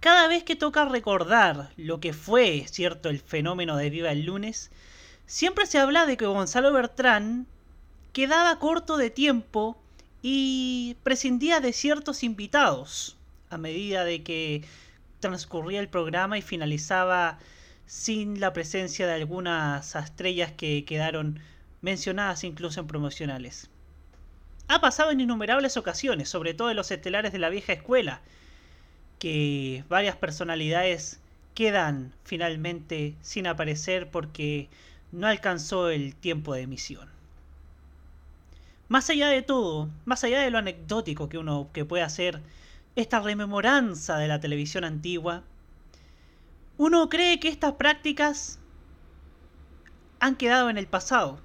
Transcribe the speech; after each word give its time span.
cada 0.00 0.28
vez 0.28 0.44
que 0.44 0.56
toca 0.56 0.86
recordar 0.86 1.70
lo 1.76 2.00
que 2.00 2.12
fue, 2.12 2.64
cierto, 2.66 3.10
el 3.10 3.20
fenómeno 3.20 3.76
de 3.76 3.90
Viva 3.90 4.10
el 4.10 4.24
lunes, 4.24 4.70
siempre 5.26 5.66
se 5.66 5.78
habla 5.78 6.06
de 6.06 6.16
que 6.16 6.26
Gonzalo 6.26 6.72
Bertrán 6.72 7.46
quedaba 8.12 8.58
corto 8.58 8.96
de 8.96 9.10
tiempo 9.10 9.78
y 10.22 10.96
prescindía 11.02 11.60
de 11.60 11.72
ciertos 11.72 12.22
invitados 12.22 13.16
a 13.50 13.58
medida 13.58 14.04
de 14.04 14.22
que 14.22 14.64
transcurría 15.20 15.80
el 15.80 15.88
programa 15.88 16.38
y 16.38 16.42
finalizaba 16.42 17.38
sin 17.86 18.40
la 18.40 18.52
presencia 18.52 19.06
de 19.06 19.14
algunas 19.14 19.94
estrellas 19.94 20.52
que 20.52 20.84
quedaron 20.84 21.40
mencionadas 21.82 22.44
incluso 22.44 22.80
en 22.80 22.86
promocionales. 22.86 23.68
Ha 24.68 24.80
pasado 24.80 25.10
en 25.10 25.20
innumerables 25.20 25.76
ocasiones, 25.76 26.28
sobre 26.28 26.54
todo 26.54 26.70
en 26.70 26.76
los 26.76 26.90
estelares 26.90 27.32
de 27.32 27.38
la 27.38 27.48
vieja 27.48 27.72
escuela, 27.72 28.22
que 29.20 29.84
varias 29.88 30.16
personalidades 30.16 31.20
quedan 31.54 32.12
finalmente 32.24 33.14
sin 33.20 33.46
aparecer 33.46 34.10
porque 34.10 34.68
no 35.12 35.26
alcanzó 35.26 35.90
el 35.90 36.16
tiempo 36.16 36.54
de 36.54 36.62
emisión. 36.62 37.08
Más 38.88 39.10
allá 39.10 39.28
de 39.28 39.42
todo, 39.42 39.88
más 40.06 40.24
allá 40.24 40.40
de 40.40 40.50
lo 40.50 40.58
anecdótico 40.58 41.28
que 41.28 41.38
uno 41.38 41.68
que 41.72 41.84
puede 41.84 42.02
hacer 42.02 42.40
esta 42.96 43.20
rememoranza 43.20 44.16
de 44.16 44.26
la 44.26 44.40
televisión 44.40 44.84
antigua, 44.84 45.44
uno 46.78 47.08
cree 47.10 47.38
que 47.38 47.48
estas 47.48 47.74
prácticas 47.74 48.58
han 50.18 50.34
quedado 50.34 50.70
en 50.70 50.78
el 50.78 50.86
pasado, 50.86 51.40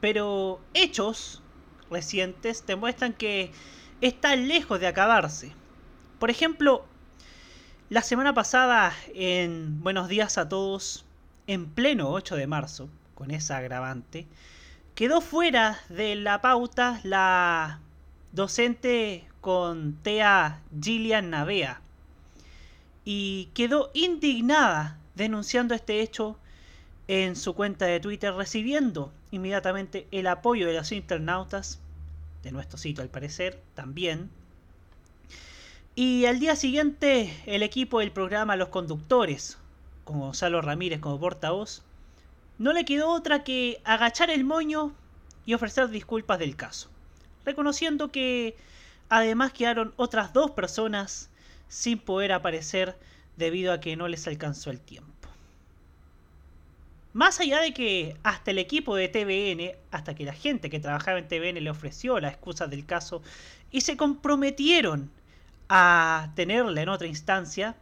pero 0.00 0.60
hechos 0.74 1.42
recientes 1.90 2.66
demuestran 2.66 3.12
que 3.12 3.52
están 4.00 4.48
lejos 4.48 4.80
de 4.80 4.88
acabarse. 4.88 5.61
Por 6.22 6.30
ejemplo, 6.30 6.84
la 7.90 8.00
semana 8.00 8.32
pasada 8.32 8.94
en 9.12 9.82
Buenos 9.82 10.06
días 10.06 10.38
a 10.38 10.48
todos, 10.48 11.04
en 11.48 11.66
pleno 11.66 12.10
8 12.10 12.36
de 12.36 12.46
marzo, 12.46 12.88
con 13.16 13.32
esa 13.32 13.56
agravante, 13.56 14.28
quedó 14.94 15.20
fuera 15.20 15.80
de 15.88 16.14
la 16.14 16.40
pauta 16.40 17.00
la 17.02 17.80
docente 18.30 19.26
con 19.40 19.94
TEA 20.04 20.60
Gillian 20.80 21.30
Navea 21.30 21.80
y 23.04 23.46
quedó 23.52 23.90
indignada 23.92 24.98
denunciando 25.16 25.74
este 25.74 26.02
hecho 26.02 26.38
en 27.08 27.34
su 27.34 27.52
cuenta 27.54 27.86
de 27.86 27.98
Twitter, 27.98 28.32
recibiendo 28.32 29.12
inmediatamente 29.32 30.06
el 30.12 30.28
apoyo 30.28 30.68
de 30.68 30.74
los 30.74 30.92
internautas, 30.92 31.80
de 32.44 32.52
nuestro 32.52 32.78
sitio 32.78 33.02
al 33.02 33.10
parecer, 33.10 33.60
también. 33.74 34.30
Y 35.94 36.24
al 36.24 36.40
día 36.40 36.56
siguiente 36.56 37.36
el 37.44 37.62
equipo 37.62 38.00
del 38.00 38.12
programa 38.12 38.56
Los 38.56 38.70
Conductores, 38.70 39.58
con 40.04 40.20
Gonzalo 40.20 40.62
Ramírez 40.62 41.00
como 41.00 41.20
portavoz, 41.20 41.82
no 42.56 42.72
le 42.72 42.86
quedó 42.86 43.10
otra 43.10 43.44
que 43.44 43.78
agachar 43.84 44.30
el 44.30 44.42
moño 44.42 44.94
y 45.44 45.52
ofrecer 45.52 45.90
disculpas 45.90 46.38
del 46.38 46.56
caso, 46.56 46.88
reconociendo 47.44 48.10
que 48.10 48.56
además 49.10 49.52
quedaron 49.52 49.92
otras 49.96 50.32
dos 50.32 50.52
personas 50.52 51.28
sin 51.68 51.98
poder 51.98 52.32
aparecer 52.32 52.96
debido 53.36 53.70
a 53.70 53.80
que 53.80 53.94
no 53.94 54.08
les 54.08 54.26
alcanzó 54.26 54.70
el 54.70 54.80
tiempo. 54.80 55.10
Más 57.12 57.38
allá 57.38 57.60
de 57.60 57.74
que 57.74 58.16
hasta 58.22 58.52
el 58.52 58.58
equipo 58.58 58.96
de 58.96 59.08
TVN, 59.08 59.76
hasta 59.90 60.14
que 60.14 60.24
la 60.24 60.32
gente 60.32 60.70
que 60.70 60.80
trabajaba 60.80 61.18
en 61.18 61.28
TVN 61.28 61.62
le 61.62 61.68
ofreció 61.68 62.18
la 62.18 62.28
excusa 62.28 62.66
del 62.66 62.86
caso 62.86 63.20
y 63.70 63.82
se 63.82 63.98
comprometieron 63.98 65.10
a 65.74 66.32
tenerla 66.34 66.82
en 66.82 66.90
otra 66.90 67.06
instancia, 67.06 67.74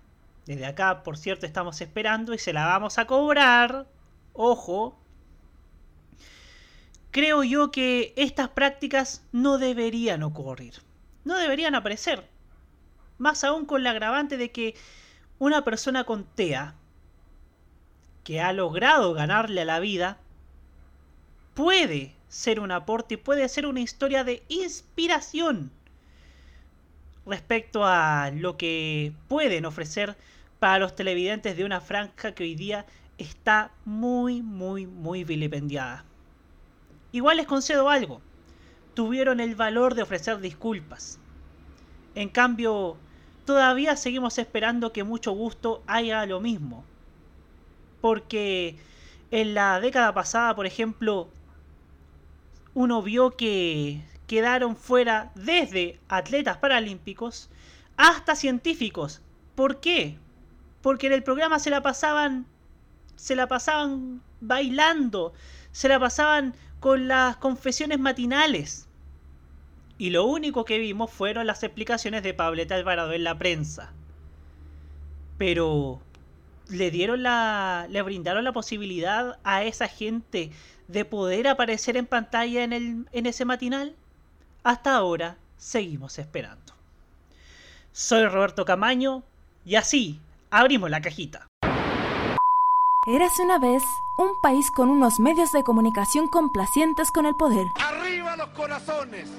desde 0.46 0.64
acá, 0.64 1.02
por 1.02 1.18
cierto, 1.18 1.44
estamos 1.44 1.80
esperando 1.80 2.32
y 2.32 2.38
se 2.38 2.52
la 2.52 2.64
vamos 2.64 2.98
a 2.98 3.08
cobrar. 3.08 3.88
Ojo. 4.32 4.96
Creo 7.10 7.42
yo 7.42 7.72
que 7.72 8.14
estas 8.16 8.48
prácticas 8.50 9.24
no 9.32 9.58
deberían 9.58 10.22
ocurrir. 10.22 10.74
No 11.24 11.36
deberían 11.36 11.74
aparecer. 11.74 12.28
Más 13.18 13.42
aún 13.42 13.66
con 13.66 13.82
la 13.82 13.90
agravante 13.90 14.36
de 14.36 14.52
que 14.52 14.76
una 15.40 15.64
persona 15.64 16.04
con 16.04 16.22
TEA, 16.22 16.76
que 18.22 18.40
ha 18.40 18.52
logrado 18.52 19.14
ganarle 19.14 19.62
a 19.62 19.64
la 19.64 19.80
vida, 19.80 20.18
puede 21.54 22.14
ser 22.28 22.60
un 22.60 22.70
aporte 22.70 23.14
y 23.14 23.16
puede 23.16 23.48
ser 23.48 23.66
una 23.66 23.80
historia 23.80 24.22
de 24.22 24.44
inspiración 24.46 25.72
respecto 27.30 27.84
a 27.84 28.30
lo 28.34 28.56
que 28.56 29.12
pueden 29.28 29.64
ofrecer 29.64 30.16
para 30.58 30.78
los 30.78 30.94
televidentes 30.94 31.56
de 31.56 31.64
una 31.64 31.80
franja 31.80 32.32
que 32.32 32.42
hoy 32.42 32.54
día 32.54 32.84
está 33.18 33.70
muy, 33.84 34.42
muy, 34.42 34.86
muy 34.86 35.24
vilipendiada. 35.24 36.04
Igual 37.12 37.38
les 37.38 37.46
concedo 37.46 37.88
algo. 37.88 38.20
Tuvieron 38.94 39.40
el 39.40 39.54
valor 39.54 39.94
de 39.94 40.02
ofrecer 40.02 40.40
disculpas. 40.40 41.18
En 42.14 42.28
cambio, 42.28 42.96
todavía 43.44 43.96
seguimos 43.96 44.38
esperando 44.38 44.92
que 44.92 45.04
mucho 45.04 45.32
gusto 45.32 45.82
haya 45.86 46.26
lo 46.26 46.40
mismo. 46.40 46.84
Porque 48.00 48.76
en 49.30 49.54
la 49.54 49.80
década 49.80 50.12
pasada, 50.12 50.54
por 50.56 50.66
ejemplo, 50.66 51.28
uno 52.74 53.02
vio 53.02 53.30
que 53.32 54.02
quedaron 54.30 54.76
fuera 54.76 55.32
desde 55.34 55.98
atletas 56.08 56.56
paralímpicos 56.58 57.50
hasta 57.96 58.36
científicos. 58.36 59.22
¿Por 59.56 59.80
qué? 59.80 60.18
Porque 60.82 61.08
en 61.08 61.14
el 61.14 61.24
programa 61.24 61.58
se 61.58 61.70
la 61.70 61.82
pasaban 61.82 62.46
se 63.16 63.34
la 63.34 63.48
pasaban 63.48 64.22
bailando, 64.40 65.32
se 65.72 65.88
la 65.88 65.98
pasaban 65.98 66.54
con 66.78 67.08
las 67.08 67.38
confesiones 67.38 67.98
matinales. 67.98 68.86
Y 69.98 70.10
lo 70.10 70.24
único 70.26 70.64
que 70.64 70.78
vimos 70.78 71.10
fueron 71.10 71.48
las 71.48 71.64
explicaciones 71.64 72.22
de 72.22 72.32
Pableta 72.32 72.76
Alvarado 72.76 73.12
en 73.12 73.24
la 73.24 73.36
prensa. 73.36 73.92
Pero 75.38 76.00
le 76.68 76.92
dieron 76.92 77.24
la 77.24 77.88
brindaron 78.04 78.44
la 78.44 78.52
posibilidad 78.52 79.40
a 79.42 79.64
esa 79.64 79.88
gente 79.88 80.52
de 80.86 81.04
poder 81.04 81.48
aparecer 81.48 81.96
en 81.96 82.06
pantalla 82.06 82.62
en 82.62 82.72
el 82.72 83.08
en 83.10 83.26
ese 83.26 83.44
matinal. 83.44 83.96
Hasta 84.62 84.94
ahora 84.94 85.38
seguimos 85.56 86.18
esperando. 86.18 86.74
Soy 87.92 88.26
Roberto 88.26 88.64
Camaño 88.64 89.22
y 89.64 89.76
así 89.76 90.20
abrimos 90.50 90.90
la 90.90 91.00
cajita. 91.00 91.46
Érase 93.06 93.42
una 93.42 93.58
vez 93.58 93.82
un 94.18 94.28
país 94.42 94.70
con 94.70 94.90
unos 94.90 95.18
medios 95.18 95.50
de 95.52 95.64
comunicación 95.64 96.28
complacientes 96.28 97.10
con 97.10 97.24
el 97.24 97.34
poder. 97.34 97.66
¡Arriba 97.76 98.36
los 98.36 98.48
corazones! 98.50 99.30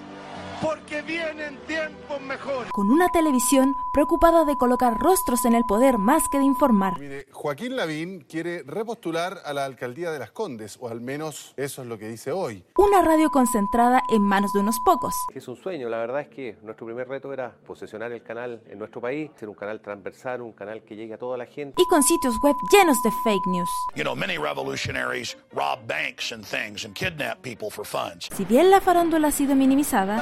Porque 0.61 1.01
vienen 1.01 1.57
tiempos 1.67 2.21
mejores. 2.21 2.71
Con 2.71 2.91
una 2.91 3.09
televisión 3.09 3.75
preocupada 3.91 4.45
de 4.45 4.55
colocar 4.57 4.99
rostros 4.99 5.45
en 5.45 5.55
el 5.55 5.63
poder 5.63 5.97
más 5.97 6.29
que 6.29 6.37
de 6.37 6.45
informar. 6.45 6.99
Mire, 6.99 7.25
Joaquín 7.31 7.75
Lavín 7.75 8.21
quiere 8.21 8.63
repostular 8.63 9.39
a 9.43 9.53
la 9.53 9.65
alcaldía 9.65 10.11
de 10.11 10.19
Las 10.19 10.31
Condes, 10.31 10.77
o 10.79 10.87
al 10.87 11.01
menos 11.01 11.53
eso 11.57 11.81
es 11.81 11.87
lo 11.87 11.97
que 11.97 12.07
dice 12.07 12.31
hoy. 12.31 12.63
Una 12.77 13.01
radio 13.01 13.29
concentrada 13.31 14.03
en 14.09 14.21
manos 14.21 14.53
de 14.53 14.59
unos 14.59 14.79
pocos. 14.79 15.15
Es 15.33 15.47
un 15.47 15.55
sueño, 15.55 15.89
la 15.89 15.97
verdad 15.97 16.21
es 16.21 16.27
que 16.29 16.57
nuestro 16.61 16.85
primer 16.85 17.07
reto 17.07 17.33
era 17.33 17.55
posesionar 17.65 18.11
el 18.11 18.23
canal 18.23 18.61
en 18.67 18.77
nuestro 18.77 19.01
país, 19.01 19.31
ser 19.39 19.49
un 19.49 19.55
canal 19.55 19.81
transversal, 19.81 20.41
un 20.41 20.53
canal 20.53 20.83
que 20.83 20.95
llegue 20.95 21.15
a 21.15 21.17
toda 21.17 21.37
la 21.37 21.45
gente. 21.45 21.81
Y 21.81 21.85
con 21.87 22.03
sitios 22.03 22.35
web 22.41 22.55
llenos 22.71 23.01
de 23.03 23.11
fake 23.23 23.47
news. 23.47 23.69
You 23.95 24.03
know, 24.03 24.15
many 24.15 24.37
revolutionaries 24.37 25.35
rob 25.53 25.87
banks 25.87 26.31
and 26.31 26.45
things 26.45 26.85
and 26.85 26.93
kidnap 26.93 27.41
people 27.41 27.69
for 27.69 27.85
funds. 27.85 28.29
Si 28.35 28.45
bien 28.45 28.69
la 28.69 28.81
farándula 28.81 29.29
ha 29.29 29.31
sido 29.31 29.55
minimizada, 29.55 30.21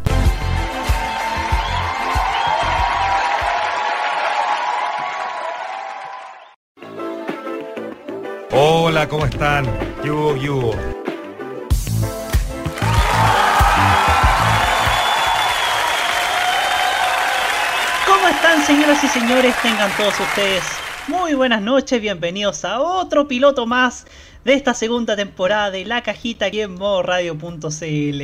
Hola, 8.53 9.07
¿cómo 9.07 9.25
están? 9.25 9.65
Yugo, 10.03 10.35
yugo. 10.35 10.71
¿Cómo 18.05 18.27
están 18.27 18.61
señoras 18.65 19.01
y 19.05 19.07
señores? 19.07 19.55
Tengan 19.61 19.89
todos 19.95 20.19
ustedes 20.19 20.63
muy 21.07 21.33
buenas 21.33 21.61
noches, 21.61 22.01
bienvenidos 22.01 22.65
a 22.65 22.81
otro 22.81 23.25
piloto 23.25 23.65
más 23.65 24.05
de 24.43 24.53
esta 24.55 24.73
segunda 24.73 25.15
temporada 25.15 25.71
de 25.71 25.85
La 25.85 26.03
Cajita 26.03 26.47
aquí 26.47 26.59
en 26.59 26.75
modoradio.cl. 26.75 28.21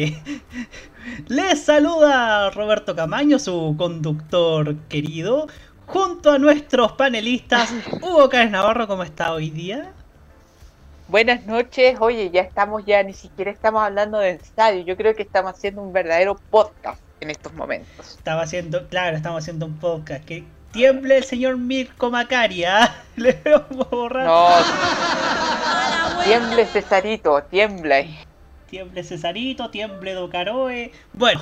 Les 1.27 1.63
saluda 1.63 2.49
Roberto 2.49 2.97
Camaño, 2.97 3.39
su 3.39 3.75
conductor 3.77 4.75
querido, 4.89 5.47
junto 5.85 6.33
a 6.33 6.37
nuestros 6.37 6.91
panelistas. 6.91 7.73
Hugo 8.01 8.27
Cáez 8.27 8.51
Navarro, 8.51 8.87
¿cómo 8.87 9.03
está 9.03 9.31
hoy 9.31 9.51
día? 9.51 9.93
Buenas 11.09 11.45
noches, 11.45 11.95
oye, 12.01 12.29
ya 12.31 12.41
estamos 12.41 12.85
ya, 12.85 13.01
ni 13.01 13.13
siquiera 13.13 13.49
estamos 13.49 13.81
hablando 13.81 14.19
de 14.19 14.31
ensayo, 14.31 14.83
yo 14.83 14.97
creo 14.97 15.15
que 15.15 15.23
estamos 15.23 15.53
haciendo 15.53 15.81
un 15.81 15.93
verdadero 15.93 16.35
podcast 16.49 17.01
en 17.21 17.29
estos 17.29 17.53
momentos. 17.53 18.15
Estaba 18.17 18.41
haciendo, 18.41 18.87
claro, 18.89 19.15
estamos 19.15 19.41
haciendo 19.41 19.65
un 19.67 19.77
podcast. 19.77 20.25
Que 20.25 20.43
tiemble 20.71 21.17
el 21.17 21.23
señor 21.23 21.55
Mirko 21.57 22.11
Macaria. 22.11 22.93
Le 23.15 23.41
vamos 23.45 23.87
a 23.89 23.95
borrar. 23.95 24.25
No. 24.25 24.49
tiemble 26.25 26.65
Cesarito, 26.65 27.41
tiemble. 27.43 28.09
Tiemble 28.69 29.01
Cesarito, 29.01 29.69
tiemble 29.69 30.13
Docaroe. 30.13 30.91
Bueno. 31.13 31.41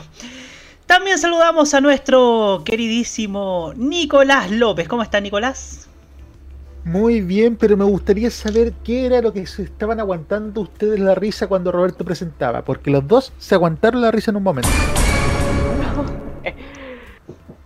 También 0.86 1.18
saludamos 1.18 1.74
a 1.74 1.82
nuestro 1.82 2.62
queridísimo 2.64 3.74
Nicolás 3.76 4.52
López. 4.52 4.88
¿Cómo 4.88 5.02
está 5.02 5.20
Nicolás? 5.20 5.90
Muy 6.86 7.22
bien, 7.22 7.56
pero 7.56 7.76
me 7.76 7.84
gustaría 7.84 8.30
saber 8.30 8.72
qué 8.84 9.08
era 9.08 9.20
lo 9.20 9.34
que 9.34 9.48
se 9.48 9.64
estaban 9.64 10.00
aguantando 10.00 10.62
ustedes 10.62 11.00
la 11.00 11.16
risa 11.16 11.48
cuando 11.48 11.72
Roberto 11.72 12.06
presentaba, 12.06 12.62
porque 12.62 12.92
los 12.92 13.08
dos 13.08 13.34
se 13.40 13.56
aguantaron 13.56 14.02
la 14.02 14.12
risa 14.12 14.30
en 14.30 14.38
un 14.38 14.44
momento. 14.44 14.70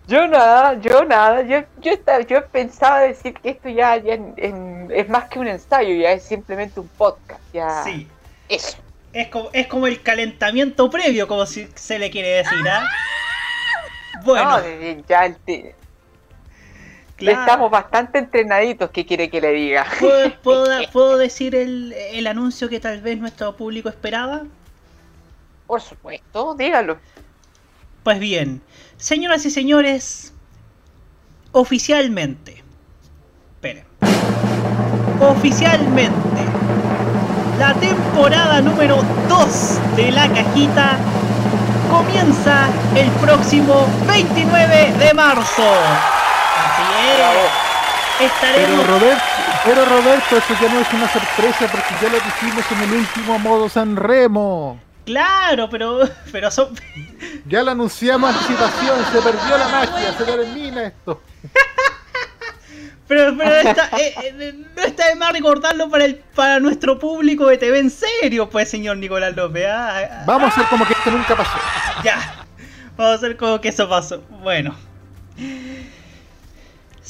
Yo 0.08 0.26
nada, 0.28 0.74
yo 0.80 1.06
nada, 1.06 1.44
yo, 1.44 1.60
yo, 1.82 1.92
estaba, 1.92 2.22
yo 2.22 2.44
pensaba 2.48 3.02
decir 3.02 3.36
que 3.36 3.52
esto 3.52 3.70
ya, 3.70 3.96
ya 3.98 4.18
es 4.90 5.08
más 5.08 5.26
que 5.26 5.38
un 5.38 5.48
ensayo, 5.48 5.94
ya 5.94 6.14
es 6.14 6.24
simplemente 6.24 6.80
un 6.80 6.88
podcast, 6.88 7.42
ya 7.54 7.84
sí. 7.84 8.08
eso. 8.48 8.80
Es 9.14 9.28
como, 9.28 9.50
es 9.54 9.68
como 9.68 9.86
el 9.86 10.02
calentamiento 10.02 10.90
previo, 10.90 11.28
como 11.28 11.46
si 11.46 11.70
se 11.76 12.00
le 12.00 12.10
quiere 12.10 12.30
decir, 12.30 12.58
¿ah? 12.68 12.84
Bueno. 14.26 14.58
No, 14.58 14.64
ya 15.08 15.28
el 15.28 15.36
Estamos 17.20 17.70
bastante 17.70 18.20
entrenaditos, 18.20 18.90
¿qué 18.92 19.06
quiere 19.06 19.30
que 19.30 19.42
le 19.42 19.52
diga? 19.52 19.86
¿Puedo, 20.44 20.70
puedo, 20.92 21.18
decir 21.18 21.56
el, 21.56 21.94
el 21.94 22.28
anuncio 22.28 22.70
que 22.70 22.80
tal 22.80 23.02
vez 23.02 23.18
nuestro 23.20 23.56
público 23.56 23.90
esperaba? 23.90 24.44
Por 25.68 25.82
supuesto, 25.82 26.56
dígalo. 26.56 26.98
Pues 28.04 28.20
bien, 28.20 28.62
señoras 28.98 29.46
y 29.46 29.52
señores, 29.52 30.34
oficialmente, 31.52 32.64
esperen, 33.56 33.84
oficialmente, 35.20 36.42
la 37.60 37.74
temporada 37.74 38.62
número 38.62 39.04
2 39.28 39.96
de 39.98 40.12
la 40.12 40.28
cajita 40.30 40.98
comienza 41.90 42.70
el 42.96 43.10
próximo 43.12 43.86
29 44.08 44.94
de 44.98 45.14
marzo. 45.14 46.19
Estaremos... 48.20 48.70
Pero 48.70 48.84
Roberto, 48.84 49.24
pero 49.64 49.86
Roberto, 49.86 50.38
eso 50.38 50.54
ya 50.62 50.74
no 50.74 50.82
es 50.82 50.94
una 50.94 51.08
sorpresa 51.08 51.68
porque 51.72 51.94
ya 52.02 52.10
lo 52.10 52.20
dijimos 52.20 52.66
en 52.72 52.82
el 52.82 53.00
último 53.00 53.40
modo 53.40 53.70
San 53.70 53.96
Remo. 53.96 54.80
Claro, 55.06 55.70
pero, 55.70 56.02
pero 56.32 56.52
son... 56.52 56.70
Ya 57.46 57.64
lo 57.64 57.72
anunciamos 57.72 58.30
anticipación, 58.30 59.06
se 59.12 59.22
perdió 59.22 59.58
la 59.58 59.68
magia, 59.70 60.14
se 60.18 60.24
termina 60.24 60.84
esto. 60.84 61.22
pero, 63.08 63.36
pero 63.38 63.56
está, 63.56 63.90
eh, 63.98 64.14
eh, 64.18 64.66
no 64.76 64.84
está 64.84 65.08
de 65.08 65.16
más 65.16 65.32
recordarlo 65.32 65.90
para, 65.90 66.06
el, 66.06 66.18
para 66.36 66.60
nuestro 66.60 67.00
público 67.00 67.48
de 67.48 67.58
TV 67.58 67.80
en 67.80 67.90
serio, 67.90 68.50
pues, 68.50 68.70
señor 68.70 68.98
Nicolás 68.98 69.36
López. 69.36 69.66
¿ah? 69.68 70.24
Vamos 70.28 70.52
a 70.52 70.54
hacer 70.54 70.66
como 70.70 70.86
que 70.86 70.94
esto 70.94 71.10
nunca 71.10 71.36
pasó. 71.36 71.58
Ya, 72.04 72.46
vamos 72.98 73.14
a 73.14 73.16
hacer 73.16 73.38
como 73.38 73.62
que 73.62 73.70
eso 73.70 73.88
pasó. 73.88 74.22
Bueno. 74.44 74.76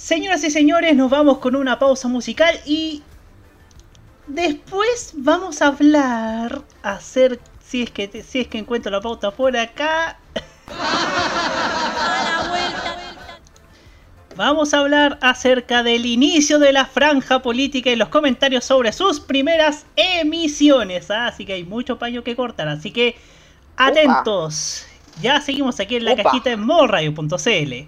Señoras 0.10 0.44
y 0.44 0.50
señores, 0.50 0.96
nos 0.96 1.12
vamos 1.12 1.38
con 1.38 1.56
una 1.56 1.78
pausa 1.78 2.08
musical 2.08 2.60
y 2.66 3.04
después 4.26 5.12
vamos 5.14 5.62
a 5.62 5.68
hablar 5.68 6.64
acerca 6.82 7.44
si 7.64 7.84
es 7.84 7.92
que, 7.92 8.24
si 8.24 8.40
es 8.40 8.48
que 8.48 8.58
encuentro 8.58 8.92
la 8.92 9.02
pauta 9.02 9.30
por 9.30 9.56
acá. 9.56 10.18
Vamos 14.36 14.74
a 14.74 14.80
hablar 14.80 15.20
acerca 15.22 15.84
del 15.84 16.08
inicio 16.08 16.58
de 16.58 16.74
la 16.74 16.88
franja 16.88 17.44
política 17.44 17.92
y 17.92 17.96
los 17.96 18.10
comentarios 18.10 18.66
sobre 18.66 18.92
sus 18.92 19.20
primeras 19.20 19.86
emisiones. 19.96 21.12
¿ah? 21.12 21.28
Así 21.28 21.46
que 21.46 21.54
hay 21.54 21.66
mucho 21.66 22.00
paño 22.00 22.24
que 22.24 22.36
cortar. 22.36 22.68
Así 22.68 22.90
que 22.90 23.16
atentos. 23.78 24.88
Ya 25.22 25.40
seguimos 25.40 25.80
aquí 25.80 25.98
en 25.98 26.06
la 26.06 26.16
cajita 26.16 26.50
en 26.50 26.66
morradio.cl. 26.66 27.88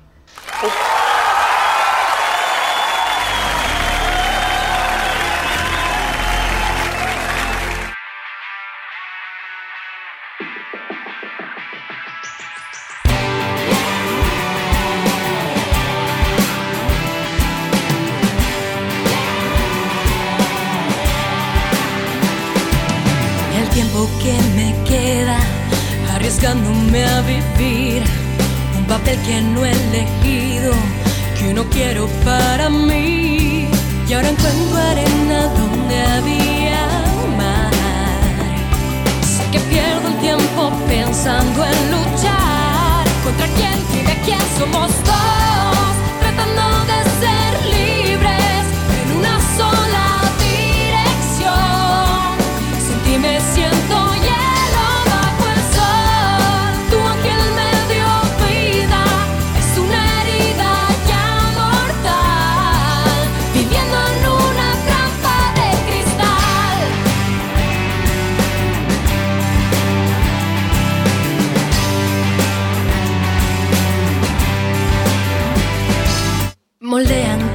arriesgándome 26.13 27.03
a 27.03 27.21
vivir 27.21 28.03
un 28.77 28.85
papel 28.85 29.17
que 29.25 29.41
no 29.41 29.65
he 29.65 29.71
elegido, 29.71 30.73
que 31.37 31.53
no 31.53 31.63
quiero 31.69 32.07
para 32.23 32.69
mí. 32.69 33.67
Y 34.07 34.13
ahora 34.13 34.29
encuentro 34.29 34.77
arena 34.77 35.43
donde 35.59 36.01
había 36.01 36.87
mar. 37.37 37.71
Sé 39.21 39.43
que 39.51 39.59
pierdo 39.59 40.07
el 40.07 40.17
tiempo 40.19 40.71
pensando 40.87 41.65
en 41.65 41.91
luchar 41.91 43.05
contra 43.23 43.47
quien 43.57 43.77
vive 43.93 44.19
quién 44.25 44.41
somos 44.57 44.91
dos, 45.05 45.50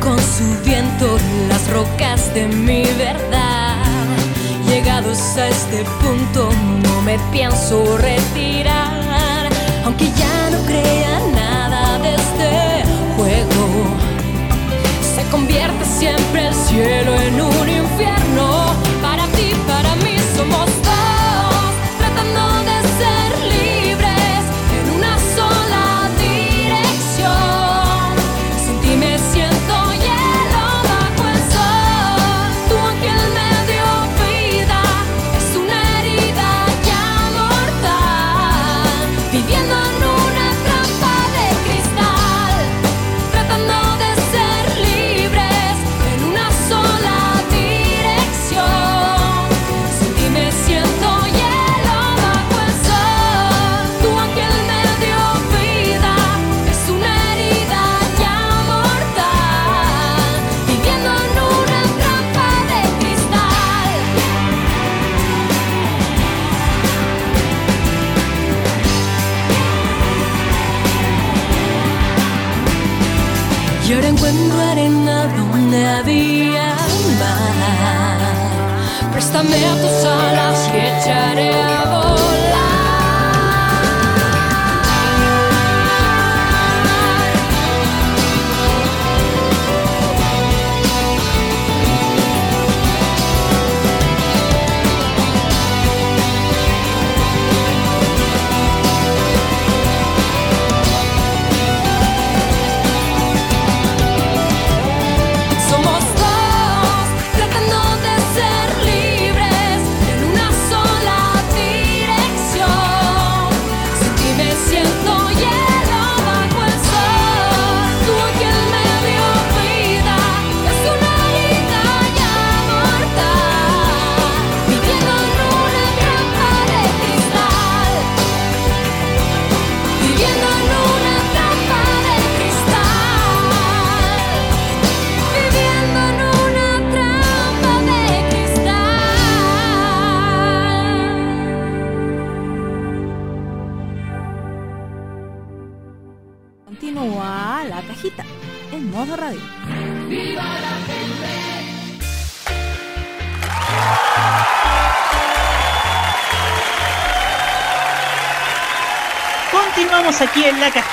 con 0.06 0.18
su 0.20 0.44
viento 0.64 1.18
las 1.48 1.68
rocas 1.68 2.32
de 2.32 2.46
mi 2.46 2.84
verdad. 2.96 3.76
Llegados 4.68 5.18
a 5.36 5.48
este 5.48 5.84
punto 6.00 6.48
no 6.84 7.02
me 7.02 7.18
pienso 7.32 7.98
retirar, 7.98 9.50
aunque 9.84 10.06
ya 10.12 10.50
no 10.50 10.58
crea 10.64 11.20
nada 11.34 11.98
de 11.98 12.14
este 12.14 12.84
juego. 13.16 13.64
Se 15.14 15.22
convierte 15.28 15.84
siempre 15.84 16.46
el 16.46 16.54
cielo 16.54 17.12
en 17.20 17.40
un 17.40 17.68
infierno. 17.68 18.65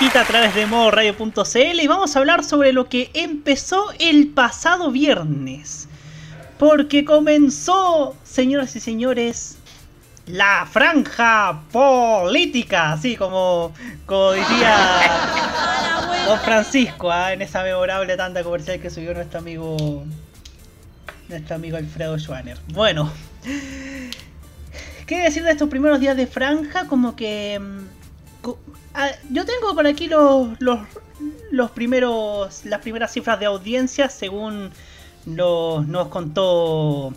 A 0.03 0.25
través 0.25 0.53
de 0.53 0.65
modoradio.cl 0.65 1.79
y 1.81 1.87
vamos 1.87 2.13
a 2.13 2.19
hablar 2.19 2.43
sobre 2.43 2.73
lo 2.73 2.89
que 2.89 3.09
empezó 3.13 3.85
el 3.99 4.27
pasado 4.27 4.91
viernes. 4.91 5.87
Porque 6.59 7.05
comenzó, 7.05 8.13
señoras 8.25 8.75
y 8.75 8.81
señores, 8.81 9.57
la 10.27 10.67
franja 10.69 11.61
política, 11.71 12.91
así 12.91 13.15
como, 13.15 13.73
como 14.05 14.33
diría 14.33 14.99
Don 16.27 16.39
Francisco, 16.41 17.09
¿ah? 17.09 17.31
en 17.31 17.41
esa 17.41 17.63
memorable 17.63 18.17
tanda 18.17 18.43
comercial 18.43 18.81
que 18.81 18.89
subió 18.89 19.13
nuestro 19.13 19.39
amigo 19.39 20.03
nuestro 21.29 21.55
amigo 21.55 21.77
Alfredo 21.77 22.19
Schwanner. 22.19 22.57
Bueno, 22.73 23.09
¿qué 25.07 25.19
decir 25.19 25.43
de 25.43 25.51
estos 25.51 25.69
primeros 25.69 26.01
días 26.01 26.17
de 26.17 26.27
franja? 26.27 26.87
Como 26.87 27.15
que 27.15 27.57
mm, 27.57 28.02
yo 29.29 29.45
tengo 29.45 29.73
por 29.73 29.87
aquí 29.87 30.07
los, 30.07 30.59
los, 30.59 30.79
los 31.51 31.71
primeros 31.71 32.65
las 32.65 32.81
primeras 32.81 33.11
cifras 33.13 33.39
de 33.39 33.45
audiencia 33.45 34.09
según 34.09 34.71
nos, 35.25 36.07
contó 36.09 37.13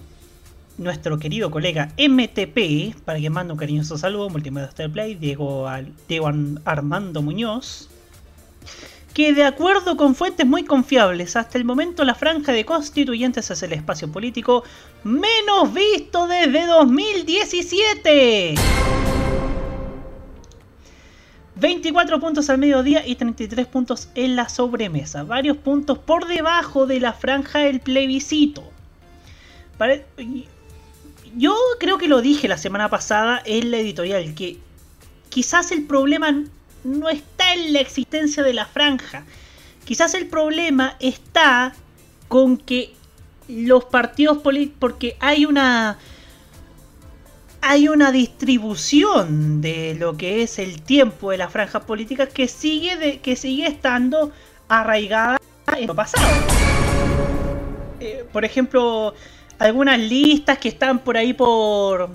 nuestro 0.79 1.19
querido 1.19 1.51
colega 1.51 1.91
MTP, 1.99 2.95
para 3.05 3.19
que 3.19 3.31
mande 3.31 3.53
un 3.53 3.59
cariñoso 3.59 3.97
saludo, 3.99 4.29
Multimedia 4.29 4.69
Star 4.69 4.91
Play, 4.91 5.15
Diego, 5.15 5.67
Diego 6.07 6.27
An- 6.29 6.61
Armando 6.65 7.23
Muñoz, 7.23 7.89
que 9.15 9.33
de 9.33 9.45
acuerdo 9.45 9.97
con 9.97 10.15
fuentes 10.15 10.47
muy 10.47 10.65
confiables, 10.65 11.35
hasta 11.35 11.57
el 11.57 11.65
momento 11.65 12.05
la 12.05 12.15
franja 12.15 12.53
de 12.53 12.67
constituyentes 12.67 13.51
es 13.51 13.63
el 13.63 13.73
espacio 13.73 14.13
político 14.13 14.63
menos 15.03 15.73
visto 15.73 16.27
desde 16.27 16.67
2017. 16.67 18.55
24 21.57 22.21
puntos 22.21 22.51
al 22.51 22.59
mediodía 22.59 23.07
y 23.07 23.15
33 23.15 23.67
puntos 23.67 24.09
en 24.15 24.37
la 24.37 24.49
sobremesa, 24.49 25.25
varios 25.25 25.57
puntos 25.57 25.99
por 25.99 26.27
debajo 26.27 26.87
de 26.87 27.01
la 27.01 27.15
franja 27.15 27.61
del 27.61 27.81
plebiscito. 27.81 28.63
Yo 31.37 31.57
creo 31.81 31.99
que 31.99 32.09
lo 32.09 32.21
dije 32.21 32.47
la 32.49 32.59
semana 32.59 32.91
pasada 32.91 33.43
en 33.45 33.71
la 33.71 33.79
editorial, 33.79 34.35
que 34.35 34.59
quizás 35.31 35.73
el 35.73 35.85
problema 35.85 36.45
no 36.85 37.09
está 37.09 37.55
en 37.55 37.73
la 37.73 37.81
existencia 37.81 38.43
de 38.43 38.53
la 38.53 38.67
franja. 38.67 39.25
Quizás 39.85 40.15
el 40.15 40.27
problema 40.27 40.97
está 41.01 41.75
con 42.29 42.59
que 42.59 42.93
los 43.49 43.85
partidos 43.85 44.39
políticos, 44.39 44.79
porque 44.79 45.17
hay 45.21 45.47
una 45.47 45.99
hay 47.69 47.89
una 47.89 48.13
distribución 48.13 49.61
de 49.61 49.97
lo 49.99 50.17
que 50.17 50.45
es 50.45 50.61
el 50.61 50.83
tiempo 50.83 51.33
de 51.33 51.39
las 51.39 51.51
franjas 51.51 51.83
políticas 51.83 52.29
que 52.29 52.47
sigue 52.47 53.19
que 53.19 53.35
sigue 53.35 53.67
estando 53.67 54.31
arraigada 54.69 55.39
en 55.77 55.89
lo 55.89 55.95
pasado. 55.97 56.25
Eh, 57.99 58.25
por 58.33 58.45
ejemplo, 58.45 59.15
algunas 59.59 59.99
listas 59.99 60.59
que 60.59 60.69
están 60.69 61.01
por 61.01 61.17
ahí 61.17 61.33
por 61.33 62.09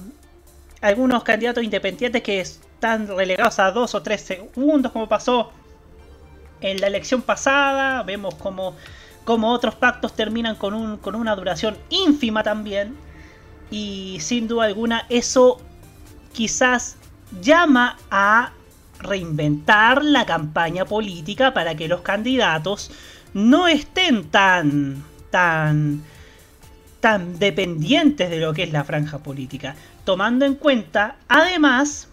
algunos 0.79 1.21
candidatos 1.23 1.65
independientes 1.65 2.21
que 2.21 2.39
están 2.39 3.09
relegados 3.09 3.59
a 3.59 3.71
dos 3.71 3.93
o 3.93 4.01
tres 4.01 4.21
segundos, 4.21 4.93
como 4.93 5.09
pasó 5.09 5.51
en 6.61 6.79
la 6.79 6.87
elección 6.87 7.21
pasada. 7.21 8.03
Vemos 8.03 8.35
como, 8.35 8.73
otros 9.25 9.75
pactos 9.75 10.15
terminan 10.15 10.55
con 10.55 10.73
una 11.15 11.35
duración 11.35 11.77
ínfima 11.89 12.41
también. 12.41 13.10
Y 13.71 14.17
sin 14.19 14.47
duda 14.47 14.65
alguna 14.65 15.05
eso 15.09 15.59
quizás 16.33 16.97
llama 17.41 17.97
a 18.11 18.51
reinventar 18.99 20.03
la 20.03 20.25
campaña 20.25 20.85
política 20.85 21.53
para 21.53 21.75
que 21.75 21.87
los 21.87 22.01
candidatos 22.01 22.91
no 23.33 23.67
estén 23.67 24.25
tan 24.29 25.03
tan 25.31 26.03
tan 26.99 27.39
dependientes 27.39 28.29
de 28.29 28.37
lo 28.39 28.53
que 28.53 28.63
es 28.63 28.71
la 28.71 28.83
franja 28.83 29.17
política, 29.19 29.75
tomando 30.05 30.45
en 30.45 30.53
cuenta 30.55 31.15
además 31.29 32.09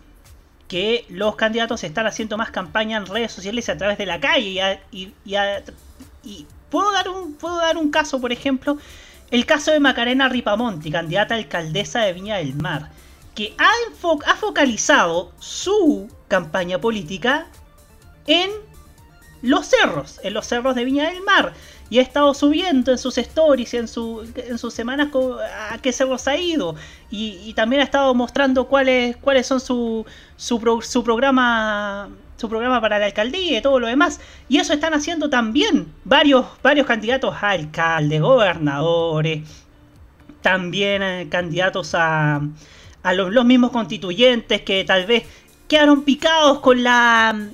que 0.69 1.05
los 1.11 1.35
candidatos 1.37 1.83
están 1.85 2.07
haciendo 2.07 2.38
más 2.38 2.50
campaña 2.50 2.97
en 2.97 3.07
redes 3.07 3.33
sociales 3.33 3.69
a 3.69 3.77
través 3.77 3.99
de 3.99 4.07
la 4.07 4.21
calle 4.21 4.49
y, 4.49 4.59
a- 4.61 4.81
y- 4.93 5.12
y 5.27 5.35
a- 5.35 5.62
y 6.25 6.47
puedo 6.71 6.91
dar 6.93 7.09
un 7.09 7.35
puedo 7.35 7.57
dar 7.59 7.77
un 7.77 7.91
caso, 7.91 8.21
por 8.21 8.33
ejemplo, 8.33 8.79
el 9.31 9.47
caso 9.47 9.71
de 9.71 9.81
Macarena 9.81 10.29
Ripamonti, 10.29 10.91
candidata 10.91 11.35
a 11.35 11.39
alcaldesa 11.39 12.01
de 12.01 12.13
Viña 12.13 12.37
del 12.37 12.55
Mar, 12.55 12.91
que 13.35 13.55
ha, 13.59 13.71
ha 14.27 14.37
focalizado 14.37 15.33
su 15.39 16.09
campaña 16.29 16.81
política 16.81 17.47
en 18.27 18.51
los 19.43 19.67
cerros, 19.67 20.21
en 20.23 20.35
los 20.35 20.47
cerros 20.47 20.75
de 20.75 20.85
Viña 20.85 21.11
del 21.11 21.23
Mar. 21.23 21.53
Y 21.91 22.01
ha 22.01 22.03
estado 22.03 22.35
subiendo 22.35 22.93
en 22.93 22.99
sus 22.99 23.17
stories, 23.17 23.73
en, 23.73 23.89
su, 23.89 24.31
en 24.37 24.59
sus 24.59 24.75
semanas 24.75 25.09
a 25.71 25.79
qué 25.79 25.91
cerros 25.93 26.29
ha 26.29 26.37
ido. 26.37 26.75
Y, 27.11 27.55
también 27.55 27.81
ha 27.81 27.85
estado 27.85 28.15
mostrando 28.15 28.67
cuáles, 28.67 29.17
cuáles 29.17 29.47
son 29.47 29.59
su, 29.59 30.05
su, 30.37 30.83
su 30.83 31.03
programa 31.03 32.11
su 32.38 32.49
programa 32.49 32.80
para 32.80 32.99
la 32.99 33.07
alcaldía 33.07 33.59
y 33.59 33.62
todo 33.62 33.78
lo 33.80 33.88
demás. 33.88 34.21
Y 34.49 34.59
eso 34.59 34.73
están 34.73 34.95
haciendo 34.95 35.28
también 35.28 35.92
varios, 36.04 36.47
varios 36.62 36.87
candidatos 36.87 37.35
a 37.42 37.50
alcalde, 37.50 38.21
gobernadores, 38.21 39.42
también 40.40 41.02
eh, 41.02 41.26
candidatos 41.28 41.95
a, 41.95 42.40
a 43.02 43.12
los, 43.12 43.33
los 43.33 43.45
mismos 43.45 43.73
constituyentes 43.73 44.62
que 44.62 44.85
tal 44.85 45.04
vez 45.04 45.25
quedaron 45.66 46.04
picados 46.04 46.61
con 46.61 46.83
la 46.83 47.50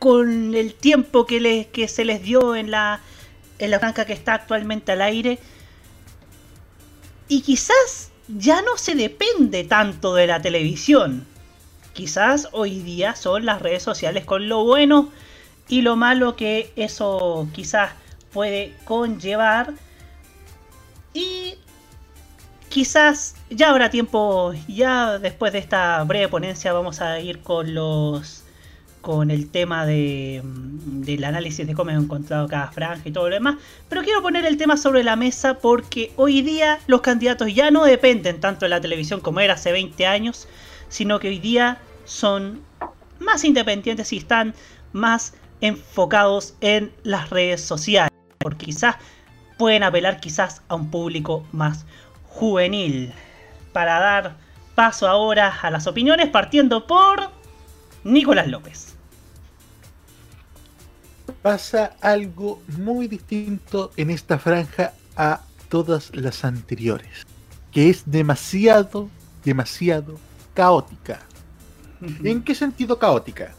con 0.00 0.52
el 0.56 0.74
tiempo 0.74 1.26
que, 1.26 1.40
les, 1.40 1.68
que 1.68 1.86
se 1.86 2.04
les 2.04 2.24
dio 2.24 2.56
en 2.56 2.72
la, 2.72 2.98
en 3.60 3.70
la 3.70 3.78
franja 3.78 4.04
que 4.04 4.12
está 4.12 4.34
actualmente 4.34 4.90
al 4.90 5.00
aire. 5.00 5.38
Y 7.28 7.42
quizás 7.42 8.10
ya 8.26 8.62
no 8.62 8.76
se 8.76 8.96
depende 8.96 9.62
tanto 9.62 10.16
de 10.16 10.26
la 10.26 10.42
televisión. 10.42 11.24
Quizás 11.92 12.48
hoy 12.52 12.80
día 12.80 13.14
son 13.14 13.44
las 13.44 13.60
redes 13.60 13.82
sociales 13.82 14.24
con 14.24 14.48
lo 14.48 14.64
bueno 14.64 15.10
y 15.68 15.82
lo 15.82 15.96
malo 15.96 16.36
que 16.36 16.72
eso 16.76 17.48
quizás 17.52 17.92
puede 18.32 18.74
conllevar. 18.84 19.74
Y 21.14 21.54
quizás 22.68 23.34
ya 23.50 23.70
habrá 23.70 23.90
tiempo, 23.90 24.54
ya 24.66 25.18
después 25.18 25.52
de 25.52 25.58
esta 25.58 26.02
breve 26.04 26.28
ponencia 26.28 26.72
vamos 26.72 27.00
a 27.00 27.20
ir 27.20 27.40
con 27.40 27.74
los 27.74 28.44
con 29.02 29.32
el 29.32 29.50
tema 29.50 29.84
de, 29.84 30.40
del 30.44 31.24
análisis 31.24 31.66
de 31.66 31.74
cómo 31.74 31.90
he 31.90 31.94
encontrado 31.94 32.46
cada 32.48 32.68
franja 32.70 33.08
y 33.08 33.12
todo 33.12 33.28
lo 33.28 33.34
demás. 33.34 33.56
Pero 33.88 34.02
quiero 34.02 34.22
poner 34.22 34.46
el 34.46 34.56
tema 34.56 34.76
sobre 34.76 35.02
la 35.02 35.16
mesa 35.16 35.58
porque 35.58 36.12
hoy 36.16 36.40
día 36.40 36.78
los 36.86 37.02
candidatos 37.02 37.52
ya 37.52 37.70
no 37.70 37.84
dependen 37.84 38.40
tanto 38.40 38.64
de 38.64 38.70
la 38.70 38.80
televisión 38.80 39.20
como 39.20 39.40
era 39.40 39.54
hace 39.54 39.72
20 39.72 40.06
años, 40.06 40.48
sino 40.92 41.18
que 41.18 41.28
hoy 41.28 41.38
día 41.38 41.78
son 42.04 42.60
más 43.18 43.44
independientes 43.44 44.12
y 44.12 44.18
están 44.18 44.54
más 44.92 45.32
enfocados 45.62 46.54
en 46.60 46.92
las 47.02 47.30
redes 47.30 47.62
sociales. 47.62 48.10
Porque 48.36 48.66
quizás 48.66 48.96
pueden 49.56 49.84
apelar 49.84 50.20
quizás 50.20 50.60
a 50.68 50.74
un 50.74 50.90
público 50.90 51.46
más 51.50 51.86
juvenil. 52.28 53.14
Para 53.72 54.00
dar 54.00 54.36
paso 54.74 55.08
ahora 55.08 55.58
a 55.62 55.70
las 55.70 55.86
opiniones, 55.86 56.28
partiendo 56.28 56.86
por 56.86 57.30
Nicolás 58.04 58.48
López. 58.48 58.94
Pasa 61.40 61.96
algo 62.02 62.62
muy 62.76 63.08
distinto 63.08 63.92
en 63.96 64.10
esta 64.10 64.38
franja 64.38 64.92
a 65.16 65.40
todas 65.70 66.14
las 66.14 66.44
anteriores, 66.44 67.26
que 67.72 67.88
es 67.88 68.02
demasiado, 68.04 69.08
demasiado 69.42 70.18
caótica. 70.54 71.20
¿En 72.22 72.42
qué 72.42 72.54
sentido 72.54 72.98
caótica? 72.98 73.54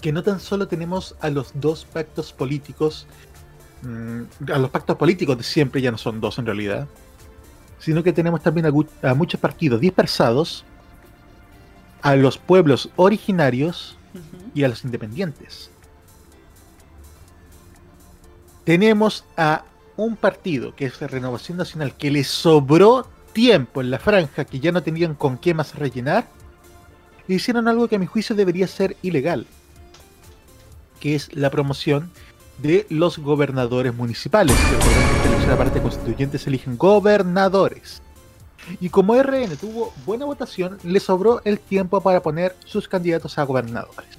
Que 0.00 0.12
no 0.12 0.22
tan 0.22 0.40
solo 0.40 0.66
tenemos 0.66 1.14
a 1.20 1.30
los 1.30 1.52
dos 1.54 1.84
pactos 1.84 2.32
políticos, 2.32 3.06
mm, 3.82 4.50
a 4.52 4.58
los 4.58 4.70
pactos 4.70 4.96
políticos 4.96 5.38
de 5.38 5.44
siempre 5.44 5.80
ya 5.80 5.90
no 5.90 5.98
son 5.98 6.20
dos 6.20 6.38
en 6.38 6.46
realidad, 6.46 6.88
sino 7.78 8.02
que 8.02 8.12
tenemos 8.12 8.42
también 8.42 8.66
a, 8.66 9.08
a 9.10 9.14
muchos 9.14 9.40
partidos 9.40 9.80
dispersados, 9.80 10.64
a 12.02 12.16
los 12.16 12.36
pueblos 12.38 12.90
originarios 12.96 13.96
y 14.54 14.64
a 14.64 14.68
los 14.68 14.84
independientes. 14.84 15.70
Tenemos 18.64 19.24
a 19.36 19.64
un 19.96 20.16
partido 20.16 20.74
que 20.74 20.86
es 20.86 21.00
la 21.00 21.08
Renovación 21.08 21.58
Nacional 21.58 21.94
que 21.96 22.10
le 22.10 22.24
sobró 22.24 23.06
tiempo 23.32 23.80
en 23.80 23.90
la 23.90 23.98
franja 23.98 24.44
que 24.44 24.60
ya 24.60 24.72
no 24.72 24.82
tenían 24.82 25.14
con 25.14 25.38
qué 25.38 25.54
más 25.54 25.74
rellenar 25.74 26.26
hicieron 27.34 27.68
algo 27.68 27.88
que 27.88 27.96
a 27.96 27.98
mi 27.98 28.06
juicio 28.06 28.34
debería 28.34 28.66
ser 28.66 28.96
ilegal, 29.02 29.46
que 31.00 31.14
es 31.14 31.34
la 31.34 31.50
promoción 31.50 32.10
de 32.58 32.86
los 32.90 33.18
gobernadores 33.18 33.94
municipales. 33.94 34.56
en 35.42 35.48
la 35.48 35.56
parte 35.56 35.80
constituyente 35.80 36.38
se 36.38 36.50
eligen 36.50 36.76
gobernadores. 36.76 38.02
Y 38.80 38.90
como 38.90 39.20
RN 39.20 39.56
tuvo 39.56 39.92
buena 40.04 40.26
votación, 40.26 40.78
le 40.82 41.00
sobró 41.00 41.40
el 41.44 41.58
tiempo 41.58 42.00
para 42.00 42.20
poner 42.20 42.54
sus 42.64 42.86
candidatos 42.88 43.38
a 43.38 43.44
gobernadores. 43.44 44.18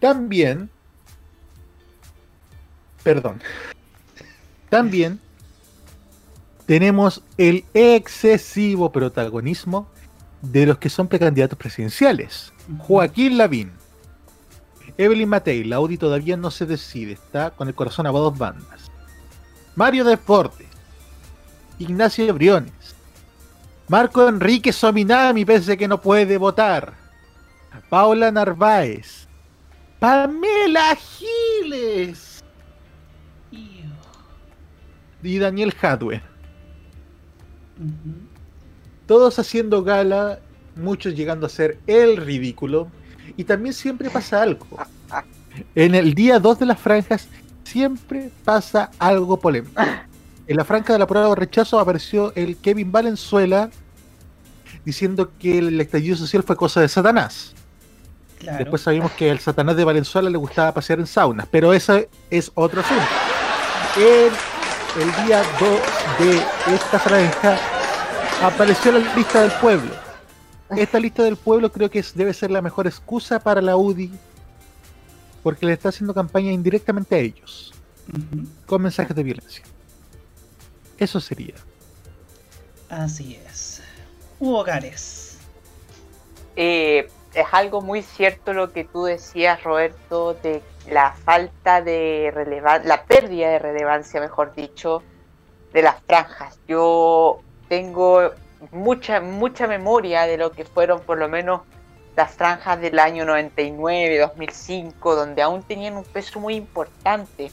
También, 0.00 0.70
perdón, 3.02 3.40
también 4.68 5.20
tenemos 6.66 7.22
el 7.38 7.64
excesivo 7.74 8.90
protagonismo 8.90 9.88
de 10.42 10.66
los 10.66 10.78
que 10.78 10.90
son 10.90 11.08
precandidatos 11.08 11.58
presidenciales. 11.58 12.52
Joaquín 12.78 13.38
Lavín, 13.38 13.72
Evelyn 14.98 15.28
Matei, 15.28 15.64
la 15.64 15.76
Audi 15.76 15.96
todavía 15.96 16.36
no 16.36 16.50
se 16.50 16.66
decide, 16.66 17.12
está 17.12 17.50
con 17.50 17.68
el 17.68 17.74
corazón 17.74 18.06
a 18.06 18.10
dos 18.10 18.36
bandas. 18.36 18.90
Mario 19.76 20.04
Deportes, 20.04 20.66
Ignacio 21.78 22.32
Briones, 22.34 22.72
Marco 23.88 24.28
Enrique 24.28 24.72
Sominami, 24.72 25.44
pese 25.44 25.76
que 25.76 25.86
no 25.86 26.00
puede 26.00 26.38
votar, 26.38 26.94
Paula 27.88 28.32
Narváez, 28.32 29.28
Pamela 30.00 30.96
Giles 30.96 32.42
y 35.22 35.38
Daniel 35.38 35.74
Hadwe. 35.80 36.35
Todos 39.06 39.38
haciendo 39.38 39.82
gala, 39.82 40.40
muchos 40.74 41.14
llegando 41.14 41.46
a 41.46 41.48
ser 41.48 41.78
el 41.86 42.16
ridículo. 42.16 42.88
Y 43.36 43.44
también 43.44 43.74
siempre 43.74 44.10
pasa 44.10 44.42
algo. 44.42 44.66
En 45.74 45.94
el 45.94 46.14
día 46.14 46.38
2 46.38 46.58
de 46.58 46.66
las 46.66 46.78
franjas 46.78 47.28
siempre 47.64 48.30
pasa 48.44 48.90
algo 48.98 49.38
polémico. 49.38 49.80
En 50.46 50.56
la 50.56 50.64
franja 50.64 50.92
de 50.92 50.98
la 50.98 51.06
prueba 51.06 51.28
de 51.28 51.34
rechazo 51.34 51.80
apareció 51.80 52.32
el 52.36 52.56
Kevin 52.56 52.92
Valenzuela 52.92 53.70
diciendo 54.84 55.32
que 55.38 55.58
el 55.58 55.80
estallido 55.80 56.16
social 56.16 56.44
fue 56.44 56.56
cosa 56.56 56.80
de 56.80 56.88
Satanás. 56.88 57.54
Después 58.40 58.82
sabemos 58.82 59.10
que 59.12 59.30
al 59.30 59.40
Satanás 59.40 59.76
de 59.76 59.84
Valenzuela 59.84 60.30
le 60.30 60.38
gustaba 60.38 60.72
pasear 60.72 61.00
en 61.00 61.06
saunas, 61.06 61.48
pero 61.50 61.72
ese 61.72 62.08
es 62.30 62.52
otro 62.54 62.80
asunto. 62.80 63.02
El 64.98 65.26
día 65.26 65.42
2 65.60 65.80
de 66.18 66.74
esta 66.74 66.98
franja 66.98 67.58
apareció 68.42 68.92
la 68.92 69.14
lista 69.14 69.42
del 69.42 69.52
pueblo. 69.60 69.90
Esta 70.70 70.98
lista 70.98 71.22
del 71.22 71.36
pueblo 71.36 71.70
creo 71.70 71.90
que 71.90 72.04
debe 72.14 72.32
ser 72.32 72.50
la 72.50 72.62
mejor 72.62 72.86
excusa 72.86 73.38
para 73.38 73.60
la 73.60 73.76
UDI 73.76 74.10
porque 75.42 75.66
le 75.66 75.74
está 75.74 75.90
haciendo 75.90 76.14
campaña 76.14 76.50
indirectamente 76.50 77.14
a 77.14 77.18
ellos 77.18 77.74
con 78.64 78.82
mensajes 78.82 79.14
de 79.14 79.22
violencia. 79.22 79.64
Eso 80.98 81.20
sería. 81.20 81.54
Así 82.88 83.38
es. 83.46 83.82
Hugo 84.40 84.64
Gares. 84.64 85.38
Eh, 86.56 87.08
es 87.34 87.46
algo 87.52 87.82
muy 87.82 88.02
cierto 88.02 88.54
lo 88.54 88.72
que 88.72 88.84
tú 88.84 89.04
decías, 89.04 89.62
Roberto, 89.62 90.34
de 90.42 90.62
la 90.90 91.12
falta 91.12 91.82
de 91.82 92.30
relevancia, 92.34 92.88
la 92.88 93.04
pérdida 93.04 93.50
de 93.50 93.58
relevancia, 93.58 94.20
mejor 94.20 94.54
dicho, 94.54 95.02
de 95.72 95.82
las 95.82 96.00
franjas. 96.02 96.58
Yo 96.68 97.40
tengo 97.68 98.30
mucha, 98.70 99.20
mucha 99.20 99.66
memoria 99.66 100.26
de 100.26 100.38
lo 100.38 100.52
que 100.52 100.64
fueron 100.64 101.00
por 101.00 101.18
lo 101.18 101.28
menos 101.28 101.62
las 102.16 102.32
franjas 102.32 102.80
del 102.80 102.98
año 102.98 103.24
99, 103.24 104.18
2005, 104.18 105.16
donde 105.16 105.42
aún 105.42 105.62
tenían 105.62 105.96
un 105.96 106.04
peso 106.04 106.40
muy 106.40 106.54
importante 106.54 107.50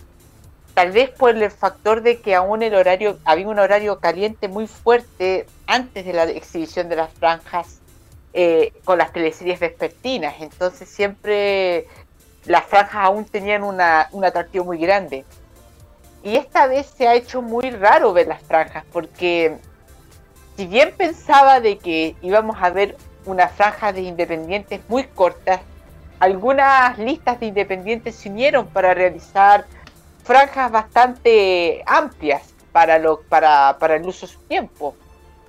tal 0.74 0.92
vez 0.92 1.10
por 1.10 1.36
el 1.36 1.52
factor 1.52 2.02
de 2.02 2.20
que 2.22 2.36
aún 2.36 2.64
el 2.64 2.74
horario 2.74 3.20
había 3.26 3.48
un 3.48 3.60
horario 3.60 4.00
caliente 4.00 4.48
muy 4.48 4.68
fuerte 4.68 5.46
antes 5.68 6.06
de 6.06 6.14
la 6.14 6.24
exhibición 6.24 6.90
de 6.90 6.96
las 6.96 7.14
franjas 7.14 7.80
eh, 8.34 8.74
con 8.84 8.98
las 8.98 9.14
teleseries 9.14 9.60
vespertinas 9.60 10.36
entonces 10.40 10.90
siempre 10.90 11.88
las 12.46 12.66
franjas 12.66 13.06
aún 13.06 13.26
tenían 13.26 13.64
una, 13.64 14.08
un 14.12 14.26
atractivo 14.26 14.66
muy 14.66 14.78
grande 14.78 15.26
y 16.24 16.36
esta 16.36 16.68
vez 16.68 16.88
se 16.88 17.08
ha 17.08 17.16
hecho 17.16 17.42
muy 17.42 17.70
raro 17.70 18.14
ver 18.14 18.28
las 18.28 18.42
franjas 18.44 18.84
porque 18.92 19.58
si 20.56 20.68
bien 20.68 20.94
pensaba 20.96 21.60
de 21.60 21.78
que 21.78 22.16
íbamos 22.22 22.58
a 22.62 22.70
ver 22.70 22.98
una 23.26 23.48
franja 23.48 23.94
de 23.94 24.02
independientes 24.02 24.82
muy 24.88 25.06
cortas 25.06 25.62
algunas 26.20 26.98
listas 27.00 27.40
de 27.40 27.48
independientes 27.48 28.16
se 28.16 28.30
unieron 28.30 28.68
para 28.68 28.94
realizar 28.94 29.66
franjas 30.24 30.72
bastante 30.72 31.84
amplias 31.86 32.54
para, 32.72 32.98
lo, 32.98 33.22
para, 33.22 33.78
para 33.80 33.96
el 33.98 34.08
uso 34.08 34.26
de 34.26 34.34
su 34.34 34.40
tiempo. 34.40 34.96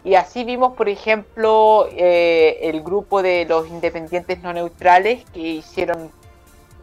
Y 0.04 0.16
así 0.16 0.44
vimos, 0.44 0.74
por 0.74 0.88
ejemplo, 0.88 1.88
eh, 1.92 2.59
el 2.62 2.83
grupo 2.83 3.22
de 3.22 3.46
los 3.48 3.68
independientes 3.68 4.42
no 4.42 4.52
neutrales 4.52 5.24
que 5.33 5.40
hicieron 5.40 6.11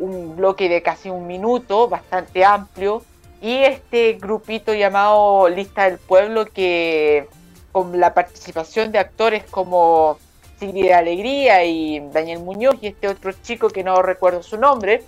un 0.01 0.35
bloque 0.35 0.67
de 0.67 0.81
casi 0.81 1.09
un 1.09 1.27
minuto, 1.27 1.87
bastante 1.87 2.43
amplio, 2.43 3.03
y 3.39 3.57
este 3.57 4.13
grupito 4.13 4.73
llamado 4.73 5.47
Lista 5.47 5.85
del 5.85 5.97
Pueblo 5.97 6.45
que 6.45 7.27
con 7.71 7.99
la 7.99 8.13
participación 8.13 8.91
de 8.91 8.99
actores 8.99 9.43
como 9.49 10.17
Sigrid 10.59 10.91
Alegría 10.91 11.63
y 11.63 11.99
Daniel 12.11 12.39
Muñoz 12.39 12.75
y 12.81 12.87
este 12.87 13.07
otro 13.07 13.31
chico 13.31 13.69
que 13.69 13.83
no 13.83 14.01
recuerdo 14.01 14.43
su 14.43 14.57
nombre, 14.57 15.03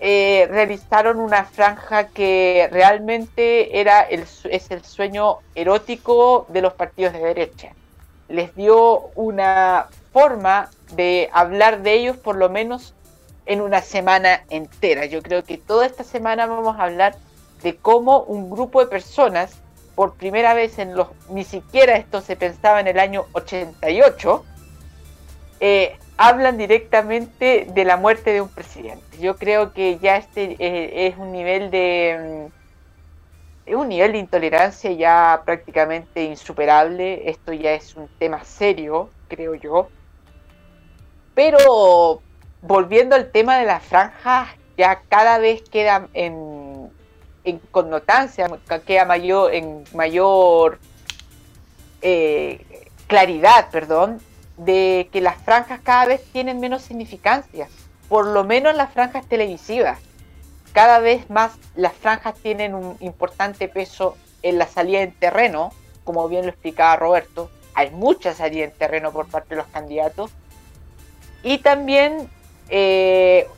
eh, 0.00 0.48
realizaron 0.50 1.20
una 1.20 1.44
franja 1.44 2.08
que 2.08 2.68
realmente 2.72 3.80
era 3.80 4.00
el, 4.00 4.24
es 4.50 4.70
el 4.70 4.84
sueño 4.84 5.38
erótico 5.54 6.46
de 6.48 6.62
los 6.62 6.72
partidos 6.74 7.12
de 7.12 7.20
derecha. 7.20 7.72
Les 8.28 8.54
dio 8.56 9.10
una 9.14 9.86
forma 10.12 10.70
de 10.94 11.30
hablar 11.32 11.82
de 11.82 11.94
ellos 11.94 12.16
por 12.16 12.36
lo 12.36 12.48
menos 12.48 12.94
en 13.46 13.60
una 13.60 13.82
semana 13.82 14.44
entera. 14.50 15.06
Yo 15.06 15.22
creo 15.22 15.44
que 15.44 15.58
toda 15.58 15.86
esta 15.86 16.04
semana 16.04 16.46
vamos 16.46 16.78
a 16.78 16.84
hablar 16.84 17.16
de 17.62 17.76
cómo 17.76 18.22
un 18.22 18.50
grupo 18.50 18.80
de 18.80 18.86
personas, 18.86 19.60
por 19.94 20.14
primera 20.14 20.54
vez 20.54 20.78
en 20.78 20.96
los, 20.96 21.08
ni 21.30 21.44
siquiera 21.44 21.96
esto 21.96 22.20
se 22.20 22.36
pensaba 22.36 22.80
en 22.80 22.88
el 22.88 22.98
año 22.98 23.26
88, 23.32 24.44
eh, 25.60 25.96
hablan 26.16 26.58
directamente 26.58 27.66
de 27.72 27.84
la 27.84 27.96
muerte 27.96 28.32
de 28.32 28.40
un 28.40 28.48
presidente. 28.48 29.18
Yo 29.18 29.36
creo 29.36 29.72
que 29.72 29.98
ya 29.98 30.16
este 30.16 30.56
eh, 30.58 31.06
es 31.06 31.16
un 31.16 31.32
nivel 31.32 31.70
de 31.70 32.50
mm, 32.50 32.64
es 33.66 33.74
un 33.74 33.88
nivel 33.88 34.12
de 34.12 34.18
intolerancia 34.18 34.92
ya 34.92 35.42
prácticamente 35.44 36.24
insuperable. 36.24 37.30
Esto 37.30 37.52
ya 37.52 37.72
es 37.72 37.94
un 37.96 38.08
tema 38.18 38.44
serio, 38.44 39.10
creo 39.28 39.54
yo. 39.54 39.88
Pero 41.34 42.20
volviendo 42.66 43.14
al 43.14 43.30
tema 43.30 43.58
de 43.58 43.66
las 43.66 43.82
franjas, 43.82 44.48
ya 44.76 45.02
cada 45.08 45.38
vez 45.38 45.62
queda 45.62 46.08
en, 46.14 46.90
en 47.44 47.58
connotancia, 47.70 48.48
queda 48.86 49.04
mayor, 49.04 49.54
en 49.54 49.84
mayor 49.94 50.78
eh, 52.00 52.88
claridad, 53.06 53.68
perdón, 53.70 54.20
de 54.56 55.08
que 55.12 55.20
las 55.20 55.36
franjas 55.36 55.80
cada 55.82 56.06
vez 56.06 56.24
tienen 56.32 56.58
menos 56.58 56.82
significancia, 56.82 57.68
por 58.08 58.26
lo 58.26 58.44
menos 58.44 58.74
las 58.74 58.92
franjas 58.92 59.26
televisivas. 59.26 59.98
Cada 60.72 60.98
vez 60.98 61.28
más 61.30 61.52
las 61.76 61.92
franjas 61.92 62.34
tienen 62.34 62.74
un 62.74 62.96
importante 63.00 63.68
peso 63.68 64.16
en 64.42 64.58
la 64.58 64.66
salida 64.66 65.02
en 65.02 65.12
terreno, 65.12 65.72
como 66.02 66.28
bien 66.28 66.46
lo 66.46 66.50
explicaba 66.50 66.96
Roberto, 66.96 67.50
hay 67.74 67.90
mucha 67.90 68.32
salida 68.34 68.64
en 68.64 68.72
terreno 68.72 69.12
por 69.12 69.26
parte 69.28 69.50
de 69.50 69.56
los 69.56 69.66
candidatos, 69.66 70.30
y 71.42 71.58
también 71.58 72.28
eh, 72.68 73.48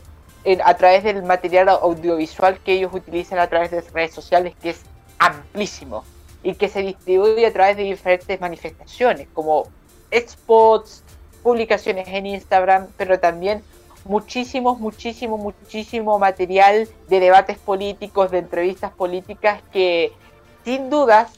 a 0.64 0.74
través 0.74 1.02
del 1.02 1.22
material 1.22 1.68
audiovisual 1.68 2.58
que 2.60 2.74
ellos 2.74 2.92
utilizan 2.94 3.38
a 3.38 3.48
través 3.48 3.70
de 3.70 3.80
redes 3.80 4.14
sociales, 4.14 4.54
que 4.60 4.70
es 4.70 4.82
amplísimo 5.18 6.04
y 6.42 6.54
que 6.54 6.68
se 6.68 6.82
distribuye 6.82 7.44
a 7.46 7.52
través 7.52 7.76
de 7.76 7.82
diferentes 7.82 8.40
manifestaciones, 8.40 9.26
como 9.32 9.68
spots, 10.12 11.02
publicaciones 11.42 12.06
en 12.08 12.26
Instagram, 12.26 12.88
pero 12.96 13.18
también 13.18 13.62
muchísimo, 14.04 14.76
muchísimo, 14.76 15.36
muchísimo 15.36 16.18
material 16.18 16.88
de 17.08 17.20
debates 17.20 17.58
políticos, 17.58 18.30
de 18.30 18.38
entrevistas 18.38 18.92
políticas 18.92 19.62
que 19.72 20.12
sin 20.64 20.90
dudas 20.90 21.32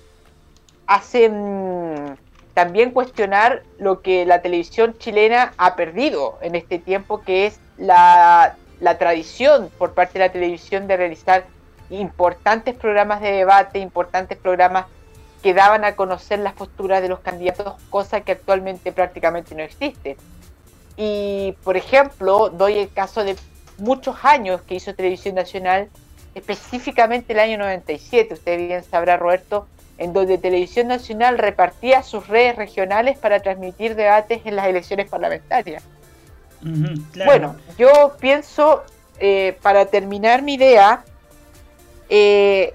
hacen 0.86 2.18
también 2.58 2.90
cuestionar 2.90 3.62
lo 3.78 4.02
que 4.02 4.26
la 4.26 4.42
televisión 4.42 4.98
chilena 4.98 5.52
ha 5.58 5.76
perdido 5.76 6.40
en 6.42 6.56
este 6.56 6.80
tiempo, 6.80 7.22
que 7.22 7.46
es 7.46 7.60
la, 7.76 8.56
la 8.80 8.98
tradición 8.98 9.70
por 9.78 9.94
parte 9.94 10.14
de 10.14 10.26
la 10.26 10.32
televisión 10.32 10.88
de 10.88 10.96
realizar 10.96 11.44
importantes 11.88 12.74
programas 12.74 13.20
de 13.20 13.30
debate, 13.30 13.78
importantes 13.78 14.36
programas 14.36 14.86
que 15.40 15.54
daban 15.54 15.84
a 15.84 15.94
conocer 15.94 16.40
las 16.40 16.54
posturas 16.54 17.00
de 17.00 17.08
los 17.08 17.20
candidatos, 17.20 17.80
cosa 17.90 18.22
que 18.22 18.32
actualmente 18.32 18.90
prácticamente 18.90 19.54
no 19.54 19.62
existe. 19.62 20.16
Y, 20.96 21.54
por 21.62 21.76
ejemplo, 21.76 22.48
doy 22.48 22.76
el 22.76 22.92
caso 22.92 23.22
de 23.22 23.36
muchos 23.76 24.16
años 24.24 24.62
que 24.62 24.74
hizo 24.74 24.96
Televisión 24.96 25.36
Nacional, 25.36 25.90
específicamente 26.34 27.34
el 27.34 27.38
año 27.38 27.56
97, 27.56 28.34
usted 28.34 28.58
bien 28.58 28.82
sabrá, 28.82 29.16
Roberto, 29.16 29.68
en 29.98 30.12
donde 30.12 30.38
Televisión 30.38 30.88
Nacional 30.88 31.38
repartía 31.38 32.02
sus 32.02 32.28
redes 32.28 32.56
regionales 32.56 33.18
para 33.18 33.40
transmitir 33.40 33.94
debates 33.94 34.42
en 34.44 34.56
las 34.56 34.66
elecciones 34.66 35.08
parlamentarias. 35.08 35.82
Bueno, 37.24 37.56
yo 37.76 38.16
pienso, 38.20 38.82
eh, 39.18 39.56
para 39.62 39.86
terminar 39.86 40.42
mi 40.42 40.54
idea, 40.54 41.04
eh, 42.08 42.74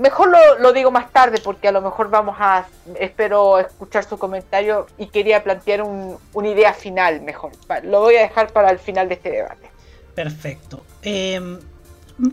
mejor 0.00 0.34
lo, 0.58 0.72
digo 0.72 0.90
más 0.90 1.12
tarde 1.12 1.40
porque 1.42 1.68
a 1.68 1.72
lo 1.72 1.82
mejor 1.82 2.10
vamos 2.10 2.36
a, 2.38 2.66
espero 2.98 3.58
escuchar 3.58 4.04
su 4.04 4.18
comentario 4.18 4.86
y 4.98 5.06
quería 5.06 5.42
plantear 5.44 5.82
una 5.82 6.48
idea 6.48 6.72
final 6.72 7.20
mejor. 7.20 7.52
Lo 7.82 8.00
voy 8.00 8.16
a 8.16 8.22
dejar 8.22 8.52
para 8.52 8.70
el 8.70 8.78
final 8.78 9.08
de 9.08 9.14
este 9.14 9.30
debate. 9.30 9.70
Perfecto. 10.14 10.82
Em, 11.02 11.58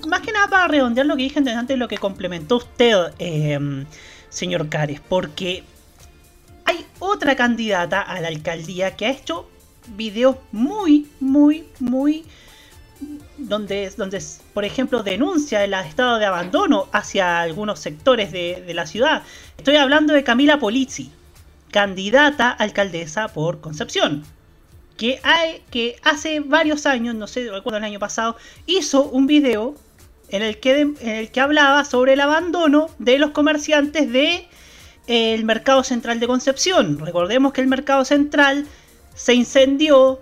más 0.07 0.21
que 0.21 0.31
nada 0.31 0.47
para 0.47 0.67
redondear 0.67 1.05
lo 1.05 1.15
que 1.15 1.23
dije 1.23 1.39
antes, 1.39 1.77
lo 1.77 1.87
que 1.87 1.97
complementó 1.97 2.57
usted, 2.57 3.13
em, 3.19 3.85
señor 4.29 4.69
Cares, 4.69 4.99
porque 4.99 5.63
hay 6.65 6.85
otra 6.99 7.35
candidata 7.35 8.01
a 8.01 8.19
la 8.21 8.27
alcaldía 8.27 8.95
que 8.95 9.05
ha 9.05 9.11
hecho 9.11 9.49
videos 9.95 10.37
muy, 10.51 11.07
muy, 11.19 11.65
muy 11.79 12.25
donde, 13.37 13.89
donde, 13.95 14.21
por 14.53 14.65
ejemplo, 14.65 15.03
denuncia 15.03 15.63
el 15.63 15.73
estado 15.73 16.17
de 16.17 16.25
abandono 16.25 16.87
hacia 16.91 17.41
algunos 17.41 17.79
sectores 17.79 18.31
de, 18.31 18.73
la 18.73 18.85
ciudad. 18.85 19.23
Estoy 19.57 19.75
hablando 19.75 20.13
de 20.13 20.23
Camila 20.23 20.59
Polizzi, 20.59 21.11
candidata 21.71 22.49
alcaldesa 22.49 23.27
por 23.27 23.61
Concepción, 23.61 24.23
que, 24.97 25.21
que 25.69 25.97
hace 26.03 26.39
varios 26.39 26.85
años, 26.85 27.15
no 27.15 27.27
sé, 27.27 27.49
recuerdo 27.51 27.77
el 27.77 27.83
año 27.83 27.99
pasado, 27.99 28.35
hizo 28.65 29.03
un 29.03 29.27
video 29.27 29.75
en 30.29 30.43
el 30.43 30.59
que, 30.59 30.81
en 30.81 30.97
el 31.01 31.31
que 31.31 31.39
hablaba 31.39 31.85
sobre 31.85 32.13
el 32.13 32.21
abandono 32.21 32.89
de 32.99 33.19
los 33.19 33.31
comerciantes 33.31 34.11
de 34.11 34.47
el 35.07 35.45
mercado 35.45 35.83
central 35.83 36.19
de 36.19 36.27
Concepción. 36.27 36.99
Recordemos 36.99 37.53
que 37.53 37.61
el 37.61 37.67
mercado 37.67 38.03
central 38.03 38.65
se 39.15 39.33
incendió 39.33 40.19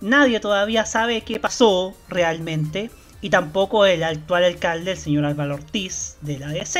Nadie 0.00 0.38
todavía 0.38 0.84
sabe 0.84 1.22
qué 1.22 1.40
pasó 1.40 1.94
realmente. 2.08 2.90
Y 3.20 3.30
tampoco 3.30 3.84
el 3.84 4.04
actual 4.04 4.44
alcalde, 4.44 4.92
el 4.92 4.98
señor 4.98 5.24
Álvaro 5.24 5.54
Ortiz 5.54 6.16
de 6.20 6.38
la 6.38 6.48
ADC. 6.48 6.78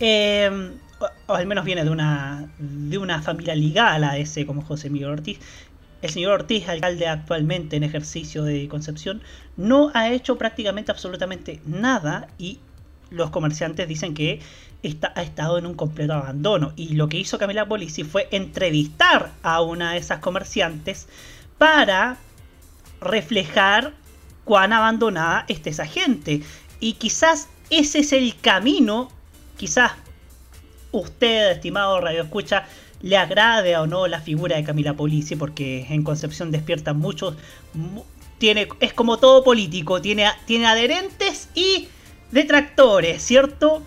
Em, 0.00 0.72
o, 1.28 1.34
al 1.34 1.46
menos 1.46 1.64
viene 1.64 1.84
de 1.84 1.90
una, 1.90 2.48
de 2.58 2.98
una 2.98 3.22
familia 3.22 3.54
ligada 3.54 3.94
a 3.94 3.98
la 4.00 4.10
ADC 4.12 4.46
como 4.46 4.62
José 4.62 4.90
Miguel 4.90 5.10
Ortiz. 5.10 5.38
El 6.04 6.10
señor 6.10 6.32
Ortiz, 6.32 6.68
alcalde 6.68 7.08
actualmente 7.08 7.76
en 7.76 7.82
ejercicio 7.82 8.44
de 8.44 8.68
Concepción, 8.68 9.22
no 9.56 9.90
ha 9.94 10.10
hecho 10.10 10.36
prácticamente 10.36 10.92
absolutamente 10.92 11.62
nada 11.64 12.28
y 12.36 12.58
los 13.08 13.30
comerciantes 13.30 13.88
dicen 13.88 14.12
que 14.12 14.40
está, 14.82 15.14
ha 15.16 15.22
estado 15.22 15.56
en 15.56 15.64
un 15.64 15.72
completo 15.72 16.12
abandono. 16.12 16.74
Y 16.76 16.90
lo 16.90 17.08
que 17.08 17.16
hizo 17.16 17.38
Camila 17.38 17.66
Polisi 17.66 18.04
fue 18.04 18.28
entrevistar 18.32 19.32
a 19.42 19.62
una 19.62 19.92
de 19.92 19.98
esas 19.98 20.18
comerciantes 20.18 21.08
para 21.56 22.18
reflejar 23.00 23.94
cuán 24.44 24.74
abandonada 24.74 25.46
está 25.48 25.70
esa 25.70 25.86
gente. 25.86 26.42
Y 26.80 26.92
quizás 26.92 27.48
ese 27.70 28.00
es 28.00 28.12
el 28.12 28.36
camino, 28.38 29.10
quizás 29.56 29.92
usted, 30.92 31.52
estimado 31.52 31.98
Radio 32.02 32.24
Escucha, 32.24 32.66
le 33.04 33.18
agrade 33.18 33.76
o 33.76 33.86
no 33.86 34.06
la 34.06 34.18
figura 34.20 34.56
de 34.56 34.64
Camila 34.64 34.94
Polisi, 34.94 35.36
porque 35.36 35.86
en 35.90 36.02
Concepción 36.02 36.50
despierta 36.50 36.94
muchos. 36.94 37.34
Tiene, 38.38 38.66
es 38.80 38.94
como 38.94 39.18
todo 39.18 39.44
político, 39.44 40.00
tiene, 40.00 40.26
tiene 40.46 40.66
adherentes 40.66 41.50
y 41.54 41.88
detractores, 42.30 43.22
¿cierto? 43.22 43.82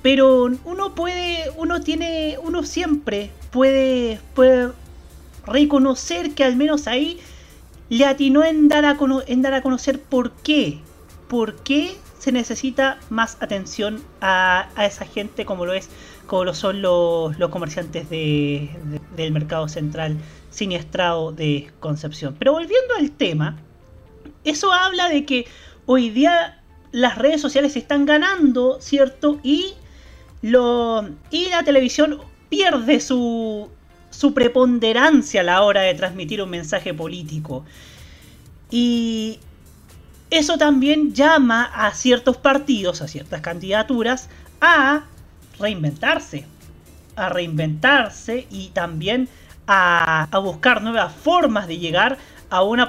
Pero 0.00 0.50
uno 0.64 0.94
puede, 0.94 1.50
uno 1.58 1.82
tiene, 1.82 2.38
uno 2.42 2.62
siempre 2.62 3.30
puede, 3.50 4.18
puede 4.34 4.70
reconocer 5.46 6.32
que 6.32 6.44
al 6.44 6.56
menos 6.56 6.86
ahí 6.86 7.20
le 7.90 8.06
atinó 8.06 8.44
en 8.44 8.68
dar 8.68 8.86
a, 8.86 8.96
en 9.26 9.42
dar 9.42 9.52
a 9.52 9.60
conocer 9.60 10.00
por 10.00 10.32
qué. 10.32 10.80
Por 11.28 11.56
qué 11.56 11.96
se 12.18 12.32
necesita 12.32 12.98
más 13.10 13.36
atención 13.40 14.02
a, 14.22 14.70
esa 14.78 15.04
gente 15.04 15.44
como 15.44 15.66
lo 15.66 15.74
es 15.74 15.90
como 16.26 16.44
lo 16.44 16.54
son 16.54 16.82
los, 16.82 17.36
comerciantes 17.50 18.08
de, 18.10 18.70
del 19.16 19.32
mercado 19.32 19.68
central 19.68 20.16
siniestrado 20.50 21.32
de 21.32 21.70
Concepción. 21.80 22.36
Pero 22.38 22.52
volviendo 22.52 22.94
al 22.98 23.10
tema, 23.10 23.56
eso 24.44 24.72
habla 24.72 25.08
de 25.08 25.24
que 25.24 25.46
hoy 25.86 26.10
día 26.10 26.62
las 26.92 27.18
redes 27.18 27.40
sociales 27.40 27.76
están 27.76 28.06
ganando, 28.06 28.80
¿cierto? 28.80 29.40
Y, 29.42 29.74
lo, 30.42 31.08
y 31.30 31.48
la 31.48 31.64
televisión 31.64 32.20
pierde 32.48 33.00
su, 33.00 33.68
su 34.10 34.32
preponderancia 34.32 35.40
a 35.40 35.44
la 35.44 35.62
hora 35.62 35.82
de 35.82 35.94
transmitir 35.94 36.40
un 36.40 36.50
mensaje 36.50 36.94
político. 36.94 37.64
Y 38.70 39.40
eso 40.30 40.56
también 40.56 41.14
llama 41.14 41.64
a 41.64 41.92
ciertos 41.94 42.36
partidos, 42.36 43.02
a 43.02 43.08
ciertas 43.08 43.40
candidaturas, 43.40 44.28
a 44.60 45.04
reinventarse. 45.58 46.44
A 47.16 47.28
reinventarse 47.28 48.46
y 48.50 48.68
también 48.70 49.28
a, 49.66 50.28
buscar 50.42 50.82
nuevas 50.82 51.12
formas 51.14 51.66
de 51.66 51.78
llegar 51.78 52.18
a, 52.50 52.62
una 52.62 52.88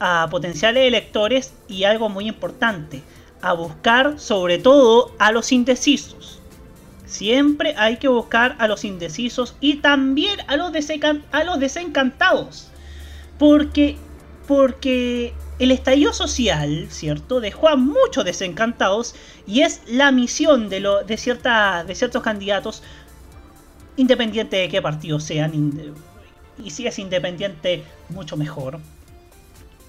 a 0.00 0.28
potenciales 0.30 0.86
electores 0.86 1.54
y 1.68 1.84
algo 1.84 2.08
muy 2.08 2.26
importante, 2.26 3.02
a 3.42 3.52
buscar 3.52 4.18
sobre 4.18 4.58
todo 4.58 5.14
a 5.18 5.32
los 5.32 5.52
indecisos. 5.52 6.40
Siempre 7.06 7.74
hay 7.76 7.96
que 7.96 8.08
buscar 8.08 8.54
a 8.58 8.68
los 8.68 8.84
indecisos 8.84 9.56
y 9.60 9.76
también 9.76 10.38
a 10.46 10.56
los, 10.56 10.72
a 11.32 11.44
los 11.44 11.58
desencantados. 11.58 12.68
Porque, 13.38 13.96
porque 14.46 15.32
el 15.60 15.70
estallido 15.70 16.12
social, 16.12 16.88
¿cierto? 16.90 17.40
Dejó 17.40 17.68
a 17.68 17.76
muchos 17.76 18.24
desencantados 18.24 19.14
y 19.46 19.60
es 19.60 19.82
la 19.86 20.10
misión 20.10 20.68
de, 20.70 21.16
ciertos 21.16 22.22
candidatos, 22.22 22.82
independiente 23.96 24.56
de 24.56 24.68
qué 24.68 24.80
partido 24.80 25.20
sean, 25.20 25.94
y 26.62 26.70
si 26.70 26.86
es 26.86 26.98
independiente, 26.98 27.84
mucho 28.08 28.36
mejor. 28.36 28.80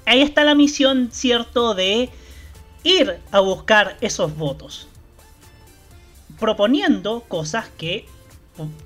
Ahí 0.06 0.22
está 0.22 0.44
la 0.44 0.56
misión, 0.56 1.10
¿cierto? 1.12 1.74
De 1.74 2.10
ir 2.84 3.20
a 3.32 3.40
buscar 3.40 3.98
esos 4.02 4.36
votos 4.36 4.90
proponiendo 6.42 7.22
cosas 7.28 7.70
que, 7.78 8.08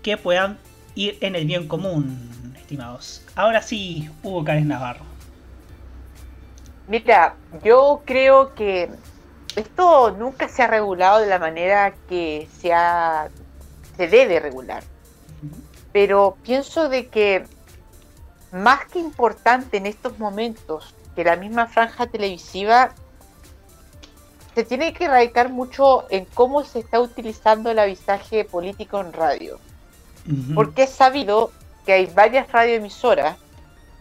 que 0.04 0.18
puedan 0.18 0.60
ir 0.94 1.18
en 1.22 1.36
el 1.36 1.46
bien 1.46 1.68
común, 1.70 2.54
estimados. 2.58 3.24
Ahora 3.34 3.62
sí, 3.62 4.10
Hugo 4.22 4.44
Cárez 4.44 4.66
Navarro. 4.66 5.15
Mira, 6.88 7.36
yo 7.64 8.02
creo 8.06 8.54
que 8.54 8.90
esto 9.56 10.12
nunca 10.12 10.48
se 10.48 10.64
ha 10.64 10.68
regulado 10.68 11.20
de 11.20 11.28
la 11.28 11.40
manera 11.40 11.94
que 12.08 12.48
se, 12.60 12.74
ha, 12.74 13.30
se 13.98 14.08
debe 14.08 14.40
regular. 14.40 14.84
Pero 15.92 16.38
pienso 16.44 16.90
de 16.90 17.08
que 17.08 17.46
más 18.52 18.86
que 18.86 19.00
importante 19.00 19.78
en 19.78 19.86
estos 19.86 20.20
momentos 20.20 20.94
que 21.16 21.24
la 21.24 21.36
misma 21.36 21.68
franja 21.68 22.08
televisiva 22.08 22.94
se 24.54 24.64
tiene 24.64 24.94
que 24.94 25.08
radicar 25.08 25.50
mucho 25.50 26.06
en 26.10 26.26
cómo 26.26 26.64
se 26.64 26.80
está 26.80 27.00
utilizando 27.00 27.72
el 27.72 27.80
avisaje 27.80 28.46
político 28.46 29.02
en 29.02 29.12
radio. 29.12 29.60
Porque 30.56 30.84
es 30.84 30.90
sabido 30.90 31.52
que 31.86 31.94
hay 31.94 32.06
varias 32.08 32.52
radioemisoras, 32.52 33.38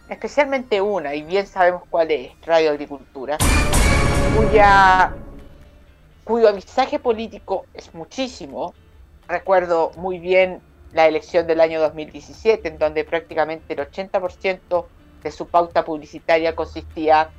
especialmente 0.09 0.81
una, 0.81 1.15
y 1.15 1.23
bien 1.23 1.47
sabemos 1.47 1.83
cuál 1.89 2.11
es, 2.11 2.31
Radio 2.45 2.71
Agricultura, 2.71 3.37
cuyo 6.23 6.47
avisaje 6.47 6.99
político 6.99 7.65
es 7.73 7.93
muchísimo. 7.93 8.73
Recuerdo 9.27 9.91
muy 9.97 10.19
bien 10.19 10.61
la 10.93 11.07
elección 11.07 11.47
del 11.47 11.61
año 11.61 11.79
2017, 11.79 12.67
en 12.67 12.77
donde 12.77 13.03
prácticamente 13.03 13.73
el 13.73 13.79
80% 13.79 14.85
de 15.23 15.31
su 15.31 15.47
pauta 15.47 15.83
publicitaria 15.83 16.55
consistía 16.55 17.29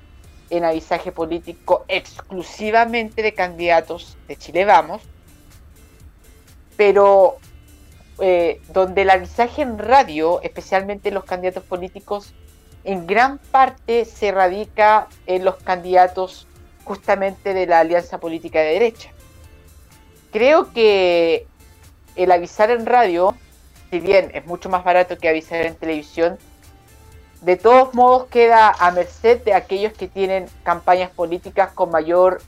en 0.51 0.65
avisaje 0.65 1.13
político 1.13 1.85
exclusivamente 1.89 3.23
de 3.23 3.35
candidatos 3.35 4.17
de 4.29 4.37
Chile 4.37 4.65
Vamos, 4.65 5.03
pero 6.77 7.37
eh, 8.21 8.61
donde 8.73 9.03
el 9.03 9.11
avisaje 9.11 9.63
en 9.63 9.79
radio, 9.79 10.41
especialmente 10.43 11.11
los 11.11 11.25
candidatos 11.25 11.65
políticos, 11.65 12.35
en 12.87 13.07
gran 13.07 13.39
parte 13.39 14.05
se 14.05 14.31
radica 14.31 15.09
en 15.27 15.45
los 15.45 15.57
candidatos 15.57 16.47
justamente 16.85 17.53
de 17.53 17.67
la 17.67 17.81
alianza 17.81 18.19
política 18.19 18.61
de 18.61 18.75
derecha. 18.75 19.11
Creo 20.31 20.73
que 20.73 21.49
el 22.15 22.31
avisar 22.31 22.71
en 22.71 22.87
radio, 22.87 23.35
si 23.91 23.99
bien 23.99 24.31
es 24.35 24.47
mucho 24.47 24.69
más 24.69 24.85
barato 24.85 25.19
que 25.19 25.29
avisar 25.29 25.67
en 25.67 25.75
televisión, 25.75 26.39
de 27.41 27.57
todos 27.57 27.93
modos 27.93 28.29
queda 28.29 28.71
a 28.71 28.93
merced 28.93 29.43
de 29.43 29.55
aquellos 29.55 29.93
que 29.93 30.07
tienen 30.07 30.47
campañas 30.63 31.11
políticas 31.11 31.73
con 31.73 31.91
mayor 31.91 32.41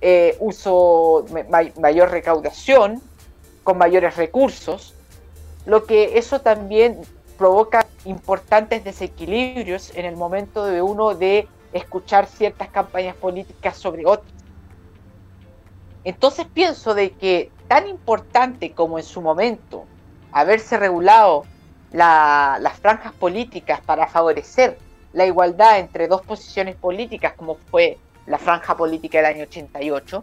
eh, 0.00 0.36
uso, 0.38 1.26
mayor 1.80 2.10
recaudación, 2.10 3.02
con 3.64 3.78
mayores 3.78 4.16
recursos, 4.16 4.94
lo 5.66 5.86
que 5.86 6.18
eso 6.18 6.40
también 6.40 7.00
provoca 7.42 7.88
importantes 8.04 8.84
desequilibrios 8.84 9.90
en 9.96 10.04
el 10.04 10.14
momento 10.14 10.64
de 10.64 10.80
uno 10.80 11.16
de 11.16 11.48
escuchar 11.72 12.26
ciertas 12.26 12.68
campañas 12.68 13.16
políticas 13.16 13.76
sobre 13.76 14.06
otras. 14.06 14.32
Entonces 16.04 16.46
pienso 16.54 16.94
de 16.94 17.10
que 17.10 17.50
tan 17.66 17.88
importante 17.88 18.70
como 18.70 18.96
en 18.96 19.04
su 19.04 19.20
momento 19.20 19.86
haberse 20.30 20.76
regulado 20.76 21.42
las 21.90 22.78
franjas 22.78 23.12
políticas 23.12 23.80
para 23.80 24.06
favorecer 24.06 24.78
la 25.12 25.26
igualdad 25.26 25.80
entre 25.80 26.06
dos 26.06 26.22
posiciones 26.22 26.76
políticas, 26.76 27.32
como 27.32 27.56
fue 27.56 27.98
la 28.24 28.38
franja 28.38 28.76
política 28.76 29.18
del 29.18 29.26
año 29.26 29.42
88, 29.42 30.22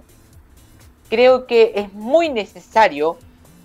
creo 1.10 1.47
que 1.47 1.73
es 1.75 1.91
muy 1.91 2.29
necesario, 2.29 3.17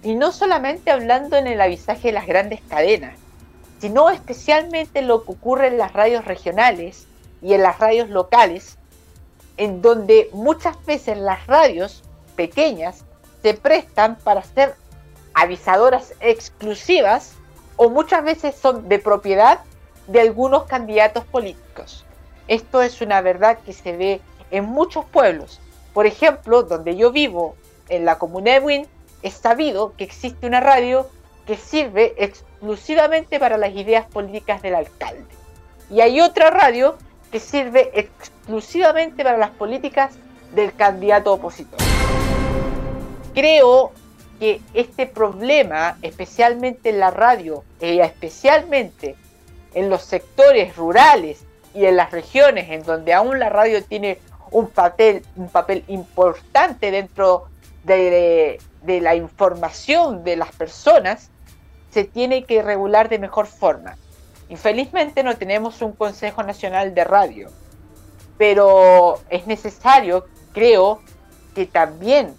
y 0.03 0.17
no 0.17 0.33
solamente 0.33 0.91
hablando 0.91 1.37
en 1.37 1.47
el 1.47 1.61
avisaje 1.61 2.09
de 2.09 2.15
las 2.15 2.27
grandes 2.27 2.61
cadenas, 2.63 3.15
sino 3.85 4.09
especialmente 4.09 5.03
lo 5.03 5.25
que 5.25 5.33
ocurre 5.33 5.67
en 5.67 5.77
las 5.77 5.93
radios 5.93 6.25
regionales 6.25 7.07
y 7.43 7.53
en 7.53 7.61
las 7.61 7.79
radios 7.79 8.09
locales, 8.09 8.79
en 9.59 9.83
donde 9.83 10.31
muchas 10.33 10.83
veces 10.87 11.19
las 11.19 11.47
radios 11.47 12.03
pequeñas 12.35 13.05
se 13.43 13.53
prestan 13.53 14.17
para 14.17 14.43
ser 14.43 14.75
avisadoras 15.35 16.15
exclusivas 16.21 17.35
o 17.77 17.91
muchas 17.91 18.25
veces 18.25 18.55
son 18.55 18.89
de 18.89 18.99
propiedad 18.99 19.61
de 20.07 20.23
algunos 20.23 20.65
candidatos 20.65 21.27
políticos. 21.27 22.07
Esto 22.49 22.81
es 22.81 23.03
una 23.03 23.21
verdad 23.21 23.59
que 23.67 23.75
se 23.75 23.95
ve 23.95 24.23
en 24.51 24.65
muchos 24.65 25.05
pueblos. 25.05 25.61
Por 25.93 26.07
ejemplo, 26.07 26.63
donde 26.63 26.97
yo 26.97 27.13
vivo, 27.13 27.55
en 27.91 28.07
la 28.07 28.19
comuna 28.19 28.53
de 28.53 28.61
Wynn, 28.61 28.87
es 29.23 29.35
sabido 29.35 29.93
que 29.99 30.05
existe 30.05 30.47
una 30.47 30.61
radio 30.61 31.07
que 31.47 31.57
sirve 31.57 32.15
exclusivamente 32.17 33.39
para 33.39 33.59
las 33.59 33.75
ideas 33.75 34.07
políticas 34.07 34.63
del 34.63 34.75
alcalde. 34.75 35.25
Y 35.91 36.01
hay 36.01 36.21
otra 36.21 36.51
radio 36.51 36.97
que 37.31 37.41
sirve 37.41 37.91
exclusivamente 37.95 39.23
para 39.23 39.37
las 39.37 39.51
políticas 39.51 40.15
del 40.55 40.75
candidato 40.75 41.33
opositor. 41.33 41.79
Creo 43.35 43.93
que 44.39 44.61
este 44.73 45.07
problema, 45.07 45.99
especialmente 46.03 46.91
en 46.91 47.01
la 47.01 47.11
radio, 47.11 47.65
y 47.81 47.99
especialmente 48.01 49.17
en 49.75 49.91
los 49.91 50.03
sectores 50.03 50.77
rurales 50.77 51.45
y 51.75 51.85
en 51.85 51.97
las 51.97 52.13
regiones 52.13 52.71
en 52.71 52.85
donde 52.85 53.13
aún 53.13 53.39
la 53.39 53.49
radio 53.49 53.83
tiene 53.85 54.19
un 54.51 54.69
papel, 54.69 55.25
un 55.37 55.49
papel 55.49 55.85
importante 55.89 56.91
dentro 56.91 57.47
de, 57.83 58.61
de 58.83 59.01
la 59.01 59.17
información 59.17 60.23
de 60.23 60.37
las 60.37 60.53
personas, 60.55 61.31
se 61.95 62.03
tiene 62.03 62.43
que 62.43 62.61
regular 62.61 63.09
de 63.09 63.21
mejor 63.21 63.47
forma. 63.47 63.97
Infelizmente 64.49 65.23
no 65.23 65.37
tenemos 65.37 65.81
un 65.81 65.93
Consejo 65.93 66.43
Nacional 66.43 66.93
de 66.93 67.05
Radio, 67.05 67.51
pero 68.37 69.21
es 69.31 69.47
necesario, 69.47 70.27
creo, 70.53 71.01
que 71.55 71.67
también 71.67 72.35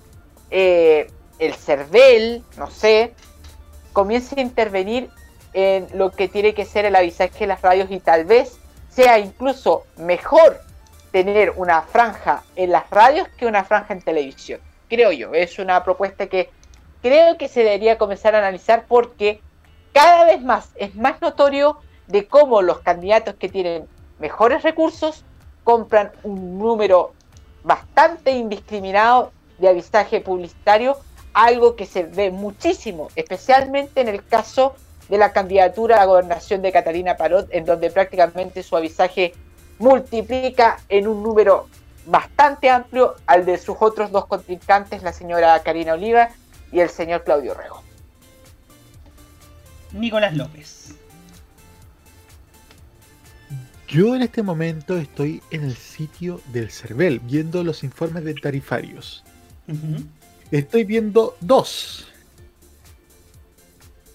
eh, 0.52 1.10
el 1.40 1.54
CERVEL, 1.54 2.44
no 2.58 2.70
sé, 2.70 3.14
comience 3.94 4.38
a 4.38 4.42
intervenir 4.42 5.10
en 5.54 5.88
lo 5.94 6.12
que 6.12 6.28
tiene 6.28 6.54
que 6.54 6.66
ser 6.66 6.84
el 6.84 6.98
avisaje 6.98 7.40
de 7.40 7.48
las 7.48 7.62
radios 7.62 7.90
y 7.90 8.02
tal 8.02 8.26
vez 8.26 8.60
sea 8.90 9.20
incluso 9.20 9.86
mejor 9.96 10.60
tener 11.14 11.54
una 11.56 11.82
franja 11.82 12.44
en 12.58 12.74
las 12.74 12.90
radios 12.90 13.30
que 13.38 13.46
una 13.46 13.64
franja 13.64 13.94
en 13.94 14.02
televisión. 14.02 14.60
Creo 14.90 15.14
yo, 15.14 15.34
es 15.34 15.60
una 15.60 15.82
propuesta 15.86 16.28
que 16.28 16.50
creo 17.02 17.38
que 17.38 17.48
se 17.48 17.62
debería 17.62 17.98
comenzar 17.98 18.36
a 18.36 18.40
analizar 18.40 18.86
porque 18.88 19.40
cada 19.96 20.26
vez 20.26 20.42
más 20.42 20.72
es 20.76 20.94
más 20.96 21.22
notorio 21.22 21.78
de 22.08 22.28
cómo 22.28 22.62
los 22.62 22.80
candidatos 22.80 23.36
que 23.36 23.48
tienen 23.48 23.88
mejores 24.20 24.62
recursos 24.62 25.24
compran 25.64 26.12
un 26.24 26.60
número 26.60 27.14
bastante 27.64 28.32
indiscriminado 28.32 29.32
de 29.58 29.70
avisaje 29.70 30.20
publicitario 30.20 30.98
algo 31.34 31.78
que 31.78 31.86
se 31.86 32.04
ve 32.04 32.30
muchísimo, 32.30 33.08
especialmente 33.16 34.02
en 34.02 34.10
el 34.10 34.26
caso 34.28 34.76
de 35.08 35.18
la 35.18 35.32
candidatura 35.32 35.96
a 35.96 36.00
la 36.00 36.06
gobernación 36.08 36.62
de 36.62 36.74
Catalina 36.74 37.16
Parot, 37.16 37.48
en 37.52 37.64
donde 37.64 37.90
prácticamente 37.90 38.64
su 38.64 38.76
avisaje 38.76 39.34
multiplica 39.80 40.78
en 40.90 41.08
un 41.08 41.24
número 41.24 41.68
bastante 42.06 42.70
amplio 42.70 43.16
al 43.28 43.46
de 43.46 43.58
sus 43.58 43.78
otros 43.80 44.12
dos 44.12 44.26
contrincantes, 44.26 45.04
la 45.04 45.14
señora 45.14 45.58
Karina 45.64 45.94
Oliva 45.94 46.32
y 46.74 46.82
el 46.82 46.90
señor 46.90 47.24
Claudio 47.24 47.54
Rego. 47.54 47.85
Nicolás 49.96 50.36
López. 50.36 50.96
Yo 53.88 54.16
en 54.16 54.24
este 54.24 54.44
momento 54.44 54.98
estoy 54.98 55.42
en 55.52 55.64
el 55.64 55.76
sitio 55.76 56.42
del 56.52 56.70
CERVEL 56.70 57.20
viendo 57.20 57.64
los 57.64 57.84
informes 57.84 58.24
de 58.24 58.34
tarifarios 58.34 59.24
estoy 60.52 60.84
viendo 60.84 61.36
dos. 61.42 62.08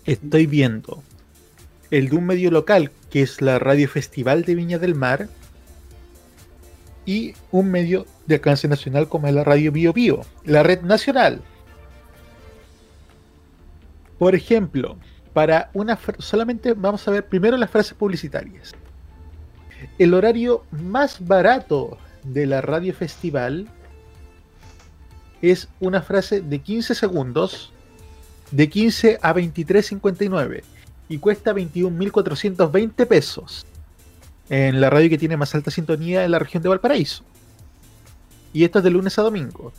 Estoy 0.07 0.47
viendo 0.47 1.03
el 1.91 2.09
de 2.09 2.17
un 2.17 2.27
medio 2.27 2.51
local, 2.51 2.91
que 3.11 3.23
es 3.23 3.41
la 3.41 3.59
Radio 3.59 3.89
Festival 3.89 4.45
de 4.45 4.55
Viña 4.55 4.79
del 4.79 4.95
Mar, 4.95 5.29
y 7.07 7.35
un 7.51 7.71
medio 7.71 8.07
de 8.27 8.37
alcance 8.37 8.69
nacional 8.69 9.09
como 9.09 9.27
es 9.27 9.35
la 9.35 9.45
Radio 9.45 9.73
Bio 9.73 9.93
Bio, 9.93 10.21
la 10.45 10.63
red 10.63 10.83
nacional. 10.83 11.43
Por 14.19 14.35
ejemplo, 14.35 14.97
para 15.33 15.71
una 15.75 15.99
solamente 16.19 16.75
vamos 16.75 17.07
a 17.07 17.11
ver 17.13 17.27
primero 17.27 17.57
las 17.57 17.71
frases 17.71 17.95
publicitarias. 17.95 18.75
El 19.99 20.15
horario 20.15 20.65
más 20.71 21.25
barato 21.27 21.99
de 22.25 22.47
la 22.47 22.61
Radio 22.61 22.95
Festival 22.95 23.69
es 25.41 25.69
una 25.81 26.03
frase 26.03 26.41
de 26.41 26.59
15 26.59 26.95
segundos, 26.95 27.73
de 28.51 28.69
15 28.69 29.19
a 29.23 29.35
23.59 29.35 30.63
y 31.09 31.19
cuesta 31.19 31.53
21.420 31.55 33.07
pesos 33.07 33.67
en 34.49 34.81
la 34.81 34.91
radio 34.91 35.09
que 35.09 35.19
tiene 35.19 35.37
más 35.37 35.55
alta 35.55 35.71
sintonía 35.71 36.25
en 36.25 36.33
la 36.33 36.39
región 36.39 36.63
de 36.63 36.69
Valparaíso. 36.69 37.25
Y 38.53 38.65
esto 38.65 38.79
es 38.79 38.85
de 38.85 38.91
lunes 38.91 39.19
a 39.19 39.23
domingo. 39.23 39.73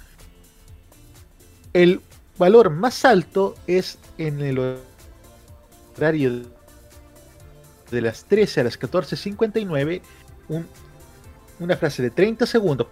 El 1.73 2.01
valor 2.37 2.69
más 2.69 3.05
alto 3.05 3.55
es 3.67 3.99
en 4.17 4.41
el 4.41 4.77
horario 5.97 6.43
de 7.91 8.01
las 8.01 8.25
13 8.25 8.61
a 8.61 8.63
las 8.63 8.79
14.59 8.79 10.01
un, 10.49 10.65
una 11.59 11.77
frase 11.77 12.01
de 12.01 12.09
30 12.09 12.45
segundos 12.45 12.87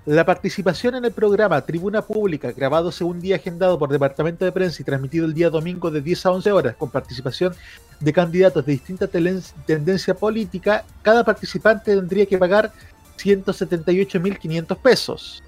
La 0.07 0.25
participación 0.25 0.95
en 0.95 1.05
el 1.05 1.13
programa 1.13 1.61
Tribuna 1.61 2.01
Pública, 2.01 2.53
grabado 2.53 2.91
según 2.91 3.21
día 3.21 3.37
agendado 3.37 3.79
por 3.79 3.91
Departamento 3.91 4.47
de 4.47 4.53
Prensa 4.53 4.81
y 4.81 4.85
transmitido 4.85 5.27
el 5.27 5.35
día 5.35 5.51
domingo 5.51 5.91
de 5.91 6.01
10 6.01 6.25
a 6.25 6.31
11 6.31 6.53
horas, 6.53 6.77
con 6.77 6.91
participación 6.91 7.55
de 8.01 8.13
candidatos 8.13 8.65
de 8.65 8.73
distinta 8.73 9.09
tendencia 9.09 10.15
política, 10.15 10.87
cada 11.03 11.23
participante 11.23 11.95
tendría 11.95 12.25
que 12.25 12.39
pagar 12.39 12.73
178.500 13.19 14.79
pesos. 14.79 15.43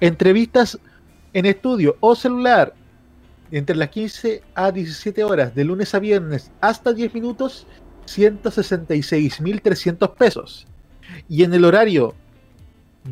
Entrevistas 0.00 0.78
en 1.34 1.44
estudio 1.44 1.98
o 2.00 2.16
celular 2.16 2.72
entre 3.50 3.76
las 3.76 3.90
15 3.90 4.42
a 4.54 4.72
17 4.72 5.22
horas, 5.22 5.54
de 5.54 5.64
lunes 5.64 5.94
a 5.94 5.98
viernes 5.98 6.50
hasta 6.62 6.94
10 6.94 7.12
minutos, 7.12 7.66
166.300 8.06 10.14
pesos. 10.14 10.66
Y 11.28 11.44
en 11.44 11.52
el 11.52 11.66
horario 11.66 12.14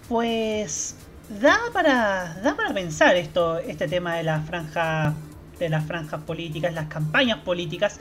Pues 0.07 0.95
da 1.41 1.57
para 1.73 2.35
da 2.43 2.55
para 2.55 2.71
pensar 2.71 3.15
esto 3.15 3.57
este 3.57 3.87
tema 3.87 4.15
de 4.15 4.23
la 4.23 4.41
franja 4.41 5.15
de 5.57 5.69
las 5.69 5.83
franjas 5.85 6.21
políticas, 6.21 6.71
las 6.75 6.87
campañas 6.87 7.39
políticas. 7.39 7.99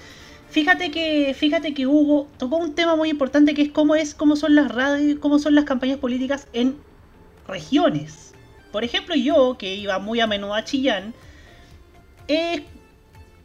Fíjate 0.51 0.91
que 0.91 1.35
fíjate 1.35 1.73
que 1.73 1.87
Hugo 1.87 2.29
tocó 2.37 2.59
un 2.59 2.75
tema 2.75 2.97
muy 2.97 3.09
importante 3.09 3.55
que 3.55 3.63
es 3.63 3.73
cómo 3.73 3.95
es 3.95 4.15
cómo 4.15 4.37
son 4.37 4.55
las 4.55 4.71
radios, 4.71 5.19
cómo 5.21 5.39
son 5.39 5.55
las 5.55 5.65
campañas 5.65 5.99
políticas 5.99 6.47
en 6.53 6.77
regiones. 7.49 8.34
Por 8.75 8.83
ejemplo, 8.83 9.15
yo, 9.15 9.57
que 9.57 9.77
iba 9.77 10.01
muy 10.01 10.19
a 10.19 10.27
menudo 10.27 10.53
a 10.53 10.65
Chillán, 10.65 11.15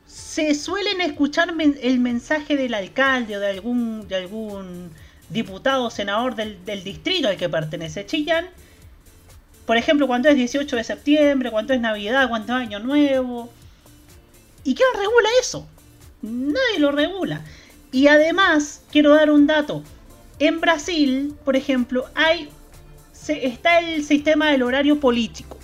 se 0.08 0.56
suelen 0.56 1.02
escuchar 1.02 1.54
el 1.60 2.00
mensaje 2.00 2.58
del 2.58 2.74
alcalde 2.74 3.38
o 3.38 3.39
de 3.39 3.46
algún, 3.46 4.08
de 4.08 4.15
algún 4.15 4.89
diputado 5.30 5.84
o 5.84 5.92
senador 5.92 6.34
del, 6.34 6.84
distrito 6.84 7.28
al 7.28 7.38
que 7.38 7.48
pertenece 7.48 8.08
Chillán. 8.08 8.48
Por 9.68 9.78
ejemplo, 9.78 10.08
cuando 10.08 10.30
es 10.30 10.36
18 10.36 10.76
de 10.76 10.84
septiembre, 10.84 11.52
cuando 11.52 11.76
es 11.76 11.80
Navidad, 11.80 12.28
cuando 12.28 12.58
es 12.58 12.63
Año 12.63 12.80
Nuevo. 12.80 13.54
¿Y 14.63 14.74
quién 14.74 14.89
regula 14.96 15.30
eso? 15.39 15.68
Nadie 16.24 16.80
lo 16.80 16.92
regula. 16.92 17.46
Y 17.92 18.08
además, 18.08 18.82
quiero 18.92 19.13
dar 19.13 19.30
un 19.30 19.46
dato. 19.46 19.84
En 20.39 20.60
Brasil, 20.60 21.36
por 21.46 21.56
ejemplo, 21.56 22.08
hay 22.15 22.50
está 23.30 23.80
el 23.80 24.04
sistema 24.04 24.52
del 24.52 24.63
horario 24.63 25.00
político. 25.00 25.58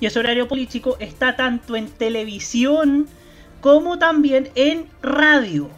Y 0.00 0.06
ese 0.06 0.18
horario 0.18 0.46
político 0.46 0.96
está 1.00 1.36
tanto 1.36 1.76
en 1.76 1.88
televisión 1.88 3.08
como 3.60 3.98
también 3.98 4.50
en 4.54 4.86
radio. 5.02 5.68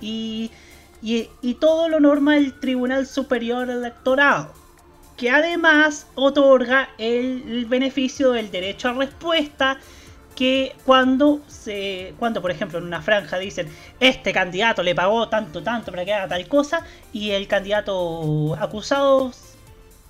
Y, 0.00 0.50
y, 1.02 1.54
todo 1.54 1.88
lo 1.88 2.00
norma 2.00 2.36
el 2.36 2.58
Tribunal 2.58 3.06
Superior 3.06 3.68
Electoral, 3.68 4.48
que 5.16 5.30
además 5.30 6.06
otorga 6.14 6.88
el, 6.98 7.66
beneficio 7.66 8.32
del 8.32 8.50
derecho 8.50 8.88
a 8.88 8.92
respuesta 8.94 9.78
que 10.34 10.76
cuando 10.84 11.40
se 11.48 12.14
cuando 12.16 12.40
por 12.40 12.52
ejemplo 12.52 12.78
en 12.78 12.84
una 12.84 13.02
franja 13.02 13.38
dicen 13.40 13.68
este 13.98 14.32
candidato 14.32 14.84
le 14.84 14.94
pagó 14.94 15.28
tanto 15.28 15.64
tanto 15.64 15.90
para 15.90 16.04
que 16.04 16.14
haga 16.14 16.28
tal 16.28 16.46
cosa 16.46 16.84
y 17.12 17.30
el 17.30 17.48
candidato 17.48 18.54
acusado 18.54 19.32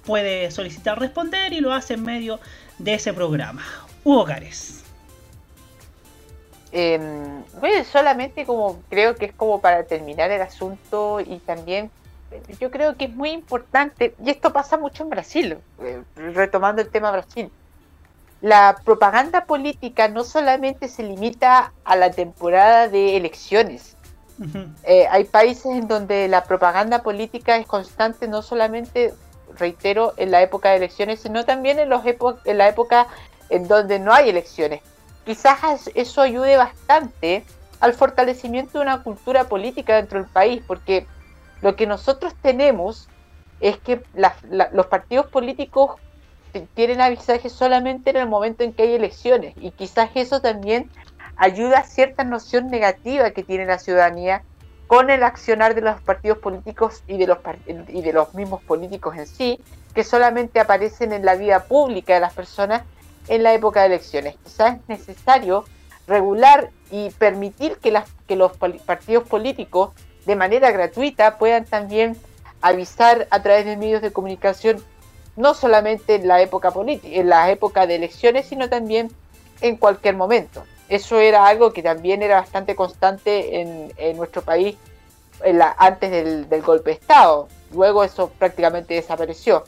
puede 0.09 0.51
solicitar 0.51 0.99
responder 0.99 1.53
y 1.53 1.61
lo 1.61 1.71
hace 1.75 1.93
en 1.95 2.03
medio 2.03 2.41
de 2.79 2.95
ese 2.95 3.13
programa. 3.13 3.63
Hugo 4.05 4.25
Cares. 4.25 4.83
Eh, 6.73 6.99
solamente 7.93 8.47
como 8.47 8.81
creo 8.89 9.17
que 9.17 9.27
es 9.27 9.33
como 9.35 9.61
para 9.61 9.85
terminar 9.85 10.31
el 10.31 10.41
asunto 10.41 11.21
y 11.21 11.39
también 11.41 11.91
yo 12.59 12.71
creo 12.71 12.97
que 12.97 13.05
es 13.07 13.15
muy 13.15 13.31
importante, 13.31 14.15
y 14.25 14.31
esto 14.31 14.51
pasa 14.53 14.79
mucho 14.79 15.03
en 15.03 15.11
Brasil, 15.11 15.59
eh, 15.83 16.03
retomando 16.17 16.81
el 16.81 16.89
tema 16.89 17.11
Brasil, 17.11 17.51
la 18.41 18.81
propaganda 18.85 19.45
política 19.45 20.09
no 20.09 20.25
solamente 20.25 20.89
se 20.89 21.03
limita 21.03 21.73
a 21.85 21.97
la 21.97 22.11
temporada 22.11 22.89
de 22.89 23.17
elecciones. 23.17 23.95
Eh, 24.85 25.07
hay 25.11 25.25
países 25.25 25.67
en 25.67 25.89
donde 25.89 26.29
la 26.29 26.45
propaganda 26.45 27.03
política 27.03 27.57
es 27.57 27.67
constante 27.67 28.29
no 28.29 28.41
solamente 28.41 29.13
reitero, 29.57 30.15
en 30.17 30.31
la 30.31 30.43
época 30.43 30.71
de 30.71 30.77
elecciones, 30.77 31.21
sino 31.21 31.45
también 31.45 31.79
en, 31.79 31.89
los 31.89 32.03
en 32.05 32.59
la 32.59 32.69
época 32.69 33.07
en 33.51 33.69
donde 33.69 33.99
no 33.99 34.13
hay 34.13 34.29
elecciones. 34.29 34.83
Quizás 35.25 35.91
eso 35.95 36.21
ayude 36.21 36.57
bastante 36.57 37.45
al 37.81 37.95
fortalecimiento 37.95 38.79
de 38.79 38.85
una 38.85 39.03
cultura 39.03 39.45
política 39.45 39.97
dentro 39.97 40.21
del 40.21 40.29
país, 40.29 40.63
porque 40.67 41.07
lo 41.61 41.77
que 41.77 41.87
nosotros 41.87 42.35
tenemos 42.43 43.09
es 43.61 43.79
que 43.79 44.03
los 44.73 44.87
partidos 44.87 45.27
políticos 45.27 45.97
tienen 46.75 47.01
avisaje 47.01 47.51
solamente 47.51 48.11
en 48.11 48.17
el 48.17 48.29
momento 48.29 48.65
en 48.65 48.73
que 48.73 48.85
hay 48.85 48.95
elecciones 48.95 49.55
y 49.61 49.71
quizás 49.71 50.11
eso 50.15 50.41
también 50.41 50.91
ayuda 51.37 51.79
a 51.79 51.85
cierta 51.85 52.25
noción 52.25 52.69
negativa 52.69 53.31
que 53.31 53.43
tiene 53.43 53.67
la 53.67 53.79
ciudadanía 53.79 54.43
con 54.89 55.11
el 55.11 55.23
accionar 55.23 55.75
de 55.75 55.83
los 55.83 56.01
partidos 56.01 56.39
políticos 56.39 57.03
y 57.07 57.19
de 57.19 57.27
los, 57.27 57.39
y 57.89 58.01
de 58.01 58.13
los 58.13 58.35
mismos 58.35 58.63
políticos 58.63 59.17
en 59.17 59.27
sí, 59.27 59.61
que 59.95 60.03
solamente 60.03 60.61
aparecen 60.61 61.13
en 61.13 61.25
la 61.25 61.37
vida 61.37 61.65
pública 61.65 62.15
de 62.15 62.21
las 62.21 62.33
personas 62.33 62.83
en 63.29 63.43
la 63.43 63.53
época 63.53 63.81
de 63.81 63.87
elecciones. 63.87 64.37
Quizás 64.43 64.77
es 64.77 64.89
necesario 64.89 65.65
regular 66.07 66.71
y 66.91 67.11
permitir 67.11 67.77
que, 67.77 68.03
que 68.27 68.35
los 68.35 68.53
partidos 68.57 69.25
políticos 69.29 69.91
de 70.25 70.37
manera 70.37 70.71
gratuita 70.71 71.37
puedan 71.37 71.67
también 71.67 72.17
avisar 72.63 73.29
a 73.31 73.43
través 73.43 73.67
de 73.67 73.77
medios 73.77 74.01
de 74.01 74.11
comunicación 74.11 74.83
no 75.37 75.53
solamente 75.53 76.15
en 76.15 76.27
la 76.27 76.41
época 76.41 76.73
en 76.87 77.29
la 77.29 77.51
época 77.51 77.87
de 77.87 77.97
elecciones, 77.97 78.47
sino 78.47 78.71
también 78.71 79.13
en 79.61 79.77
cualquier 79.77 80.17
momento. 80.17 80.65
Eso 80.89 81.19
era 81.19 81.47
algo 81.47 81.73
que 81.73 81.83
también 81.83 82.23
era 82.23 82.37
bastante 82.37 82.75
constante 82.75 83.61
en, 83.61 84.17
nuestro 84.17 84.43
país 84.43 84.77
antes 85.77 86.11
del, 86.11 86.63
golpe 86.63 86.91
de 86.91 86.97
Estado. 86.97 87.49
Luego 87.73 88.05
eso 88.05 88.31
prácticamente 88.39 88.95
desapareció. 88.95 89.65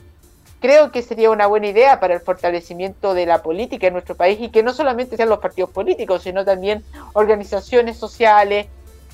Creo 0.59 0.91
que 0.91 1.01
sería 1.01 1.31
una 1.31 1.47
buena 1.47 1.67
idea 1.67 1.99
para 1.99 2.13
el 2.13 2.19
fortalecimiento 2.19 3.13
de 3.13 3.25
la 3.25 3.41
política 3.41 3.87
en 3.87 3.93
nuestro 3.93 4.15
país 4.15 4.39
y 4.39 4.49
que 4.49 4.61
no 4.61 4.73
solamente 4.73 5.17
sean 5.17 5.29
los 5.29 5.39
partidos 5.39 5.71
políticos, 5.71 6.23
sino 6.23 6.45
también 6.45 6.83
organizaciones 7.13 7.97
sociales, 7.97 8.67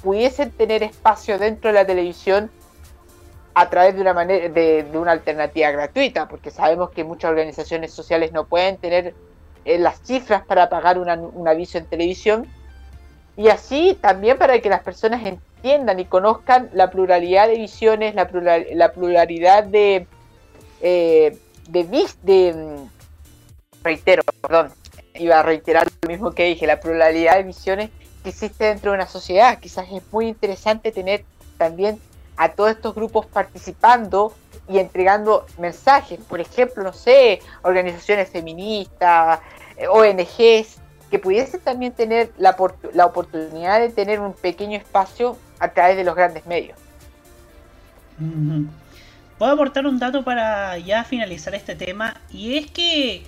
pudiesen 0.04 0.52
tener 0.52 0.84
espacio 0.84 1.40
dentro 1.40 1.70
de 1.70 1.74
la 1.74 1.86
televisión 1.86 2.52
a 3.54 3.70
través 3.70 3.96
de 3.96 4.02
una 4.02 4.14
manera 4.14 4.50
de, 4.50 4.86
una 4.94 5.14
alternativa 5.14 5.72
gratuita, 5.72 6.28
porque 6.28 6.52
sabemos 6.52 6.92
que 6.92 7.04
muchas 7.04 7.32
organizaciones 7.32 7.92
sociales 7.92 8.32
no 8.32 8.46
pueden 8.46 8.78
tener 8.78 9.16
eh, 9.68 9.78
las 9.78 10.00
cifras 10.02 10.46
para 10.46 10.70
pagar 10.70 10.98
un 10.98 11.48
aviso 11.48 11.78
en 11.78 11.86
televisión. 11.86 12.48
Y 13.36 13.50
así 13.50 13.98
también 14.00 14.38
para 14.38 14.60
que 14.62 14.70
las 14.70 14.82
personas 14.82 15.26
entiendan 15.26 16.00
y 16.00 16.06
conozcan 16.06 16.70
la 16.74 16.90
pluralidad 16.90 17.50
de 17.50 17.58
visiones, 17.58 18.16
la, 18.16 18.30
la 18.74 18.92
pluralidad 18.94 19.66
de, 19.66 20.08
eh, 20.82 21.38
de, 21.68 22.08
de, 22.24 22.54
mm, 22.54 23.84
reitero, 23.84 24.24
perdón, 24.42 24.72
iba 25.16 25.38
a 25.38 25.44
reiterar 25.44 25.86
lo 26.02 26.08
mismo 26.08 26.32
que 26.32 26.46
dije, 26.46 26.66
la 26.66 26.80
pluralidad 26.80 27.36
de 27.36 27.44
visiones 27.44 27.90
que 28.24 28.30
existe 28.30 28.64
dentro 28.64 28.92
de 28.92 28.96
una 28.96 29.08
sociedad. 29.08 29.60
Quizás 29.60 29.86
es 29.92 30.02
muy 30.14 30.30
interesante 30.30 30.94
tener 30.94 31.26
también 31.58 32.00
a 32.38 32.54
todos 32.54 32.72
estos 32.72 32.96
grupos 32.96 33.26
participando 33.26 34.34
y 34.70 34.80
entregando 34.80 35.46
mensajes. 35.58 36.20
Por 36.28 36.40
ejemplo, 36.40 36.84
no 36.84 36.94
sé, 36.94 37.40
organizaciones 37.64 38.30
feministas, 38.30 39.40
eh, 39.78 39.88
ONGs, 39.88 40.80
que 41.10 41.20
pudiesen 41.20 41.62
también 41.62 41.94
tener 41.94 42.32
la, 42.38 42.56
la 42.94 43.06
oportunidad 43.06 43.80
de 43.80 43.90
tener 43.90 44.20
un 44.20 44.34
pequeño 44.34 44.78
espacio 44.78 45.38
a 45.60 45.70
través 45.70 45.96
de 45.96 46.04
los 46.04 46.16
grandes 46.16 46.46
medios. 46.46 46.78
Puedo 49.38 49.52
aportar 49.52 49.86
un 49.86 50.00
dato 50.00 50.24
para 50.24 50.78
ya 50.80 51.04
finalizar 51.04 51.54
este 51.54 51.76
tema 51.76 52.20
y 52.32 52.58
es 52.58 52.72
que 52.72 53.24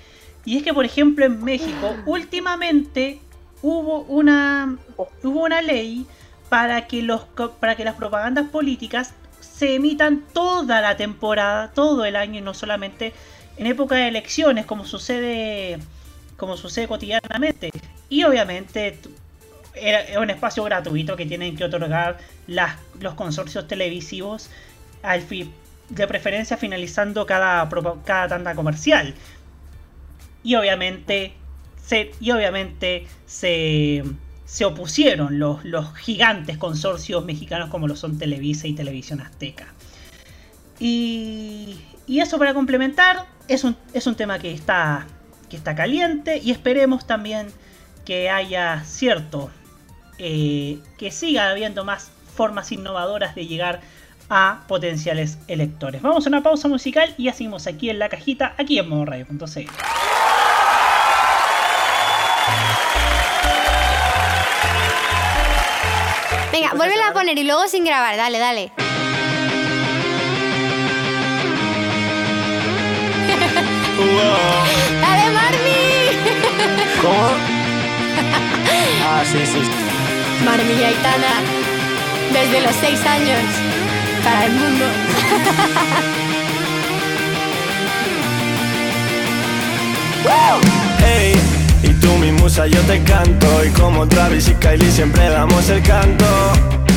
y 0.46 0.58
es 0.58 0.64
que 0.64 0.74
por 0.74 0.84
ejemplo 0.84 1.26
en 1.26 1.44
México 1.44 1.96
últimamente 2.08 3.20
hubo 3.62 4.02
una 4.02 4.78
hubo 4.98 5.44
una 5.44 5.62
ley 5.62 6.08
para 6.50 6.88
que, 6.88 7.04
los, 7.04 7.22
para 7.60 7.76
que 7.76 7.86
las 7.86 7.96
propagandas 7.96 8.50
políticas 8.50 9.14
se 9.60 9.76
emitan 9.76 10.24
toda 10.34 10.80
la 10.80 10.96
temporada, 10.96 11.72
todo 11.74 12.06
el 12.06 12.16
año 12.16 12.40
y 12.40 12.42
no 12.42 12.54
solamente 12.54 13.12
en 13.58 13.68
época 13.68 13.96
de 13.96 14.08
elecciones 14.08 14.66
como 14.66 14.86
sucede, 14.86 15.80
como 16.38 16.56
sucede 16.56 16.88
cotidianamente. 16.88 17.70
Y 18.08 18.24
obviamente 18.24 18.98
es 19.76 20.18
un 20.18 20.30
espacio 20.30 20.64
gratuito 20.64 21.18
que 21.18 21.26
tienen 21.26 21.58
que 21.58 21.66
otorgar 21.66 22.20
las, 22.48 22.78
los 23.02 23.16
consorcios 23.16 23.68
televisivos 23.68 24.50
al 25.04 25.26
de 25.28 26.08
preferencia 26.08 26.56
finalizando 26.56 27.26
cada, 27.26 27.68
cada 28.06 28.30
tanda 28.30 28.56
comercial. 28.56 29.14
Y 30.42 30.56
obviamente 30.56 31.34
se, 31.86 32.14
y 32.22 32.32
obviamente 32.32 33.08
se 33.26 34.06
se 34.50 34.66
opusieron 34.66 35.38
los, 35.38 35.64
los 35.64 35.94
gigantes 35.96 36.58
consorcios 36.58 37.24
mexicanos 37.24 37.70
como 37.70 37.88
lo 37.88 37.96
son 37.96 38.18
Televisa 38.18 38.66
y 38.66 38.74
Televisión 38.74 39.22
Azteca. 39.22 39.68
Y, 40.80 41.80
y 42.08 42.20
eso 42.20 42.40
para 42.40 42.56
complementar, 42.56 43.28
es 43.48 43.64
un, 43.64 43.78
es 43.94 44.08
un 44.08 44.16
tema 44.16 44.40
que 44.40 44.52
está, 44.52 45.06
que 45.50 45.56
está 45.56 45.76
caliente 45.76 46.40
y 46.44 46.50
esperemos 46.50 47.06
también 47.06 47.50
que 48.06 48.32
haya 48.32 48.84
cierto, 48.86 49.52
eh, 50.18 50.80
que 50.98 51.12
siga 51.12 51.52
habiendo 51.52 51.86
más 51.86 52.10
formas 52.36 52.72
innovadoras 52.72 53.36
de 53.36 53.46
llegar 53.46 53.82
a 54.30 54.64
potenciales 54.68 55.38
electores. 55.48 56.02
Vamos 56.02 56.26
a 56.26 56.30
una 56.30 56.42
pausa 56.42 56.68
musical 56.68 57.14
y 57.18 57.26
ya 57.26 57.34
seguimos 57.34 57.68
aquí 57.68 57.92
en 57.92 58.00
la 58.00 58.10
cajita, 58.10 58.56
aquí 58.58 58.80
en 58.80 58.90
modoradio.cl. 58.90 60.19
Venga, 66.60 66.74
vuélvela 66.76 67.08
a 67.08 67.14
poner 67.14 67.38
y 67.38 67.46
luego 67.46 67.70
sin 67.70 67.86
grabar. 67.86 68.18
Dale, 68.18 68.38
dale. 68.38 68.70
¡Dale, 75.02 75.32
Marmi! 75.32 75.82
¿Cómo? 77.02 77.30
Ah, 79.12 79.24
sí, 79.26 79.40
sí. 79.46 79.60
Marmi 80.46 80.74
y 80.74 80.84
Aitana, 80.84 81.42
desde 82.32 82.62
los 82.62 82.76
seis 82.76 83.04
años, 83.06 83.40
para 84.24 84.46
el 84.46 84.52
mundo. 84.52 84.86
¡Hey! 91.00 91.59
Mi 92.20 92.32
musa 92.34 92.68
yo 92.68 92.82
te 92.82 93.02
canto. 93.04 93.48
Y 93.66 93.70
como 93.70 94.08
Travis 94.08 94.50
y 94.50 94.54
Kylie 94.56 94.92
siempre 94.92 95.30
damos 95.30 95.70
el 95.70 95.82
canto. 95.82 96.26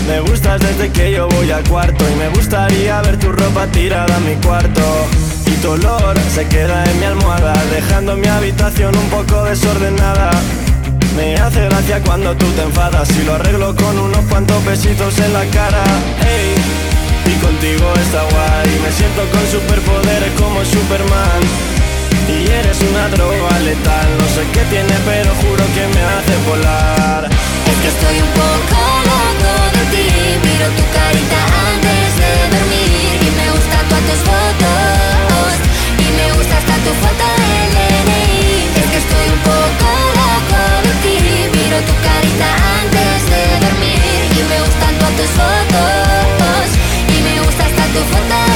Me 0.09 0.21
gustas 0.21 0.61
desde 0.61 0.91
que 0.91 1.13
yo 1.13 1.29
voy 1.29 1.51
al 1.51 1.63
cuarto. 1.65 2.05
Y 2.11 2.15
me 2.17 2.29
gustaría 2.31 3.01
ver 3.03 3.19
tu 3.19 3.31
ropa 3.31 3.67
tirada 3.69 4.17
en 4.17 4.27
mi 4.27 4.35
cuarto. 4.45 4.83
Y 5.47 5.53
tu 5.63 5.71
olor 5.71 6.19
se 6.35 6.47
queda 6.47 6.85
en 6.85 6.99
mi 6.99 7.05
almohada 7.05 7.53
Dejando 7.71 8.17
mi 8.17 8.27
habitación 8.27 8.97
un 8.97 9.09
poco 9.11 9.45
desordenada. 9.45 10.31
Me 11.17 11.37
hace 11.37 11.65
gracia 11.67 12.01
cuando 12.03 12.35
tú 12.35 12.47
te 12.53 12.63
enfadas 12.63 13.11
Y 13.11 13.25
lo 13.25 13.35
arreglo 13.35 13.77
con 13.77 13.99
unos 13.99 14.25
cuantos 14.27 14.65
besitos 14.65 15.19
en 15.19 15.33
la 15.33 15.45
cara. 15.47 15.85
Hey, 16.21 16.55
y 17.27 17.39
contigo 17.41 17.93
está 17.95 18.23
guay. 18.23 18.81
Me 18.83 18.91
siento 18.91 19.23
con 19.31 19.47
superpoderes 19.47 20.33
como 20.39 20.65
Superman 20.65 21.72
y 22.29 22.47
eres 22.51 22.79
una 22.83 23.09
droga 23.09 23.59
letal. 23.61 24.09
No 24.19 24.27
sé 24.35 24.43
qué 24.53 24.63
tiene 24.71 24.95
pero 25.05 25.31
juro 25.43 25.65
que 25.75 25.85
me 25.95 26.03
hace 26.03 26.35
volar. 26.49 27.29
Es 27.71 27.77
que 27.83 27.89
estoy 27.89 28.17
un 28.21 28.33
poco 28.43 28.79
loco 29.11 29.53
de 29.75 29.83
ti 29.93 30.07
Miro 30.45 30.69
tu 30.79 30.85
carita 30.93 31.41
antes 31.71 32.09
de 32.21 32.31
dormir. 32.53 33.17
Y 33.27 33.31
me 33.39 33.47
gusta 33.55 33.77
tus 34.09 34.21
fotos. 34.29 35.53
Y 35.99 36.09
me 36.19 36.27
gusta 36.37 36.55
hasta 36.59 36.77
tu 36.85 36.93
foto 37.03 37.27
del 37.43 37.71
DNI 37.77 38.43
Es 38.81 38.87
que 38.93 38.99
estoy 39.05 39.27
un 39.37 39.43
poco 39.51 39.89
loco 40.21 40.61
de 40.87 40.93
ti 41.03 41.17
Miro 41.57 41.79
tu 41.89 41.95
carita 42.07 42.49
antes 42.83 43.19
de 43.33 43.43
dormir. 43.65 44.23
Y 44.39 44.43
me 44.51 44.59
gustan 44.65 44.95
tus 45.19 45.31
fotos. 45.39 46.67
Y 47.09 47.17
me 47.27 47.35
gusta 47.41 47.63
hasta 47.67 47.85
tu 47.95 48.03
foto 48.13 48.52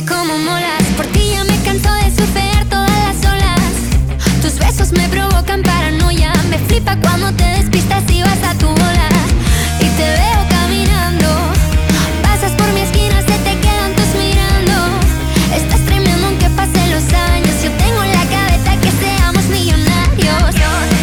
Baby, 0.00 0.06
como 0.06 0.38
molas, 0.38 0.82
por 0.96 1.06
ti 1.06 1.30
ya 1.32 1.44
me 1.44 1.56
canso 1.62 1.92
de 1.94 2.10
sufrir 2.10 2.68
todas 2.68 2.90
las 2.90 3.32
olas. 3.32 3.72
Tus 4.42 4.58
besos 4.58 4.92
me 4.92 5.08
provocan 5.08 5.62
paranoia, 5.62 6.32
me 6.48 6.58
flipa 6.58 6.96
cuando 6.96 7.32
te 7.32 7.44
despistas 7.44 8.04
y 8.10 8.22
vas 8.22 8.42
a 8.44 8.54
tu 8.54 8.68
bola. 8.68 9.08
Y 9.80 9.86
te 9.96 10.04
veo 10.04 10.40
caminando, 10.48 11.28
pasas 12.22 12.52
por 12.52 12.66
mi 12.72 12.80
esquina, 12.80 13.20
se 13.20 13.36
te 13.46 13.58
quedan 13.58 13.94
tus 13.94 14.14
mirando. 14.14 14.76
Estás 15.54 15.80
tremendo 15.86 16.26
aunque 16.28 16.48
pasen 16.50 16.90
los 16.90 17.04
años, 17.12 17.62
yo 17.62 17.70
tengo 17.72 18.02
en 18.04 18.12
la 18.12 18.24
cabeza 18.36 18.76
que 18.80 18.90
seamos 18.92 19.44
millonarios. 19.46 20.54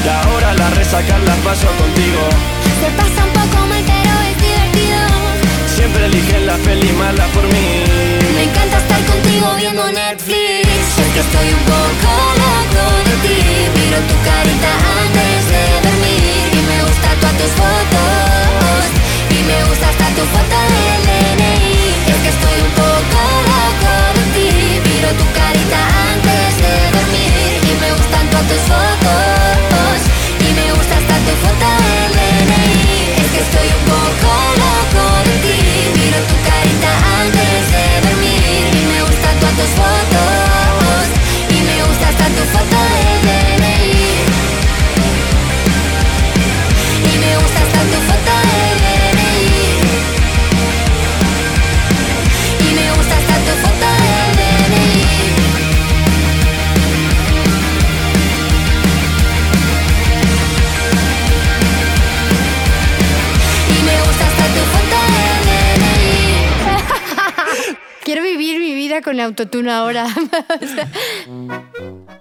Y 0.05 0.07
ahora 0.09 0.53
la 0.53 0.69
resaca 0.71 1.17
la 1.19 1.35
paso 1.43 1.67
contigo. 1.77 2.23
Se 2.81 2.89
pasa 2.95 3.25
un 3.25 3.33
poco 3.33 3.65
mal, 3.67 3.83
pero 3.85 4.13
es 4.29 4.37
divertido. 4.41 4.99
Siempre 5.75 6.05
eligen 6.05 6.47
la 6.47 6.55
peli 6.57 6.91
mala 6.93 7.25
por 7.27 7.43
mí. 7.43 7.83
Me 8.35 8.43
encanta 8.43 8.76
contigo 9.38 9.55
viendo 9.57 9.91
Netflix. 9.91 10.67
Es 10.97 11.13
que 11.13 11.19
estoy 11.19 11.47
un 11.53 11.63
poco 11.65 12.11
loco 12.41 12.83
de 13.07 13.15
ti. 13.27 13.39
Miro 13.75 13.99
tu 14.09 14.15
carita 14.23 14.71
antes 15.01 15.39
de 15.51 15.63
dormir. 15.85 16.43
Y 16.53 16.61
me 16.69 16.77
gusta 16.83 17.09
todas 17.21 17.38
tus 17.38 17.51
fotos. 17.61 18.81
Y 19.29 19.43
me 19.43 19.57
gusta 19.69 19.89
hasta 19.89 20.07
tu 20.17 20.23
foto 20.33 20.57
del 20.73 21.01
DNI 21.07 21.75
Es 22.07 22.17
que 22.23 22.29
estoy 22.35 22.57
un 22.67 22.73
poco 22.81 23.19
loco 23.51 23.93
de 24.17 24.23
ti. 24.35 24.49
Miro 24.89 25.09
tu 25.19 25.25
carita 25.38 25.79
antes 26.11 26.49
de 26.63 26.73
dormir. 26.95 27.59
Y 27.69 27.73
me 27.81 27.89
gustan 27.93 28.29
todas 28.29 28.47
tus 28.47 28.61
fotos 28.69 28.96
vivir 68.38 68.59
mi 68.59 68.73
vida 68.73 69.01
con 69.01 69.19
autotune 69.19 69.71
ahora. 69.71 70.07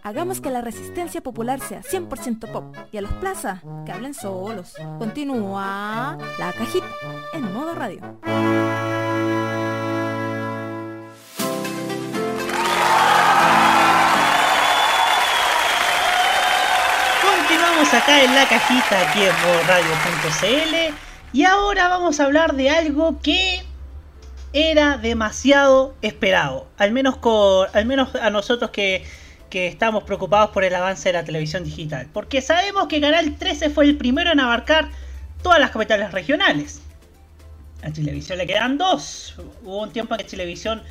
Hagamos 0.03 0.41
que 0.41 0.51
la 0.51 0.61
resistencia 0.61 1.21
popular 1.21 1.61
sea 1.61 1.83
100% 1.83 2.51
pop 2.51 2.77
y 2.93 2.97
a 2.97 3.03
los 3.03 3.13
plaza, 3.15 3.61
que 3.85 3.93
hablen 3.93 4.15
solos. 4.15 4.75
Continúa 4.99 6.17
la 6.39 6.53
cajita 6.53 6.87
en 7.35 7.53
modo 7.53 7.75
radio. 7.75 8.01
Continuamos 17.21 17.95
acá 17.95 18.23
en 18.23 18.35
la 18.35 18.49
cajita 18.49 19.09
aquí 19.09 19.23
en 19.23 19.33
radio.cl 19.67 20.95
y 21.33 21.45
ahora 21.45 21.89
vamos 21.89 22.21
a 22.21 22.25
hablar 22.25 22.55
de 22.55 22.71
algo 22.71 23.21
que 23.21 23.63
era 24.57 24.97
demasiado 24.97 25.95
esperado, 26.03 26.67
al 26.79 26.93
menos, 26.93 27.17
con, 27.19 27.69
al 27.73 27.85
menos 27.87 28.15
a 28.15 28.31
nosotros 28.31 28.71
que, 28.71 29.05
que 29.51 29.67
estamos 29.67 30.05
preocupados 30.05 30.51
por 30.51 30.65
el 30.65 30.75
avance 30.75 31.11
de 31.11 31.13
la 31.13 31.25
televisión 31.25 31.65
digital, 31.65 32.09
porque 32.13 32.41
sabemos 32.41 32.89
que 32.89 33.01
Canal 33.01 33.37
13 33.37 33.71
fue 33.71 33.85
el 33.85 33.97
primero 33.97 34.33
en 34.33 34.41
abarcar 34.41 34.89
todas 35.43 35.61
las 35.61 35.71
capitales 35.71 36.13
regionales. 36.13 36.81
A 37.83 37.91
Televisión 37.93 38.39
le 38.39 38.47
quedan 38.47 38.79
dos. 38.79 39.37
Hubo 39.63 39.83
un 39.83 39.93
tiempo 39.93 40.15
en 40.15 40.19
que 40.19 40.25
Televisión 40.25 40.83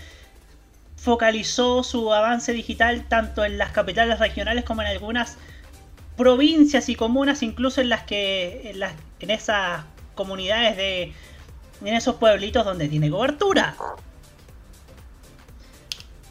focalizó 0.95 1.84
su 1.84 2.13
avance 2.13 2.53
digital 2.53 3.05
tanto 3.07 3.43
en 3.43 3.57
las 3.57 3.72
capitales 3.72 4.20
regionales 4.20 4.63
como 4.63 4.82
en 4.82 4.88
algunas 4.88 5.38
provincias 6.16 6.88
y 6.89 6.95
comunas, 6.95 7.43
incluso 7.43 7.82
en 7.82 7.89
las 7.89 8.03
que 8.03 8.74
en, 9.20 9.30
esas 9.30 9.84
comunidades 10.13 10.78
de 10.78 11.13
en 11.82 11.93
esos 11.93 12.15
pueblitos 12.15 12.65
donde 12.65 12.88
tiene 12.88 13.09
cobertura. 13.09 13.76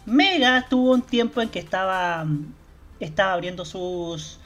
Mega 0.07 0.66
tuvo 0.68 0.92
un 0.92 1.03
tiempo 1.03 1.40
en 1.40 1.49
que 1.49 1.59
estaba 1.59 2.26
estaba 3.01 3.32
abriendo 3.32 3.64
sus 3.64 4.38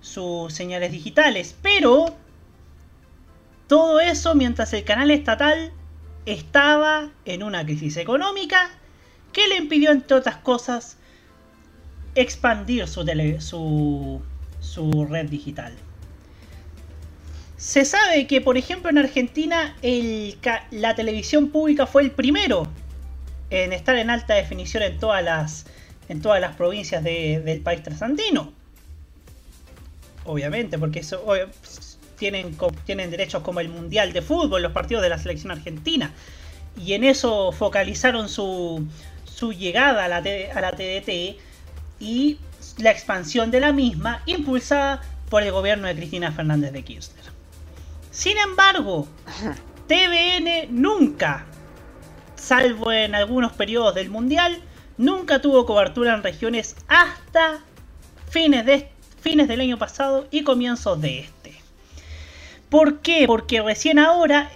sus 0.00 0.52
señales 0.52 0.92
digitales, 0.92 1.56
pero 1.62 2.14
todo 3.66 4.00
eso 4.00 4.34
mientras 4.34 4.72
el 4.74 4.84
canal 4.84 5.10
estatal 5.10 5.72
estaba 6.26 7.10
en 7.24 7.42
una 7.42 7.64
crisis 7.64 7.96
económica 7.96 8.70
que 9.32 9.48
le 9.48 9.56
impidió, 9.56 9.90
entre 9.90 10.16
otras 10.16 10.36
cosas, 10.36 10.98
expandir 12.14 12.86
su, 12.86 13.04
tele, 13.04 13.40
su, 13.40 14.22
su 14.60 15.06
red 15.06 15.28
digital. 15.28 15.74
Se 17.64 17.86
sabe 17.86 18.26
que, 18.26 18.42
por 18.42 18.58
ejemplo, 18.58 18.90
en 18.90 18.98
Argentina 18.98 19.74
la 20.70 20.94
televisión 20.94 21.48
pública 21.48 21.86
fue 21.86 22.02
el 22.02 22.10
primero 22.10 22.68
en 23.48 23.72
estar 23.72 23.96
en 23.96 24.10
alta 24.10 24.34
definición 24.34 24.82
en 24.82 24.98
todas 24.98 25.24
las, 25.24 25.64
provincias 26.58 27.02
de, 27.02 27.40
del 27.42 27.62
país 27.62 27.82
trasandino. 27.82 28.52
Obviamente, 30.26 30.78
porque 30.78 31.00
tienen, 32.18 32.54
derechos 33.10 33.42
como 33.42 33.60
el 33.60 33.70
Mundial 33.70 34.12
de 34.12 34.20
Fútbol, 34.20 34.60
los 34.60 34.72
partidos 34.72 35.02
de 35.02 35.08
la 35.08 35.16
selección 35.16 35.50
argentina. 35.50 36.12
Y 36.76 36.92
en 36.92 37.02
eso 37.02 37.50
focalizaron 37.50 38.28
su, 38.28 38.86
su 39.24 39.54
llegada 39.54 40.04
a 40.04 40.08
la, 40.08 40.18
a 40.18 40.60
la 40.60 40.72
TDT 40.72 41.38
y 41.98 42.36
la 42.76 42.90
expansión 42.90 43.50
de 43.50 43.60
la 43.60 43.72
misma, 43.72 44.22
impulsada 44.26 45.00
por 45.30 45.42
el 45.42 45.50
gobierno 45.50 45.88
de 45.88 45.96
Cristina 45.96 46.30
Fernández 46.30 46.70
de 46.70 46.82
Kirchner. 46.82 47.33
Sin 48.14 48.38
embargo, 48.38 49.06
TVN 49.88 50.68
nunca, 50.70 51.44
salvo 52.36 52.92
en 52.92 53.16
algunos 53.16 53.52
periodos 53.54 53.96
del 53.96 54.08
Mundial, 54.08 54.62
nunca 54.96 55.42
tuvo 55.42 55.66
cobertura 55.66 56.14
en 56.14 56.22
regiones 56.22 56.76
hasta 56.86 57.58
fines, 58.30 58.64
de, 58.66 58.88
fines 59.20 59.48
del 59.48 59.62
año 59.62 59.78
pasado 59.78 60.28
y 60.30 60.44
comienzos 60.44 61.00
de 61.00 61.18
este. 61.18 61.54
¿Por 62.68 63.00
qué? 63.00 63.24
Porque 63.26 63.60
recién 63.62 63.98
ahora, 63.98 64.48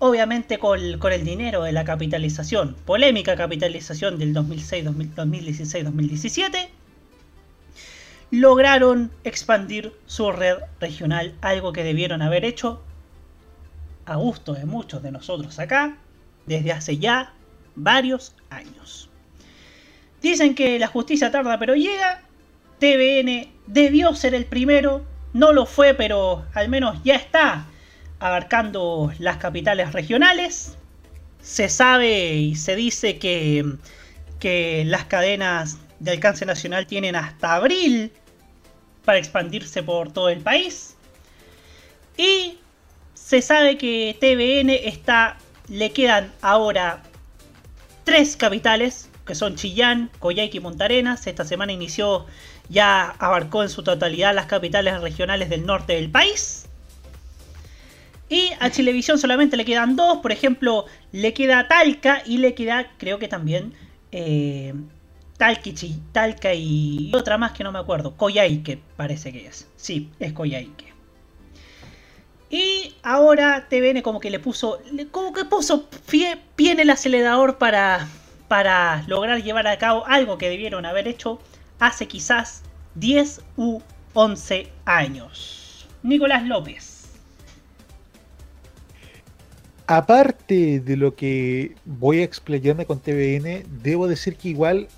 obviamente 0.00 0.58
con, 0.58 0.98
con 0.98 1.12
el 1.12 1.24
dinero 1.24 1.62
de 1.62 1.70
la 1.70 1.84
capitalización, 1.84 2.74
polémica 2.84 3.36
capitalización 3.36 4.18
del 4.18 4.34
2016-2017, 4.34 6.68
lograron 8.32 9.12
expandir 9.22 9.92
su 10.06 10.32
red 10.32 10.56
regional, 10.80 11.36
algo 11.42 11.72
que 11.72 11.84
debieron 11.84 12.22
haber 12.22 12.44
hecho 12.44 12.82
a 14.08 14.16
gusto 14.16 14.54
de 14.54 14.64
muchos 14.64 15.02
de 15.02 15.12
nosotros 15.12 15.58
acá 15.58 15.96
desde 16.46 16.72
hace 16.72 16.98
ya 16.98 17.32
varios 17.74 18.34
años. 18.50 19.10
Dicen 20.22 20.54
que 20.54 20.78
la 20.78 20.88
justicia 20.88 21.30
tarda 21.30 21.58
pero 21.58 21.74
llega, 21.74 22.22
TVN 22.78 23.48
debió 23.66 24.14
ser 24.14 24.34
el 24.34 24.46
primero, 24.46 25.04
no 25.32 25.52
lo 25.52 25.66
fue 25.66 25.94
pero 25.94 26.44
al 26.54 26.68
menos 26.68 26.98
ya 27.04 27.14
está 27.14 27.66
abarcando 28.18 29.12
las 29.18 29.36
capitales 29.36 29.92
regionales. 29.92 30.76
Se 31.40 31.68
sabe 31.68 32.34
y 32.34 32.56
se 32.56 32.74
dice 32.74 33.18
que, 33.18 33.64
que 34.40 34.84
las 34.86 35.04
cadenas 35.04 35.78
de 36.00 36.12
alcance 36.12 36.46
nacional 36.46 36.86
tienen 36.86 37.14
hasta 37.14 37.54
abril 37.54 38.12
para 39.04 39.18
expandirse 39.18 39.82
por 39.82 40.12
todo 40.12 40.28
el 40.28 40.40
país. 40.40 40.96
Y 42.16 42.58
se 43.28 43.42
sabe 43.42 43.76
que 43.76 44.16
TVN 44.18 44.70
está, 44.70 45.36
le 45.68 45.90
quedan 45.90 46.32
ahora 46.40 47.02
tres 48.04 48.38
capitales, 48.38 49.10
que 49.26 49.34
son 49.34 49.54
Chillán, 49.54 50.10
Coyhaique 50.18 50.56
y 50.56 50.60
Montarenas. 50.60 51.26
Esta 51.26 51.44
semana 51.44 51.72
inició, 51.72 52.24
ya 52.70 53.10
abarcó 53.18 53.62
en 53.62 53.68
su 53.68 53.82
totalidad 53.82 54.34
las 54.34 54.46
capitales 54.46 55.02
regionales 55.02 55.50
del 55.50 55.66
norte 55.66 55.92
del 55.92 56.10
país. 56.10 56.68
Y 58.30 58.52
a 58.60 58.70
Chilevisión 58.70 59.18
solamente 59.18 59.58
le 59.58 59.66
quedan 59.66 59.94
dos, 59.94 60.20
por 60.22 60.32
ejemplo, 60.32 60.86
le 61.12 61.34
queda 61.34 61.68
Talca 61.68 62.22
y 62.24 62.38
le 62.38 62.54
queda, 62.54 62.92
creo 62.96 63.18
que 63.18 63.28
también, 63.28 63.74
eh, 64.10 64.72
Talca 65.36 66.54
y 66.54 67.12
otra 67.14 67.36
más 67.36 67.52
que 67.52 67.62
no 67.62 67.72
me 67.72 67.78
acuerdo. 67.78 68.16
Coyhaique 68.16 68.80
parece 68.96 69.32
que 69.32 69.48
es. 69.48 69.68
Sí, 69.76 70.08
es 70.18 70.32
Coyhaique. 70.32 70.87
Y 72.50 72.94
ahora 73.02 73.66
TVN 73.68 74.00
como 74.02 74.20
que 74.20 74.30
le 74.30 74.38
puso, 74.38 74.80
como 75.10 75.32
que 75.32 75.44
puso 75.44 75.86
pie, 76.10 76.38
pie 76.56 76.72
en 76.72 76.80
el 76.80 76.90
acelerador 76.90 77.58
para, 77.58 78.08
para 78.48 79.04
lograr 79.06 79.42
llevar 79.42 79.66
a 79.66 79.78
cabo 79.78 80.06
algo 80.06 80.38
que 80.38 80.48
debieron 80.48 80.86
haber 80.86 81.08
hecho 81.08 81.40
hace 81.78 82.08
quizás 82.08 82.62
10 82.94 83.42
u 83.56 83.80
11 84.14 84.68
años. 84.86 85.86
Nicolás 86.02 86.44
López. 86.46 87.08
Aparte 89.86 90.80
de 90.80 90.96
lo 90.96 91.14
que 91.14 91.74
voy 91.84 92.20
a 92.20 92.24
explayarme 92.24 92.86
con 92.86 93.00
TVN, 93.00 93.64
debo 93.82 94.06
decir 94.06 94.36
que 94.36 94.50
igual 94.50 94.88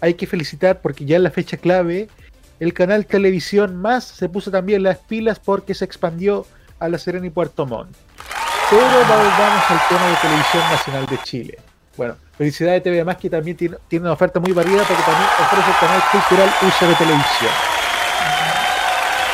hay 0.00 0.14
que 0.14 0.26
felicitar 0.26 0.80
porque 0.80 1.04
ya 1.04 1.16
en 1.16 1.22
la 1.22 1.30
fecha 1.30 1.56
clave 1.56 2.08
el 2.58 2.74
canal 2.74 3.06
Televisión 3.06 3.76
Más 3.76 4.04
se 4.04 4.28
puso 4.28 4.50
también 4.50 4.82
las 4.82 4.98
pilas 4.98 5.38
porque 5.38 5.74
se 5.74 5.84
expandió 5.84 6.46
a 6.82 6.88
La 6.88 6.98
Serena 6.98 7.26
y 7.26 7.30
Puerto 7.30 7.64
Montt. 7.64 7.96
Pero 8.68 8.82
volvamos 8.82 9.70
al 9.70 9.80
tema 9.88 10.06
de 10.06 10.16
Televisión 10.16 10.62
Nacional 10.70 11.06
de 11.06 11.18
Chile. 11.18 11.58
Bueno, 11.96 12.16
felicidades 12.36 12.82
de 12.82 12.90
TV 12.90 13.04
Más 13.04 13.16
que 13.16 13.30
también 13.30 13.56
tiene, 13.56 13.76
tiene, 13.86 14.04
una 14.04 14.14
oferta 14.14 14.40
muy 14.40 14.52
variada 14.52 14.82
porque 14.84 15.02
también 15.02 15.28
ofrece 15.38 15.70
el 15.70 15.76
canal 15.76 16.02
cultural 16.10 16.50
Uso 16.62 16.88
de 16.88 16.94
Televisión. 16.94 17.52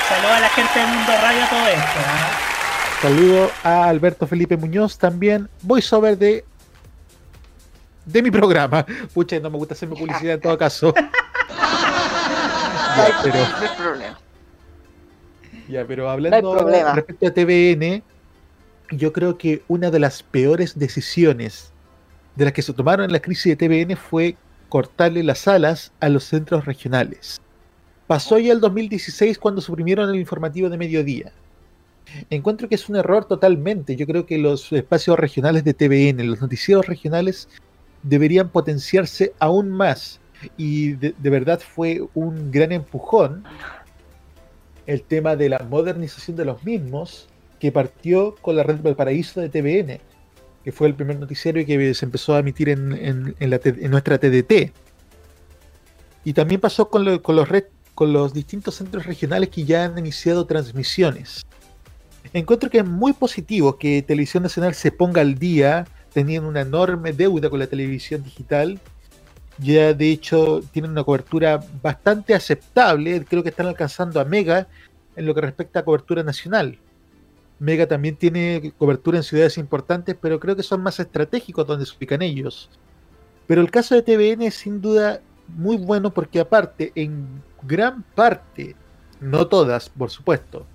Saludos 0.09 0.32
a 0.32 0.40
la 0.40 0.49
gente 0.51 0.78
del 0.78 0.88
Mundo 0.88 1.12
Radio 1.22 1.40
todo 1.49 1.66
esto. 1.68 2.01
¿eh? 2.01 3.03
Saludo 3.03 3.51
a 3.62 3.84
Alberto 3.84 4.26
Felipe 4.26 4.57
Muñoz 4.57 4.99
también, 4.99 5.49
voiceover 5.62 6.18
de 6.18 6.44
de 8.05 8.22
mi 8.22 8.30
programa. 8.30 8.84
Pucha, 9.14 9.38
no 9.38 9.51
me 9.51 9.59
gusta 9.59 9.74
hacerme 9.74 9.94
publicidad 9.96 10.34
en 10.34 10.40
todo 10.40 10.59
caso. 10.59 10.92
ya, 12.96 13.20
pero, 13.22 13.38
ya, 15.68 15.86
pero 15.86 16.08
hablando 16.08 16.54
no 16.54 16.94
respecto 16.94 17.26
a 17.26 17.30
TVN, 17.30 18.02
yo 18.90 19.12
creo 19.12 19.36
que 19.38 19.62
una 19.68 19.90
de 19.90 19.98
las 19.98 20.22
peores 20.22 20.78
decisiones 20.78 21.72
de 22.36 22.44
las 22.44 22.54
que 22.54 22.62
se 22.62 22.72
tomaron 22.72 23.04
en 23.04 23.12
la 23.12 23.20
crisis 23.20 23.56
de 23.56 23.68
TVN 23.68 23.96
fue 23.96 24.36
cortarle 24.68 25.22
las 25.22 25.48
alas 25.48 25.92
a 26.00 26.08
los 26.08 26.24
centros 26.24 26.64
regionales. 26.64 27.40
Pasó 28.06 28.38
ya 28.38 28.52
el 28.52 28.60
2016 28.60 29.38
cuando 29.38 29.60
suprimieron 29.60 30.08
el 30.08 30.16
informativo 30.16 30.70
de 30.70 30.78
mediodía. 30.78 31.32
Encuentro 32.30 32.68
que 32.68 32.76
es 32.76 32.88
un 32.88 32.96
error 32.96 33.26
totalmente. 33.26 33.96
Yo 33.96 34.06
creo 34.06 34.24
que 34.24 34.38
los 34.38 34.72
espacios 34.72 35.18
regionales 35.18 35.64
de 35.64 35.74
TVN, 35.74 36.26
los 36.26 36.40
noticieros 36.40 36.86
regionales, 36.86 37.48
deberían 38.02 38.48
potenciarse 38.48 39.34
aún 39.38 39.68
más. 39.70 40.20
Y 40.56 40.92
de, 40.92 41.14
de, 41.18 41.30
verdad 41.30 41.60
fue 41.60 42.00
un 42.14 42.50
gran 42.50 42.72
empujón 42.72 43.44
el 44.89 45.03
tema 45.03 45.36
de 45.36 45.51
la 45.51 45.59
modernización 45.59 46.34
de 46.39 46.47
los 46.47 46.64
mismos, 46.64 47.28
que 47.61 47.70
partió 47.70 48.34
con 48.41 48.57
la 48.57 48.62
red 48.62 48.76
del 48.76 48.97
paraíso 48.97 49.39
de 49.39 49.51
TVN, 49.51 50.01
que 50.64 50.72
fue 50.72 50.89
el 50.89 50.95
primer 50.95 51.18
noticiario 51.20 51.66
que 51.66 51.93
se 51.93 52.07
empezó 52.07 52.34
a 52.34 52.39
emitir 52.39 52.70
en, 52.70 53.36
nuestra 53.91 54.18
TDT. 54.18 54.72
Y 56.24 56.32
también 56.32 56.61
pasó 56.61 56.89
con, 56.89 57.05
lo, 57.05 57.22
con, 57.22 57.36
los 57.36 57.49
con 57.95 58.14
los 58.14 58.32
distintos 58.32 58.76
centros 58.76 59.05
regionales 59.05 59.51
que 59.51 59.64
ya 59.64 59.84
han 59.84 59.99
iniciado 59.99 60.47
transmisiones. 60.47 61.45
Encuentro 62.32 62.70
que 62.70 62.78
es 62.78 62.86
muy 62.86 63.12
positivo 63.12 63.76
que 63.76 64.01
Televisión 64.01 64.43
Nacional 64.43 64.74
se 64.74 64.91
ponga 64.91 65.20
al 65.20 65.34
día, 65.34 65.86
teniendo 66.14 66.49
una 66.49 66.62
enorme 66.62 67.12
deuda 67.12 67.51
con 67.51 67.59
la 67.59 67.66
televisión 67.66 68.22
digital. 68.22 68.80
Ya 69.59 69.92
de 69.92 70.11
hecho 70.11 70.62
tienen 70.72 70.92
una 70.92 71.04
cobertura 71.04 71.61
bastante 71.82 72.34
aceptable, 72.34 73.24
creo 73.24 73.42
que 73.42 73.48
están 73.48 73.66
alcanzando 73.66 74.20
a 74.20 74.24
Mega 74.24 74.68
en 75.16 75.26
lo 75.26 75.34
que 75.34 75.40
respecta 75.40 75.80
a 75.80 75.84
cobertura 75.84 76.22
nacional. 76.22 76.78
Mega 77.59 77.86
también 77.86 78.14
tiene 78.14 78.72
cobertura 78.78 79.18
en 79.18 79.24
ciudades 79.24 79.59
importantes, 79.59 80.16
pero 80.20 80.38
creo 80.38 80.54
que 80.54 80.62
son 80.62 80.80
más 80.80 81.00
estratégicos 81.00 81.66
donde 81.66 81.86
se 81.86 81.96
ubican 81.96 82.22
ellos. 82.22 82.70
Pero 83.48 83.61
el 83.61 83.70
caso 83.70 83.96
de 83.96 84.02
TVN 84.02 84.42
es 84.42 84.54
sin 84.54 84.80
duda 84.80 85.20
muy 85.48 85.76
bueno 85.76 86.11
porque 86.11 86.38
aparte, 86.38 86.92
en 86.94 87.26
gran 87.62 88.04
parte, 88.14 88.76
no 89.20 89.48
todas, 89.48 89.88
por 89.88 90.11
supuesto, 90.11 90.66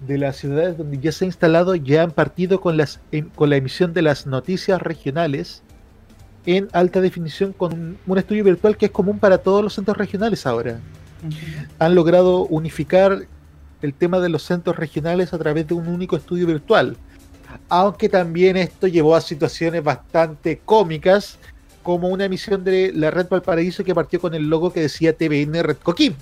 de 0.00 0.16
las 0.16 0.36
ciudades 0.36 0.78
donde 0.78 0.98
ya 0.98 1.12
se 1.12 1.24
ha 1.24 1.26
instalado 1.26 1.74
ya 1.74 2.02
han 2.02 2.12
partido 2.12 2.60
con, 2.60 2.76
las, 2.76 3.00
con 3.34 3.50
la 3.50 3.56
emisión 3.56 3.92
de 3.92 4.02
las 4.02 4.26
noticias 4.26 4.80
regionales 4.80 5.62
en 6.46 6.68
alta 6.72 7.00
definición 7.00 7.52
con 7.52 7.98
un 8.06 8.18
estudio 8.18 8.44
virtual 8.44 8.76
que 8.76 8.86
es 8.86 8.92
común 8.92 9.18
para 9.18 9.38
todos 9.38 9.62
los 9.62 9.74
centros 9.74 9.96
regionales 9.96 10.46
ahora. 10.46 10.80
Han 11.78 11.94
logrado 11.94 12.46
unificar 12.46 13.26
el 13.82 13.94
tema 13.94 14.20
de 14.20 14.28
los 14.28 14.42
centros 14.42 14.76
regionales 14.76 15.32
a 15.32 15.38
través 15.38 15.66
de 15.66 15.74
un 15.74 15.88
único 15.88 16.16
estudio 16.16 16.46
virtual. 16.46 16.96
Aunque 17.68 18.08
también 18.08 18.56
esto 18.56 18.86
llevó 18.86 19.16
a 19.16 19.20
situaciones 19.20 19.82
bastante 19.82 20.60
cómicas, 20.64 21.38
como 21.82 22.08
una 22.08 22.24
emisión 22.24 22.64
de 22.64 22.92
la 22.92 23.12
Red 23.12 23.28
Valparaíso 23.28 23.84
que 23.84 23.94
partió 23.94 24.20
con 24.20 24.34
el 24.34 24.48
logo 24.48 24.72
que 24.72 24.80
decía 24.80 25.16
TVN 25.16 25.62
Red 25.62 25.76
Coquín. 25.82 26.16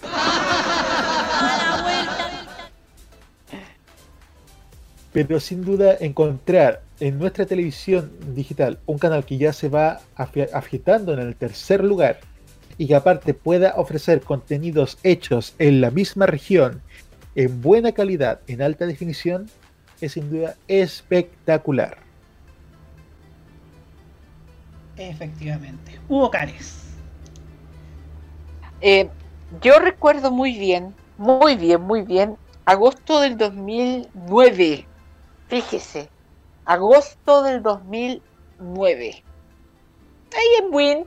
Pero 5.14 5.40
sin 5.40 5.64
duda 5.64 5.96
encontrar 6.00 6.82
en 7.00 7.18
nuestra 7.18 7.46
televisión 7.46 8.10
digital 8.34 8.80
un 8.84 8.98
canal 8.98 9.24
que 9.24 9.38
ya 9.38 9.52
se 9.52 9.68
va 9.68 10.00
afiatando 10.16 11.14
en 11.14 11.20
el 11.20 11.36
tercer 11.36 11.82
lugar 11.82 12.18
y 12.78 12.88
que 12.88 12.96
aparte 12.96 13.32
pueda 13.32 13.74
ofrecer 13.76 14.20
contenidos 14.22 14.98
hechos 15.04 15.54
en 15.60 15.80
la 15.80 15.92
misma 15.92 16.26
región 16.26 16.82
en 17.36 17.62
buena 17.62 17.92
calidad, 17.92 18.40
en 18.48 18.60
alta 18.60 18.86
definición, 18.86 19.48
es 20.00 20.12
sin 20.12 20.30
duda 20.30 20.56
espectacular. 20.66 21.98
Efectivamente. 24.96 25.98
Hugo 26.08 26.30
Cares. 26.30 26.80
Eh, 28.80 29.08
yo 29.62 29.78
recuerdo 29.78 30.32
muy 30.32 30.58
bien, 30.58 30.92
muy 31.18 31.56
bien, 31.56 31.80
muy 31.80 32.02
bien, 32.02 32.36
agosto 32.64 33.20
del 33.20 33.36
2009. 33.36 34.86
Fíjese, 35.48 36.08
agosto 36.64 37.42
del 37.42 37.62
2009. 37.62 39.22
Ahí 40.36 40.46
en 40.58 40.74
Win, 40.74 41.04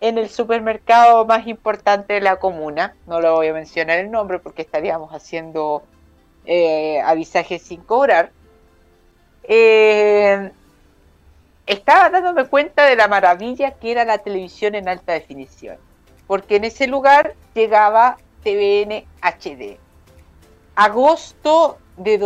en 0.00 0.18
el 0.18 0.28
supermercado 0.28 1.24
más 1.24 1.46
importante 1.46 2.14
de 2.14 2.20
la 2.20 2.36
comuna, 2.36 2.96
no 3.06 3.20
lo 3.20 3.34
voy 3.34 3.48
a 3.48 3.52
mencionar 3.52 3.98
el 3.98 4.10
nombre 4.10 4.38
porque 4.38 4.62
estaríamos 4.62 5.12
haciendo 5.12 5.82
eh, 6.44 7.00
avisajes 7.00 7.62
sin 7.62 7.80
cobrar, 7.80 8.30
eh, 9.44 10.50
estaba 11.66 12.10
dándome 12.10 12.46
cuenta 12.46 12.84
de 12.84 12.96
la 12.96 13.08
maravilla 13.08 13.72
que 13.72 13.92
era 13.92 14.04
la 14.04 14.18
televisión 14.18 14.74
en 14.74 14.88
alta 14.88 15.12
definición, 15.12 15.76
porque 16.26 16.56
en 16.56 16.64
ese 16.64 16.86
lugar 16.86 17.34
llegaba 17.54 18.18
TVN 18.42 19.04
HD. 19.22 19.78
Agosto 20.74 21.78
de 21.96 22.18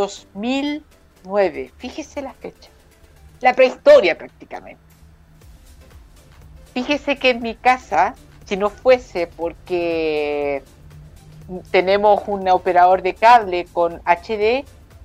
2009, 1.25 1.73
fíjese 1.77 2.23
la 2.23 2.33
fecha, 2.35 2.71
la 3.41 3.55
prehistoria 3.55 4.17
prácticamente. 4.17 4.83
Fíjese 6.73 7.17
que 7.17 7.31
en 7.31 7.43
mi 7.43 7.55
casa, 7.55 8.15
si 8.47 8.57
no 8.57 8.71
fuese 8.71 9.27
porque 9.27 10.63
tenemos 11.71 12.23
un 12.27 12.49
operador 12.49 13.03
de 13.03 13.15
cable 13.15 13.67
con 13.73 14.01
HD, 14.05 14.65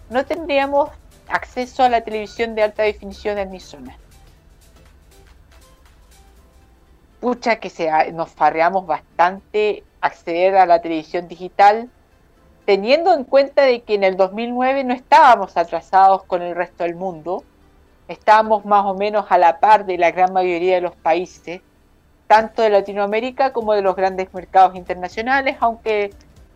no 0.10 0.26
tendríamos 0.26 0.90
acceso 1.28 1.84
a 1.84 1.90
la 1.90 2.02
televisión 2.02 2.56
de 2.56 2.64
alta 2.64 2.84
definición 2.84 3.38
en 3.40 3.50
mi 3.50 3.60
zona. 3.60 3.98
Pucha 7.20 7.56
que 7.56 7.72
se, 7.72 7.90
nos 8.12 8.30
farreamos 8.30 8.86
bastante 8.86 9.84
acceder 10.02 10.56
a 10.56 10.68
la 10.68 10.82
televisión 10.82 11.28
digital, 11.28 11.90
teniendo 12.66 13.14
en 13.14 13.24
cuenta 13.24 13.64
de 13.64 13.82
que 13.82 13.94
en 13.96 14.04
el 14.04 14.18
2009 14.18 14.84
no 14.84 14.94
estábamos 14.94 15.56
atrasados 15.56 16.24
con 16.24 16.42
el 16.42 16.56
resto 16.56 16.84
del 16.84 16.96
mundo, 16.96 17.44
estábamos 18.08 18.66
más 18.66 18.86
o 18.86 18.96
menos 18.96 19.26
a 19.30 19.38
la 19.38 19.60
par 19.60 19.86
de 19.86 19.98
la 19.98 20.12
gran 20.12 20.34
mayoría 20.34 20.76
de 20.76 20.82
los 20.82 20.96
países, 20.96 21.62
tanto 22.28 22.64
de 22.64 22.70
Latinoamérica 22.72 23.54
como 23.54 23.74
de 23.74 23.84
los 23.84 23.96
grandes 23.96 24.34
mercados 24.34 24.76
internacionales, 24.76 25.58
aunque 25.60 26.12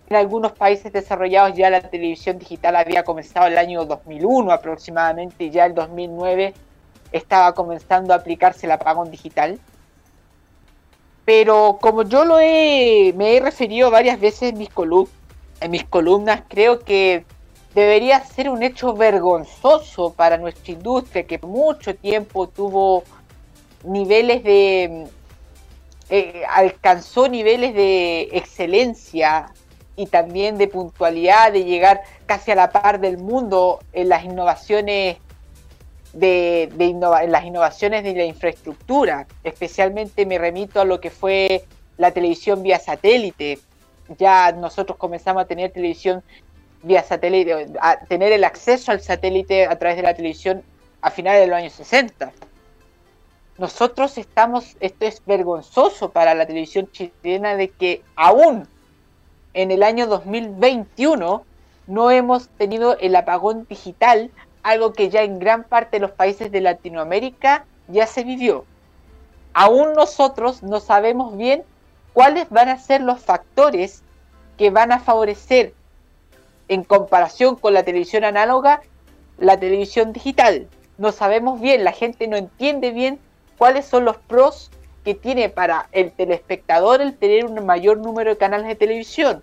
en 0.09 0.15
algunos 0.15 0.53
países 0.53 0.91
desarrollados 0.91 1.55
ya 1.55 1.69
la 1.69 1.81
televisión 1.81 2.39
digital 2.39 2.75
había 2.75 3.03
comenzado 3.03 3.45
el 3.45 3.57
año 3.59 3.85
2001 3.85 4.51
aproximadamente 4.51 5.43
y 5.43 5.51
ya 5.51 5.67
el 5.67 5.75
2009 5.75 6.55
estaba 7.11 7.53
comenzando 7.53 8.13
a 8.13 8.17
aplicarse 8.17 8.65
el 8.65 8.71
apagón 8.71 9.11
digital. 9.11 9.59
Pero 11.25 11.77
como 11.79 12.01
yo 12.01 12.25
lo 12.25 12.39
he, 12.39 13.13
me 13.15 13.37
he 13.37 13.39
referido 13.39 13.91
varias 13.91 14.19
veces 14.19 14.49
en 14.49 14.57
mis, 14.57 14.69
en 15.61 15.71
mis 15.71 15.83
columnas, 15.83 16.43
creo 16.47 16.79
que 16.79 17.25
debería 17.75 18.23
ser 18.23 18.49
un 18.49 18.63
hecho 18.63 18.93
vergonzoso 18.93 20.13
para 20.13 20.37
nuestra 20.37 20.73
industria 20.73 21.25
que 21.27 21.37
mucho 21.39 21.95
tiempo 21.95 22.47
tuvo 22.47 23.03
niveles 23.83 24.43
de 24.43 25.07
eh, 26.09 26.41
alcanzó 26.49 27.27
niveles 27.27 27.75
de 27.75 28.29
excelencia 28.31 29.53
y 29.95 30.07
también 30.07 30.57
de 30.57 30.67
puntualidad, 30.67 31.51
de 31.51 31.65
llegar 31.65 32.01
casi 32.25 32.49
a 32.49 32.55
la 32.55 32.71
par 32.71 32.99
del 32.99 33.19
mundo 33.19 33.79
en 33.93 34.09
las 34.09 34.23
innovaciones 34.23 35.17
de, 36.13 36.63
en 36.63 37.31
las 37.31 37.45
innovaciones 37.45 38.03
de 38.03 38.13
la 38.15 38.23
infraestructura. 38.23 39.27
Especialmente 39.43 40.25
me 40.25 40.39
remito 40.39 40.81
a 40.81 40.85
lo 40.85 40.99
que 40.99 41.11
fue 41.11 41.65
la 41.97 42.09
televisión 42.11 42.63
vía 42.63 42.79
satélite. 42.79 43.59
Ya 44.17 44.51
nosotros 44.51 44.97
comenzamos 44.97 45.43
a 45.43 45.45
tener 45.45 45.71
televisión 45.71 46.23
vía 46.83 47.03
satélite, 47.03 47.67
a 47.79 47.99
tener 48.05 48.31
el 48.31 48.43
acceso 48.43 48.91
al 48.91 49.01
satélite 49.01 49.65
a 49.65 49.77
través 49.77 49.97
de 49.97 50.03
la 50.03 50.13
televisión 50.13 50.63
a 51.01 51.11
finales 51.11 51.41
de 51.41 51.47
los 51.47 51.57
años 51.57 51.73
60. 51.73 52.31
Nosotros 53.57 54.17
estamos, 54.17 54.77
esto 54.79 55.05
es 55.05 55.21
vergonzoso 55.25 56.11
para 56.11 56.33
la 56.33 56.45
televisión 56.45 56.89
chilena 56.91 57.55
de 57.55 57.69
que 57.69 58.01
aún 58.15 58.67
en 59.53 59.71
el 59.71 59.83
año 59.83 60.07
2021 60.07 61.43
no 61.87 62.11
hemos 62.11 62.47
tenido 62.49 62.97
el 62.99 63.15
apagón 63.15 63.65
digital, 63.67 64.31
algo 64.63 64.93
que 64.93 65.09
ya 65.09 65.23
en 65.23 65.39
gran 65.39 65.63
parte 65.63 65.97
de 65.97 66.01
los 66.01 66.11
países 66.11 66.51
de 66.51 66.61
Latinoamérica 66.61 67.65
ya 67.87 68.07
se 68.07 68.23
vivió. 68.23 68.65
Aún 69.53 69.93
nosotros 69.93 70.63
no 70.63 70.79
sabemos 70.79 71.35
bien 71.35 71.63
cuáles 72.19 72.49
van 72.49 72.67
a 72.67 72.77
ser 72.77 72.99
los 72.99 73.21
factores 73.21 74.03
que 74.57 74.71
van 74.71 74.91
a 74.91 74.99
favorecer 74.99 75.73
en 76.67 76.83
comparación 76.83 77.55
con 77.55 77.73
la 77.73 77.83
televisión 77.83 78.25
análoga, 78.25 78.81
la 79.37 79.57
televisión 79.57 80.11
digital. 80.11 80.67
No 80.97 81.13
sabemos 81.13 81.61
bien, 81.61 81.85
la 81.85 81.93
gente 81.93 82.27
no 82.27 82.35
entiende 82.35 82.91
bien 82.91 83.19
cuáles 83.57 83.85
son 83.85 84.03
los 84.03 84.17
pros 84.17 84.69
que 85.05 85.15
tiene 85.15 85.47
para 85.47 85.87
el 85.93 86.11
telespectador 86.11 86.99
el 86.99 87.15
tener 87.15 87.45
un 87.45 87.65
mayor 87.65 87.99
número 87.99 88.31
de 88.31 88.37
canales 88.37 88.67
de 88.67 88.75
televisión, 88.75 89.41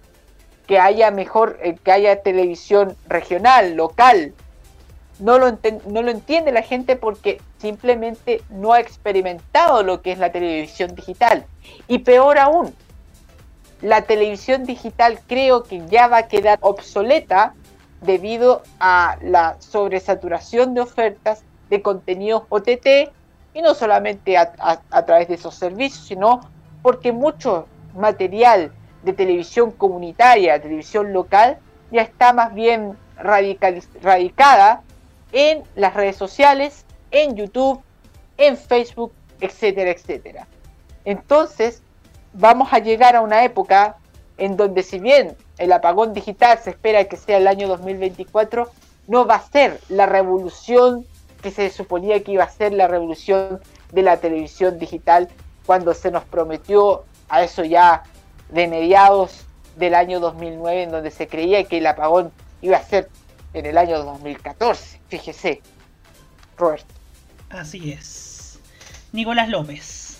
que 0.66 0.78
haya 0.78 1.10
mejor, 1.10 1.58
eh, 1.62 1.76
que 1.82 1.92
haya 1.92 2.20
televisión 2.20 2.94
regional, 3.08 3.74
local. 3.74 4.34
No 5.18 5.38
lo, 5.38 5.50
no 5.86 6.02
lo 6.02 6.10
entiende 6.10 6.52
la 6.52 6.60
gente 6.60 6.96
porque 6.96 7.40
simplemente 7.66 8.42
no 8.48 8.72
ha 8.72 8.80
experimentado 8.80 9.82
lo 9.82 10.00
que 10.00 10.12
es 10.12 10.18
la 10.18 10.30
televisión 10.30 10.94
digital. 10.94 11.46
Y 11.88 11.98
peor 11.98 12.38
aún, 12.38 12.72
la 13.82 14.02
televisión 14.02 14.64
digital 14.64 15.18
creo 15.26 15.64
que 15.64 15.84
ya 15.88 16.06
va 16.06 16.18
a 16.18 16.28
quedar 16.28 16.58
obsoleta 16.62 17.54
debido 18.02 18.62
a 18.78 19.16
la 19.20 19.56
sobresaturación 19.58 20.74
de 20.74 20.82
ofertas 20.82 21.42
de 21.68 21.82
contenidos 21.82 22.44
OTT 22.50 23.10
y 23.52 23.62
no 23.62 23.74
solamente 23.74 24.36
a, 24.36 24.46
través 25.06 25.26
de 25.26 25.34
esos 25.34 25.56
servicios, 25.56 26.06
sino 26.06 26.40
porque 26.82 27.10
mucho 27.10 27.66
material 27.96 28.70
de 29.02 29.12
televisión 29.12 29.72
comunitaria, 29.72 30.62
televisión 30.62 31.12
local, 31.12 31.58
ya 31.90 32.02
está 32.02 32.32
más 32.32 32.54
bien 32.54 32.96
radicada 34.02 34.82
en 35.32 35.64
las 35.74 35.94
redes 35.94 36.16
sociales, 36.16 36.85
en 37.16 37.36
YouTube, 37.36 37.80
en 38.36 38.56
Facebook, 38.56 39.12
etcétera, 39.40 39.90
etcétera. 39.90 40.46
Entonces, 41.04 41.82
vamos 42.32 42.72
a 42.72 42.78
llegar 42.78 43.16
a 43.16 43.22
una 43.22 43.44
época 43.44 43.96
en 44.38 44.56
donde 44.56 44.82
si 44.82 44.98
bien 44.98 45.36
el 45.58 45.72
apagón 45.72 46.12
digital 46.12 46.58
se 46.58 46.70
espera 46.70 47.04
que 47.04 47.16
sea 47.16 47.38
el 47.38 47.46
año 47.46 47.68
2024, 47.68 48.70
no 49.06 49.26
va 49.26 49.36
a 49.36 49.48
ser 49.48 49.80
la 49.88 50.06
revolución 50.06 51.06
que 51.42 51.50
se 51.50 51.70
suponía 51.70 52.22
que 52.22 52.32
iba 52.32 52.44
a 52.44 52.50
ser 52.50 52.72
la 52.72 52.88
revolución 52.88 53.60
de 53.92 54.02
la 54.02 54.18
televisión 54.18 54.78
digital 54.78 55.28
cuando 55.64 55.94
se 55.94 56.10
nos 56.10 56.24
prometió 56.24 57.04
a 57.28 57.42
eso 57.42 57.64
ya 57.64 58.02
de 58.50 58.68
mediados 58.68 59.46
del 59.76 59.94
año 59.94 60.20
2009 60.20 60.82
en 60.82 60.90
donde 60.90 61.10
se 61.10 61.28
creía 61.28 61.64
que 61.64 61.78
el 61.78 61.86
apagón 61.86 62.32
iba 62.62 62.76
a 62.76 62.82
ser 62.82 63.08
en 63.54 63.66
el 63.66 63.78
año 63.78 64.02
2014. 64.02 65.00
Fíjese, 65.08 65.62
Roberto. 66.56 66.95
Así 67.56 67.90
es. 67.90 68.58
Nicolás 69.12 69.48
López. 69.48 70.18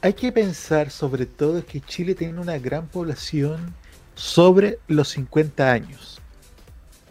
Hay 0.00 0.12
que 0.12 0.30
pensar 0.30 0.90
sobre 0.90 1.26
todo 1.26 1.64
que 1.64 1.80
Chile 1.80 2.14
tiene 2.14 2.38
una 2.40 2.58
gran 2.58 2.86
población 2.86 3.74
sobre 4.14 4.78
los 4.86 5.08
50 5.08 5.72
años. 5.72 6.20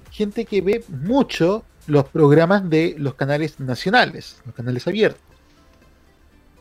Gente 0.09 0.45
que 0.45 0.61
ve 0.61 0.85
mucho 0.87 1.65
los 1.87 2.07
programas 2.07 2.69
de 2.69 2.95
los 2.97 3.15
canales 3.15 3.59
nacionales, 3.59 4.41
los 4.45 4.55
canales 4.55 4.87
abiertos. 4.87 5.32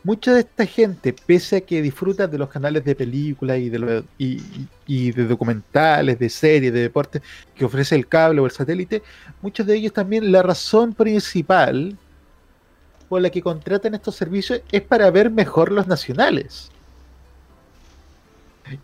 Mucha 0.03 0.33
de 0.33 0.41
esta 0.41 0.65
gente, 0.65 1.13
pese 1.13 1.57
a 1.57 1.61
que 1.61 1.81
disfruta 1.81 2.27
de 2.27 2.37
los 2.37 2.49
canales 2.49 2.83
de 2.83 2.93
películas 2.93 3.57
y 3.59 3.69
de, 3.69 4.03
y, 4.17 5.11
de 5.11 5.25
documentales, 5.25 6.19
de 6.19 6.29
series, 6.29 6.73
de 6.73 6.81
deportes 6.81 7.21
que 7.55 7.63
ofrece 7.63 7.95
el 7.95 8.07
cable 8.07 8.41
o 8.41 8.45
el 8.45 8.51
satélite, 8.51 9.01
muchos 9.41 9.65
de 9.65 9.75
ellos 9.75 9.93
también 9.93 10.29
la 10.29 10.43
razón 10.43 10.93
principal 10.93 11.97
por 13.07 13.21
la 13.21 13.29
que 13.29 13.41
contratan 13.41 13.93
estos 13.93 14.15
servicios 14.15 14.61
es 14.71 14.81
para 14.81 15.09
ver 15.09 15.31
mejor 15.31 15.71
los 15.71 15.87
nacionales. 15.87 16.69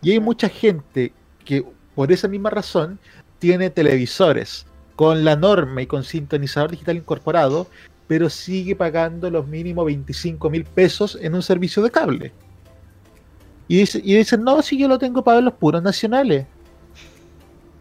Y 0.02 0.12
hay 0.12 0.20
mucha 0.22 0.48
gente 0.48 1.12
que 1.44 1.66
por 1.96 2.14
esa 2.14 2.30
misma 2.30 2.50
razón 2.50 2.98
tiene 3.40 3.70
televisores 3.70 4.66
con 4.96 5.26
la 5.26 5.36
norma 5.36 5.82
y 5.82 5.88
con 5.88 6.04
sintonizador 6.04 6.72
digital 6.72 6.98
incorporado, 6.98 7.68
pero 8.10 8.28
sigue 8.28 8.76
pagando 8.76 9.30
los 9.30 9.48
mínimos 9.48 9.86
25 9.86 10.50
mil 10.50 10.66
pesos 10.66 11.16
en 11.22 11.36
un 11.36 11.44
servicio 11.44 11.84
de 11.84 11.92
cable. 11.92 12.32
Y, 13.68 13.78
dice, 13.78 14.02
y 14.04 14.16
dicen, 14.16 14.44
no, 14.44 14.64
si 14.64 14.80
yo 14.80 14.88
lo 14.88 14.98
tengo 14.98 15.24
para 15.24 15.36
ver 15.36 15.44
los 15.44 15.54
puros 15.54 15.84
nacionales. 15.84 16.48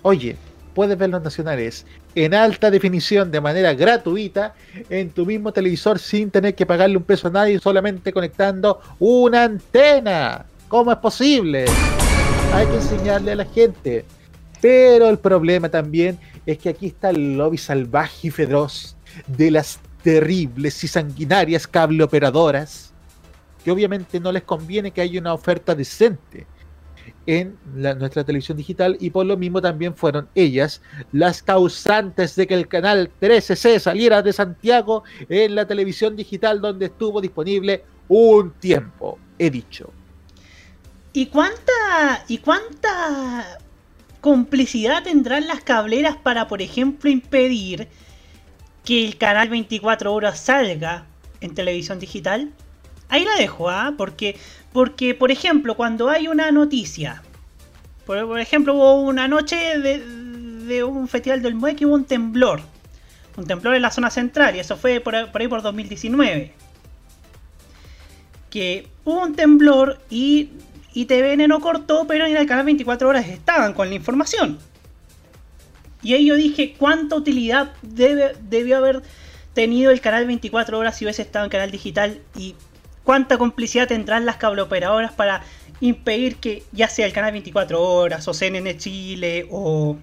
Oye, 0.02 0.36
puedes 0.74 0.98
ver 0.98 1.08
los 1.08 1.22
nacionales 1.22 1.86
en 2.14 2.34
alta 2.34 2.70
definición 2.70 3.30
de 3.30 3.40
manera 3.40 3.72
gratuita 3.72 4.54
en 4.90 5.08
tu 5.08 5.24
mismo 5.24 5.50
televisor 5.50 5.98
sin 5.98 6.30
tener 6.30 6.54
que 6.54 6.66
pagarle 6.66 6.98
un 6.98 7.04
peso 7.04 7.28
a 7.28 7.30
nadie, 7.30 7.58
solamente 7.58 8.12
conectando 8.12 8.82
una 8.98 9.44
antena. 9.44 10.44
¿Cómo 10.68 10.92
es 10.92 10.98
posible? 10.98 11.64
Hay 12.52 12.66
que 12.66 12.74
enseñarle 12.74 13.32
a 13.32 13.36
la 13.36 13.46
gente. 13.46 14.04
Pero 14.60 15.08
el 15.08 15.18
problema 15.18 15.70
también 15.70 16.18
es 16.44 16.58
que 16.58 16.68
aquí 16.68 16.88
está 16.88 17.08
el 17.08 17.38
lobby 17.38 17.56
salvaje 17.56 18.26
y 18.26 18.30
feroz 18.30 18.94
de 19.26 19.50
las 19.50 19.78
terribles 20.08 20.82
y 20.84 20.88
sanguinarias 20.88 21.66
cable 21.66 22.02
operadoras, 22.02 22.94
que 23.62 23.70
obviamente 23.70 24.18
no 24.18 24.32
les 24.32 24.42
conviene 24.42 24.90
que 24.90 25.02
haya 25.02 25.20
una 25.20 25.34
oferta 25.34 25.74
decente 25.74 26.46
en 27.26 27.58
nuestra 27.74 28.24
televisión 28.24 28.56
digital 28.56 28.96
y 29.00 29.10
por 29.10 29.26
lo 29.26 29.36
mismo 29.36 29.60
también 29.60 29.94
fueron 29.94 30.26
ellas 30.34 30.80
las 31.12 31.42
causantes 31.42 32.36
de 32.36 32.46
que 32.46 32.54
el 32.54 32.68
canal 32.68 33.10
13C 33.20 33.78
saliera 33.80 34.22
de 34.22 34.32
Santiago 34.32 35.04
en 35.28 35.54
la 35.54 35.66
televisión 35.66 36.16
digital 36.16 36.62
donde 36.62 36.86
estuvo 36.86 37.20
disponible 37.20 37.84
un 38.08 38.52
tiempo, 38.52 39.18
he 39.38 39.50
dicho. 39.50 39.92
¿Y 41.12 41.26
cuánta 41.26 42.24
y 42.28 42.38
cuánta 42.38 43.58
complicidad 44.22 45.02
tendrán 45.02 45.46
las 45.46 45.60
cableras 45.60 46.16
para, 46.16 46.48
por 46.48 46.62
ejemplo, 46.62 47.10
impedir 47.10 47.88
que 48.88 49.04
el 49.04 49.18
canal 49.18 49.50
24 49.50 50.14
horas 50.14 50.40
salga 50.40 51.04
en 51.42 51.54
televisión 51.54 51.98
digital? 51.98 52.50
Ahí 53.10 53.22
la 53.22 53.36
dejo, 53.36 53.68
¿ah? 53.68 53.92
Porque, 53.98 54.38
porque, 54.72 55.14
por 55.14 55.30
ejemplo, 55.30 55.76
cuando 55.76 56.08
hay 56.08 56.26
una 56.26 56.50
noticia, 56.52 57.22
por, 58.06 58.40
ejemplo, 58.40 58.72
hubo 58.72 59.02
una 59.02 59.28
noche 59.28 59.78
de, 59.78 60.82
un 60.84 61.06
festival 61.06 61.42
del 61.42 61.54
MUE 61.54 61.76
que 61.76 61.84
hubo 61.84 61.96
un 61.96 62.06
temblor. 62.06 62.62
Un 63.36 63.46
temblor 63.46 63.74
en 63.74 63.82
la 63.82 63.90
zona 63.90 64.08
central, 64.08 64.56
y 64.56 64.60
eso 64.60 64.74
fue 64.74 65.00
por, 65.00 65.32
por 65.32 65.42
ahí 65.42 65.48
por 65.48 65.60
2019. 65.60 66.54
Que 68.48 68.88
hubo 69.04 69.22
un 69.22 69.34
temblor 69.34 70.00
y 70.08 70.48
y 70.98 71.04
TVN 71.04 71.46
no 71.46 71.60
cortó, 71.60 72.06
pero 72.08 72.26
en 72.26 72.36
el 72.36 72.46
canal 72.46 72.64
24 72.64 73.08
horas 73.08 73.28
estaban 73.28 73.72
con 73.72 73.88
la 73.88 73.94
información. 73.94 74.58
Y 76.02 76.14
ahí 76.14 76.26
yo 76.26 76.36
dije, 76.36 76.74
¿cuánta 76.78 77.16
utilidad 77.16 77.72
debe, 77.82 78.34
debió 78.48 78.76
haber 78.76 79.02
tenido 79.54 79.90
el 79.90 80.00
canal 80.00 80.26
24 80.26 80.78
horas 80.78 80.96
si 80.96 81.04
hubiese 81.04 81.22
estado 81.22 81.44
en 81.44 81.50
canal 81.50 81.70
digital? 81.70 82.20
¿Y 82.36 82.54
cuánta 83.04 83.38
complicidad 83.38 83.88
tendrán 83.88 84.26
las 84.26 84.36
cableoperadoras 84.36 85.12
para 85.12 85.42
impedir 85.80 86.36
que 86.36 86.62
ya 86.72 86.88
sea 86.88 87.06
el 87.06 87.12
canal 87.12 87.32
24 87.32 87.82
horas 87.82 88.28
o 88.28 88.34
CNN 88.34 88.76
Chile 88.76 89.46
o, 89.50 89.96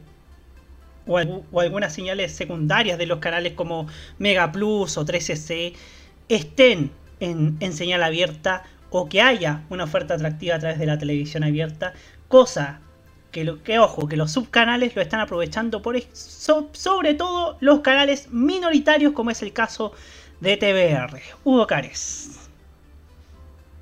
o, 1.06 1.60
algunas 1.60 1.94
señales 1.94 2.32
secundarias 2.34 2.98
de 2.98 3.06
los 3.06 3.20
canales 3.20 3.54
como 3.54 3.88
Mega 4.18 4.52
Plus 4.52 4.98
o 4.98 5.06
13C 5.06 5.74
estén 6.30 6.92
en, 7.20 7.58
en 7.60 7.74
señal 7.74 8.04
abierta 8.04 8.64
o 8.90 9.08
que 9.08 9.22
haya 9.22 9.64
una 9.70 9.84
oferta 9.84 10.16
atractiva 10.16 10.56
a 10.56 10.60
través 10.60 10.80
de 10.80 10.86
la 10.86 10.98
televisión 10.98 11.44
abierta, 11.44 11.94
cosa 12.28 12.82
que, 13.44 13.80
ojo, 13.80 14.08
que 14.08 14.16
los 14.16 14.32
subcanales 14.32 14.96
lo 14.96 15.02
están 15.02 15.20
aprovechando 15.20 15.82
por 15.82 16.02
sobre 16.14 17.14
todo 17.16 17.58
los 17.60 17.82
canales 17.82 18.30
minoritarios 18.32 19.12
como 19.12 19.32
es 19.32 19.42
el 19.42 19.52
caso 19.52 19.92
de 20.40 20.56
TVR. 20.56 21.22
Hugo 21.44 21.68
Cares. 21.68 22.50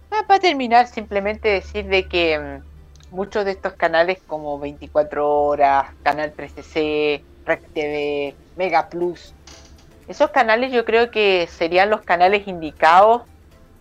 Ah, 0.09 0.23
para 0.27 0.39
terminar, 0.39 0.87
simplemente 0.87 1.49
decir 1.49 1.85
de 1.85 2.07
que 2.07 2.39
mm, 2.39 3.15
muchos 3.15 3.45
de 3.45 3.51
estos 3.51 3.73
canales 3.73 4.19
como 4.25 4.57
24 4.57 5.29
horas, 5.29 5.91
Canal 6.01 6.33
13C, 6.35 7.21
Rec 7.45 7.67
TV, 7.73 8.35
Mega 8.55 8.89
Plus, 8.89 9.33
esos 10.07 10.31
canales 10.31 10.71
yo 10.71 10.83
creo 10.83 11.11
que 11.11 11.47
serían 11.49 11.89
los 11.89 12.01
canales 12.01 12.47
indicados 12.47 13.23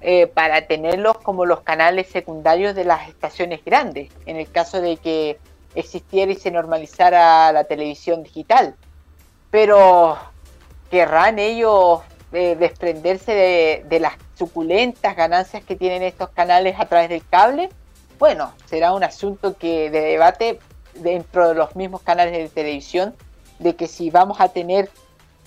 eh, 0.01 0.27
para 0.27 0.67
tenerlos 0.67 1.19
como 1.19 1.47
los 1.47 1.61
canales 1.61 2.09
secundarios 2.09 2.75
de 2.75 2.85
las 2.85 3.09
estaciones 3.09 3.65
grandes, 3.65 4.11
en 4.27 4.37
el 4.37 4.51
caso 4.51 4.81
de 4.81 4.97
que 4.97 5.39
existiera 5.75 6.33
y 6.33 6.37
se 6.37 6.51
normalizara 6.51 7.53
la 7.53 7.65
televisión 7.65 8.23
digital. 8.23 8.75
Pero 9.51 10.19
querrán 10.91 11.39
ellos 11.39 12.01
eh, 12.33 12.57
desprenderse 12.57 13.85
de, 13.89 14.01
las 14.01 14.15
suculentas 14.35 15.17
ganancias 15.17 15.63
que 15.65 15.77
tienen 15.77 16.03
estos 16.03 16.31
canales 16.31 16.77
a 16.79 16.87
través 16.87 17.09
del 17.09 17.27
cable. 17.27 17.69
Bueno, 18.19 18.53
será 18.67 18.93
un 18.93 19.05
asunto 19.05 19.57
que 19.57 19.91
de 19.91 20.01
debate 20.01 20.59
dentro 20.95 21.49
de 21.49 21.55
los 21.55 21.77
mismos 21.77 22.03
canales 22.03 22.33
de 22.33 22.49
televisión, 22.49 23.15
de 23.59 23.77
que 23.77 23.87
si 23.87 24.11
vamos 24.11 24.41
a 24.41 24.49
tener 24.49 24.91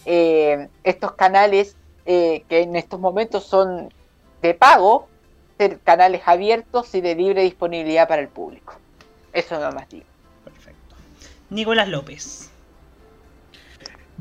eh, 0.06 0.70
estos 0.84 1.14
canales 1.14 1.76
que 2.06 2.46
en 2.50 2.76
estos 2.76 3.00
momentos 3.00 3.46
son 3.46 3.92
de 4.44 4.54
pago, 4.54 5.08
ser 5.58 5.80
canales 5.80 6.22
abiertos 6.26 6.94
y 6.94 7.02
de 7.02 7.16
libre 7.16 7.42
disponibilidad 7.42 8.08
para 8.08 8.22
el 8.22 8.28
público. 8.28 8.76
Eso 9.34 9.60
no 9.60 9.72
más 9.72 9.90
digo. 9.90 10.06
Nicolás 11.50 11.90
López. 11.90 12.50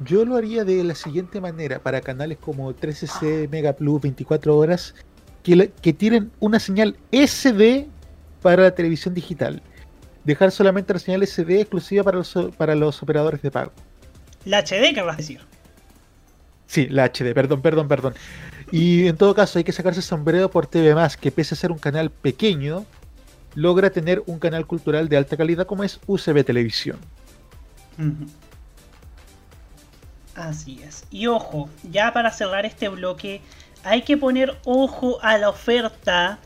Yo 0.05 0.25
lo 0.25 0.37
haría 0.37 0.65
de 0.65 0.83
la 0.83 0.95
siguiente 0.95 1.41
manera 1.41 1.79
para 1.79 2.01
canales 2.01 2.39
como 2.39 2.73
13C, 2.73 3.49
Mega 3.49 3.75
Plus, 3.75 4.01
24 4.01 4.57
horas, 4.57 4.95
que, 5.43 5.71
que 5.81 5.93
tienen 5.93 6.33
una 6.41 6.59
señal 6.59 6.97
SD 7.13 7.87
para 8.43 8.65
la 8.65 8.75
televisión 8.75 9.15
digital. 9.15 9.63
Dejar 10.25 10.51
solamente 10.51 10.93
la 10.93 10.99
señal 10.99 11.27
SD 11.27 11.61
exclusiva 11.61 12.03
para 12.03 12.19
los, 12.19 12.35
para 12.57 12.75
los 12.75 13.03
operadores 13.03 13.41
de 13.43 13.51
pago. 13.51 13.73
La 14.45 14.63
HD, 14.63 14.93
¿qué 14.95 15.03
vas 15.03 15.15
a 15.15 15.19
decir? 15.19 15.41
Sí, 16.67 16.89
la 16.89 17.05
HD, 17.07 17.33
perdón, 17.33 17.63
perdón, 17.63 17.89
perdón. 17.89 18.15
Y 18.73 19.07
en 19.07 19.17
todo 19.17 19.35
caso 19.35 19.59
hay 19.59 19.65
que 19.65 19.73
sacarse 19.73 20.03
sombrero 20.03 20.51
por 20.51 20.67
TV 20.67 20.95
Más, 20.95 21.17
que 21.17 21.31
pese 21.31 21.55
a 21.55 21.59
ser 21.59 21.71
un 21.71 21.79
canal 21.79 22.11
pequeño, 22.11 22.85
logra 23.55 23.91
tener 23.91 24.23
un 24.27 24.39
canal 24.39 24.67
cultural 24.67 25.09
de 25.09 25.17
alta 25.17 25.37
calidad 25.37 25.67
como 25.67 25.85
es 25.85 26.01
UCB 26.07 26.45
Televisión. 26.45 26.99
Así 30.35 30.81
es. 30.83 31.05
Y 31.11 31.27
ojo, 31.27 31.69
ya 31.91 32.13
para 32.13 32.31
cerrar 32.31 32.67
este 32.67 32.89
bloque, 32.89 33.41
hay 33.85 34.03
que 34.03 34.17
poner 34.17 34.57
ojo 34.65 35.19
a 35.23 35.39
la 35.39 35.49
oferta 35.49 36.39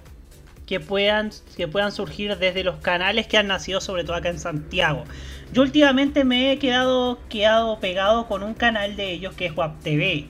que 0.67 0.81
puedan, 0.81 1.31
que 1.57 1.67
puedan 1.67 1.93
surgir 1.93 2.37
desde 2.37 2.63
los 2.63 2.77
canales 2.77 3.27
que 3.27 3.39
han 3.39 3.47
nacido, 3.47 3.81
sobre 3.81 4.05
todo 4.05 4.17
acá 4.17 4.29
en 4.29 4.39
Santiago. 4.39 5.05
Yo 5.53 5.63
últimamente 5.63 6.25
me 6.25 6.53
he 6.53 6.59
quedado, 6.59 7.19
quedado 7.31 7.81
pegado 7.81 8.27
con 8.27 8.43
un 8.43 8.53
canal 8.53 8.97
de 8.97 9.13
ellos 9.13 9.35
que 9.35 9.47
es 9.47 9.57
WAP 9.57 9.81
TV 9.83 10.29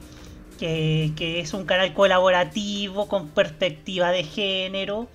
que, 0.59 1.41
es 1.41 1.55
un 1.55 1.65
canal 1.65 1.95
colaborativo 1.95 3.09
con 3.09 3.29
perspectiva 3.29 4.11
de 4.11 4.25
género, 4.25 5.09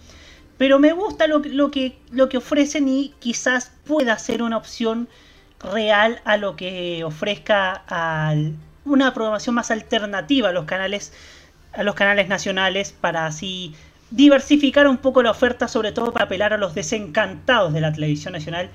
pero 0.58 0.80
me 0.80 0.94
gusta 0.94 1.28
lo, 1.28 1.40
lo, 1.40 1.70
que, 1.70 1.98
lo 2.12 2.30
que 2.30 2.38
ofrecen 2.38 2.88
y 2.88 3.14
quizás 3.20 3.72
pueda 3.86 4.18
ser 4.18 4.42
una 4.42 4.58
opción 4.58 5.10
real 5.64 6.22
a 6.26 6.38
lo 6.38 6.56
que 6.56 7.04
ofrezca 7.04 7.84
una 8.86 9.14
programación 9.14 9.56
más 9.56 9.72
alternativa 9.72 10.50
a 10.50 10.52
los 10.52 10.66
canales 10.66 11.14
a 11.74 11.84
los 11.84 11.96
canales 11.96 12.28
nacionales 12.28 12.92
para 12.92 13.26
así 13.26 13.74
diversificar 14.12 14.88
un 14.88 14.98
poco 14.98 15.24
la 15.24 15.32
oferta, 15.32 15.68
sobre 15.68 15.92
todo 15.92 16.14
para 16.14 16.26
apelar 16.26 16.54
a 16.54 16.58
los 16.58 16.76
desencantados 16.76 17.74
de 17.74 17.82
la 17.82 17.92
televisión 17.92 18.34
nacional, 18.34 18.70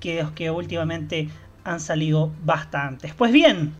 que, 0.00 0.26
que 0.34 0.50
últimamente 0.50 1.28
han 1.62 1.78
salido 1.78 2.32
bastantes. 2.42 3.14
Pues 3.14 3.30
bien, 3.30 3.74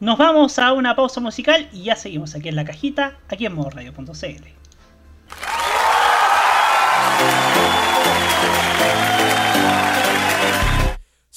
nos 0.00 0.18
vamos 0.18 0.58
a 0.58 0.72
una 0.74 0.94
pausa 0.94 1.20
musical 1.20 1.68
y 1.72 1.84
ya 1.84 1.96
seguimos 1.96 2.34
aquí 2.34 2.50
en 2.50 2.56
la 2.56 2.64
cajita, 2.64 3.16
aquí 3.28 3.46
en 3.46 3.54
modoradio.cl. 3.54 4.58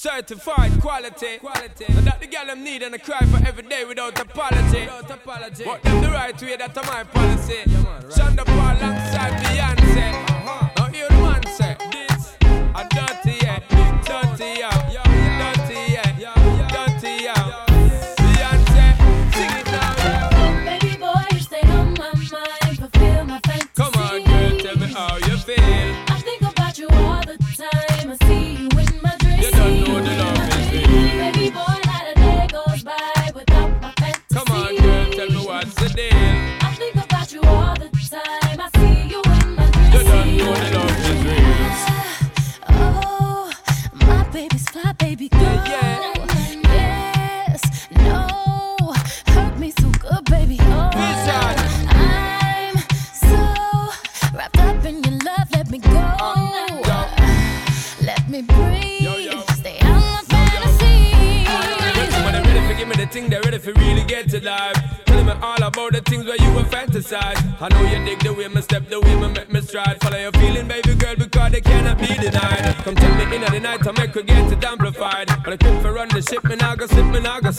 Certified 0.02 0.82
quality. 0.82 1.38
quality. 1.38 1.86
And 1.88 2.08
that 2.08 2.20
the 2.20 2.26
girl 2.26 2.47
them 2.47 2.64
need 2.64 2.82
and 2.82 2.95
I 2.95 2.97
cry 2.97 3.20
for 3.20 3.38
every 3.47 3.62
day 3.62 3.86
without 3.86 4.20
apology. 4.20 4.80
Without 4.80 5.12
apology. 5.12 5.64
But 5.64 5.84
them 5.84 6.02
the 6.02 6.10
right 6.10 6.41
way, 6.41 6.56
that's 6.58 6.76
my 6.88 7.04
policy. 7.04 7.58
Yeah, 7.68 7.84
man, 7.84 7.86
right. 7.86 8.06
Shonda 8.10 8.43
Paul 8.43 8.78
alongside 8.78 9.34
Beyonce. 9.43 10.12
Uh-huh. 10.28 10.70
Now 10.76 10.86
hear 10.86 11.08
the 11.08 11.14
man 11.22 11.45
say, 11.45 11.78
this 11.91 12.36
a 12.41 12.88
dirty 12.89 13.45
yeah, 13.45 13.60
dirty 14.02 14.60
yeah, 14.60 14.74
dirty 15.38 15.93
yeah, 15.93 16.34
dirty 16.74 17.24
yeah. 17.24 17.66
Beyonce, 18.18 18.86
it 19.38 19.66
now. 19.68 20.66
Baby 20.66 20.97
boy, 20.97 21.26
you 21.32 21.39
stay 21.41 21.62
on 21.62 21.93
my 21.93 22.12
mind, 22.32 22.80
fulfill 22.80 23.26
my 23.26 23.39
fantasy. 23.45 23.70
Come 23.76 23.93
on, 23.93 24.24
girl, 24.24 24.60
tell 24.62 24.78
me 24.78 24.88
how 24.88 25.18
you 25.18 25.38
feel. 25.38 26.11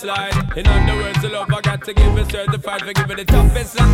Slide. 0.03 0.35
In 0.57 0.67
other 0.67 0.97
words, 1.01 1.23
the 1.23 1.29
love 1.29 1.49
I 1.53 1.61
got 1.61 1.85
to 1.85 1.95
give 1.95 2.19
it 2.19 2.29
certified 2.31 2.83
for 2.83 2.93
giving 2.93 3.17
the 3.17 3.25
toughest, 3.25 3.79
longest 3.79 3.92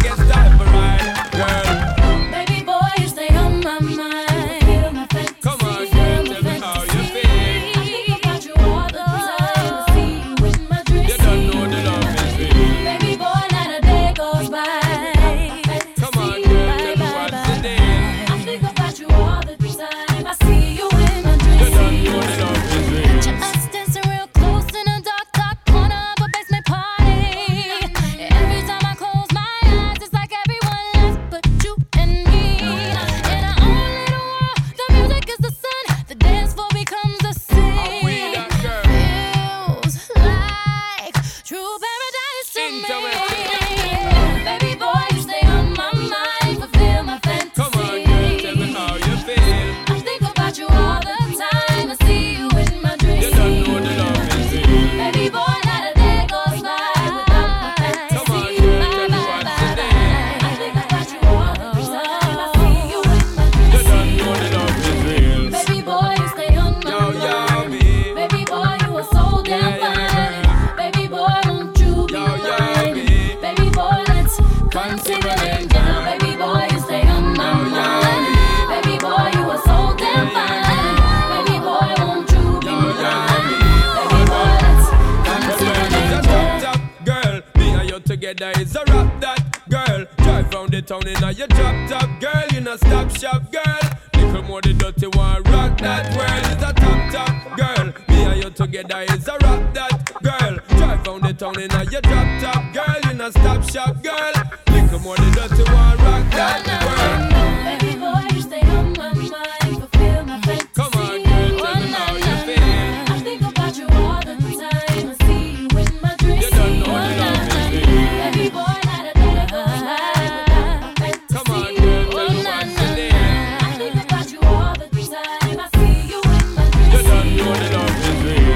know 103.29 103.41
stop 103.41 103.62
shop 103.70 104.03
girl. 104.03 104.33
Little 104.70 104.99
more 105.01 105.16
the 105.16 105.31
dirty 105.31 105.62
one, 105.72 105.97
rock 105.99 106.31
that 106.33 106.66
world. 106.85 107.29
Baby 107.64 107.99
boy, 107.99 108.24
you 108.35 108.43
stay 108.43 108.62
on 108.62 108.93
my 108.95 109.12
mind, 109.12 109.79
fulfill 109.81 110.24
my 110.24 110.41
fantasy. 110.41 110.68
Come 110.74 110.93
on, 110.95 111.22
girl, 111.22 111.59
tell 111.59 111.76
me 111.76 111.89
how 111.93 112.14
you 112.14 112.37
feel. 112.47 112.64
I 113.09 113.20
think 113.20 113.43
about 113.43 113.76
you 113.76 113.87
all 113.89 114.20
the 114.20 114.35
time. 114.37 115.09
I 115.09 115.14
see 115.26 115.45
you 115.57 115.68
in 115.79 115.91
my 116.01 116.12
dreams. 116.18 116.45
You 116.45 116.51
don't 116.51 116.74
know 116.81 116.97
the 117.09 117.14
love 117.20 117.49
is. 117.53 117.87
Baby 118.22 118.45
boy, 118.51 118.76
not 118.89 119.05
a 119.05 119.12
day 119.14 119.35
goes 119.53 119.81
by 119.85 120.01
without 120.37 120.79
my 120.81 120.91
fantasy. 120.99 121.35
Come 121.35 121.49
on, 121.55 121.62
girl, 121.74 122.05
tell 122.11 122.29
me 122.31 122.41
what's 122.49 122.74
the 122.79 122.87
deal. 122.97 123.16
I 123.61 123.72
think 123.79 123.97
about 124.05 124.29
you 124.33 124.41
all 124.41 124.74
the 124.74 124.87
time. 124.89 125.59
I 125.59 125.68
see 125.76 125.95
you 126.09 126.20
in 126.22 126.47
my 126.57 126.64
dreams. 126.70 126.93
You 126.95 127.01
don't 127.03 127.29
know 127.37 127.53
the 127.61 127.68
love 127.76 127.99
is 128.09 128.18
real. 128.24 128.49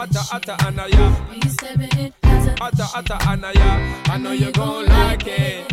Atta 0.00 0.22
atta 0.32 0.54
anaya, 0.66 0.88
me 0.88 0.88
stepping 0.88 1.12
it, 1.12 1.19
atta, 2.72 2.84
atta 2.96 3.14
atta 3.14 3.28
anaya. 3.28 4.02
I 4.06 4.18
know 4.18 4.32
you 4.32 4.52
gon' 4.52 4.86
like 4.86 5.26
it. 5.26 5.72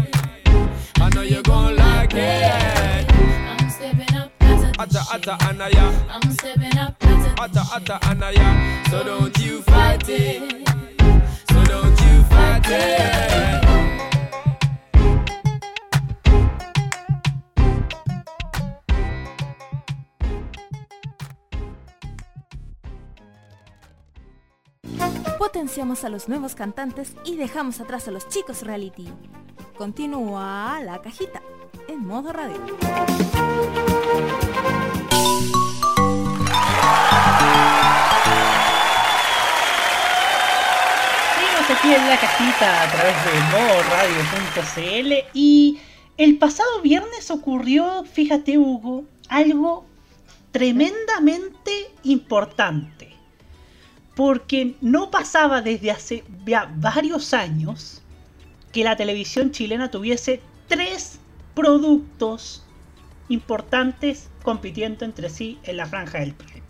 I 1.00 1.10
know 1.14 1.22
you 1.22 1.42
gon' 1.44 1.76
like 1.76 2.14
it. 2.14 3.12
I'm 3.12 3.70
stepping 3.70 4.16
up, 4.16 4.32
atta, 4.40 5.04
Atta 5.14 5.38
anaya, 5.48 6.08
I'm 6.10 6.32
stepping 6.32 6.78
up, 6.78 6.96
atta 7.40 7.64
atta 7.76 8.00
anaya. 8.08 8.84
So 8.90 9.04
don't 9.04 9.38
you 9.40 9.62
fight 9.62 10.10
it. 10.10 10.68
So 11.50 11.64
don't 11.66 12.00
you 12.02 12.24
fight 12.24 12.66
it. 12.68 13.77
Potenciamos 25.38 26.04
a 26.04 26.10
los 26.10 26.28
nuevos 26.28 26.56
cantantes 26.56 27.14
y 27.24 27.36
dejamos 27.36 27.80
atrás 27.80 28.08
a 28.08 28.12
los 28.12 28.28
chicos 28.28 28.64
reality. 28.64 29.08
Continúa 29.78 30.80
la 30.84 31.02
cajita 31.02 31.42
en 31.88 32.06
modo 32.06 32.34
radio. 32.34 32.58
Aquí 41.70 41.94
en 41.94 42.10
la 42.10 42.18
cajita 42.18 42.84
a 42.84 42.92
través 42.92 43.16
de 43.26 43.32
modoradio.cl 43.52 45.30
y 45.34 45.80
el 46.18 46.38
pasado 46.40 46.82
viernes 46.82 47.30
ocurrió, 47.30 48.04
fíjate 48.06 48.58
Hugo, 48.58 49.04
algo 49.30 49.86
tremendamente 50.52 51.92
importante. 52.04 52.97
Porque 54.18 54.76
no 54.82 55.12
pasaba 55.12 55.62
desde 55.62 55.92
hace 55.92 56.26
ya 56.46 56.70
varios 56.76 57.34
años 57.34 58.02
que 58.74 58.84
la 58.84 58.98
televisión 58.98 59.52
chilena 59.52 59.90
tuviese 59.90 60.42
tres 60.68 61.20
productos 61.54 62.66
importantes 63.30 64.30
compitiendo 64.44 65.06
entre 65.06 65.30
sí 65.30 65.60
en 65.64 65.78
la 65.78 65.86
franja 65.86 66.20
del 66.20 66.34
Prime. 66.34 66.64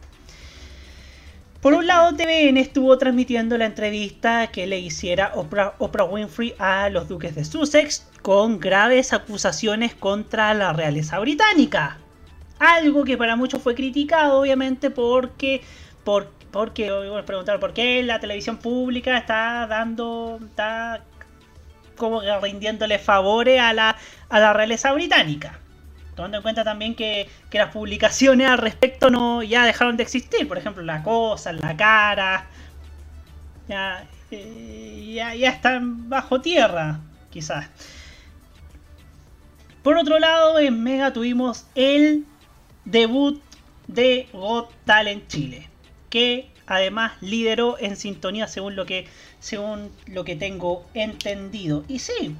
Por 1.61 1.73
un 1.73 1.87
lado, 1.87 2.15
TVN 2.15 2.57
estuvo 2.57 2.97
transmitiendo 2.97 3.57
la 3.57 3.65
entrevista 3.65 4.47
que 4.47 4.67
le 4.67 4.79
hiciera 4.79 5.31
Oprah, 5.33 5.73
Oprah, 5.79 6.03
Winfrey 6.05 6.53
a 6.59 6.89
los 6.89 7.07
duques 7.07 7.33
de 7.33 7.43
Sussex 7.43 8.07
con 8.21 8.59
graves 8.59 9.11
acusaciones 9.11 9.95
contra 9.95 10.53
la 10.53 10.73
realeza 10.73 11.17
británica. 11.19 11.97
Algo 12.59 13.03
que 13.05 13.17
para 13.17 13.35
muchos 13.35 13.61
fue 13.61 13.73
criticado, 13.73 14.39
obviamente, 14.39 14.91
porque, 14.91 15.61
por, 16.03 16.31
porque 16.51 16.91
preguntar 17.25 17.59
por 17.59 17.73
qué 17.73 18.01
la 18.03 18.19
televisión 18.19 18.57
pública 18.57 19.17
está 19.17 19.67
dando, 19.67 20.39
está 20.41 21.03
como 21.95 22.21
rindiéndole 22.41 22.99
favores 22.99 23.59
a 23.59 23.73
la, 23.73 23.97
a 24.29 24.39
la 24.39 24.53
realeza 24.53 24.91
británica. 24.93 25.59
Tomando 26.15 26.37
en 26.37 26.43
cuenta 26.43 26.63
también 26.63 26.95
que, 26.95 27.29
las 27.51 27.71
publicaciones 27.71 28.47
al 28.47 28.57
respecto 28.57 29.09
no 29.09 29.43
ya 29.43 29.65
dejaron 29.65 29.97
de 29.97 30.03
existir. 30.03 30.47
Por 30.47 30.57
ejemplo, 30.57 30.81
La 30.83 31.03
Cosa, 31.03 31.53
La 31.53 31.77
Cara. 31.77 32.47
Ya, 33.67 34.07
eh, 34.31 35.13
ya, 35.13 35.35
ya 35.35 35.49
están 35.49 36.09
bajo 36.09 36.41
tierra, 36.41 36.99
quizás. 37.29 37.67
Por 39.83 39.97
otro 39.97 40.17
lado, 40.17 40.57
en 40.57 40.81
Mega 40.83 41.13
tuvimos 41.13 41.67
el 41.75 42.25
debut 42.83 43.41
de 43.87 44.27
Got 44.33 44.71
Talent 44.85 45.27
Chile. 45.27 45.66
Que 46.09 46.49
además 46.65 47.13
lideró 47.21 47.77
en 47.79 47.95
sintonía 47.95 48.47
según 48.47 48.75
lo 48.75 48.85
que, 48.85 49.07
según 49.39 49.91
lo 50.07 50.23
que 50.23 50.35
tengo 50.35 50.85
entendido. 50.93 51.83
Y 51.87 51.99
sí, 51.99 52.35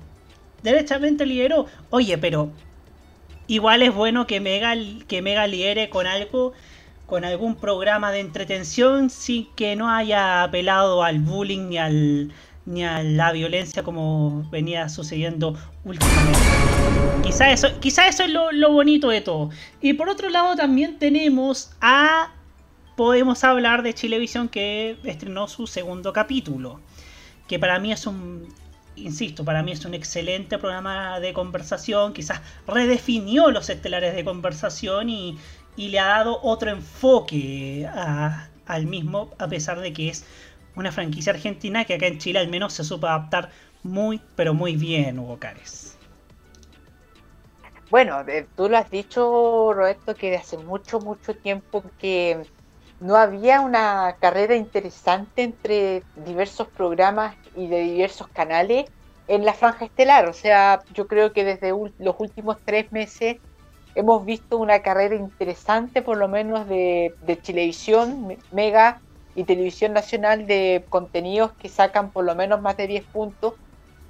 derechamente 0.64 1.26
lideró. 1.26 1.68
Oye, 1.90 2.18
pero 2.18 2.52
igual 3.48 3.84
es 3.84 3.94
bueno 3.94 4.28
que 4.28 4.40
Mega, 4.40 4.76
que 5.08 5.22
Mega 5.22 5.48
lidere 5.48 5.90
con 5.90 6.08
algo, 6.08 6.54
con 7.06 7.26
algún 7.26 7.56
programa 7.56 8.12
de 8.12 8.20
entretención 8.20 9.10
sin 9.10 9.48
que 9.56 9.76
no 9.76 9.90
haya 9.90 10.44
apelado 10.44 11.04
al 11.04 11.20
bullying 11.20 11.70
ni 11.70 11.78
al 11.78 12.32
ni 12.68 12.84
a 12.84 13.02
la 13.02 13.32
violencia 13.32 13.82
como 13.82 14.46
venía 14.52 14.90
sucediendo 14.90 15.56
últimamente. 15.86 16.38
Quizá 17.24 17.52
eso, 17.52 17.68
eso 17.82 18.24
es 18.24 18.30
lo, 18.30 18.52
lo 18.52 18.72
bonito 18.72 19.10
de 19.10 19.22
todo. 19.22 19.50
Y 19.82 19.94
por 19.94 20.10
otro 20.10 20.30
lado 20.30 20.56
también 20.56 21.00
tenemos 21.00 21.72
a... 21.82 22.34
Podemos 22.98 23.44
hablar 23.44 23.84
de 23.84 23.94
Chilevisión 23.94 24.50
que 24.50 24.98
estrenó 25.04 25.48
su 25.48 25.68
segundo 25.68 26.12
capítulo. 26.14 26.82
Que 27.48 27.60
para 27.60 27.78
mí 27.78 27.92
es 27.92 28.08
un 28.08 28.48
insisto, 28.96 29.46
para 29.46 29.62
mí 29.62 29.72
es 29.72 29.86
un 29.86 29.94
excelente 29.94 30.58
programa 30.58 31.20
de 31.20 31.32
conversación, 31.32 32.12
quizás 32.12 32.42
redefinió 32.66 33.52
los 33.52 33.70
estelares 33.70 34.16
de 34.16 34.26
conversación 34.26 35.12
y, 35.12 35.38
le 35.78 36.00
ha 36.00 36.08
dado 36.08 36.40
otro 36.42 36.72
enfoque 36.72 37.88
al 38.66 38.88
mismo, 38.88 39.30
a 39.38 39.48
pesar 39.48 39.80
de 39.80 39.94
que 39.94 40.10
es 40.10 40.26
una 40.76 40.92
franquicia 40.92 41.34
argentina 41.34 41.86
que 41.86 41.94
acá 41.94 42.08
en 42.08 42.18
Chile 42.18 42.40
al 42.40 42.48
menos 42.48 42.74
se 42.74 42.84
supo 42.84 43.06
adaptar 43.06 43.52
muy, 43.84 44.20
pero 44.36 44.56
muy 44.56 44.76
bien, 44.76 45.20
Hugo 45.20 45.38
Cares. 45.38 45.96
Bueno, 47.92 48.26
tú 48.56 48.68
lo 48.68 48.78
has 48.78 48.90
dicho, 48.90 49.72
Roberto, 49.72 50.16
que 50.16 50.32
de 50.32 50.38
hace 50.38 50.58
mucho, 50.58 51.00
mucho 51.00 51.36
tiempo 51.36 51.84
que 52.00 52.44
no 53.00 53.16
había 53.16 53.62
una 53.62 54.18
carrera 54.20 54.56
interesante 54.56 55.44
entre 55.44 56.04
diversos 56.16 56.68
programas 56.68 57.36
y 57.56 57.68
de 57.68 57.82
diversos 57.82 58.28
canales 58.30 58.86
en 59.28 59.46
la 59.46 59.54
franja 59.54 59.86
estelar. 59.86 60.28
O 60.28 60.34
sea, 60.34 60.82
yo 60.94 61.08
creo 61.08 61.34
que 61.34 61.44
desde 61.44 61.74
los 62.00 62.16
últimos 62.20 62.58
tres 62.66 62.92
meses 62.92 63.38
hemos 63.96 64.26
visto 64.26 64.58
una 64.58 64.82
carrera 64.82 65.16
interesante, 65.16 66.02
por 66.02 66.18
lo 66.18 66.28
menos 66.28 66.68
de, 66.68 67.14
de 67.22 67.42
Chilevisión, 67.42 68.38
Mega 68.52 69.02
y 69.36 69.44
Televisión 69.44 69.94
Nacional, 69.94 70.48
de 70.48 70.86
contenidos 70.90 71.52
que 71.54 71.70
sacan 71.70 72.12
por 72.12 72.26
lo 72.26 72.36
menos 72.36 72.62
más 72.62 72.78
de 72.78 72.88
10 72.88 73.06
puntos 73.06 73.54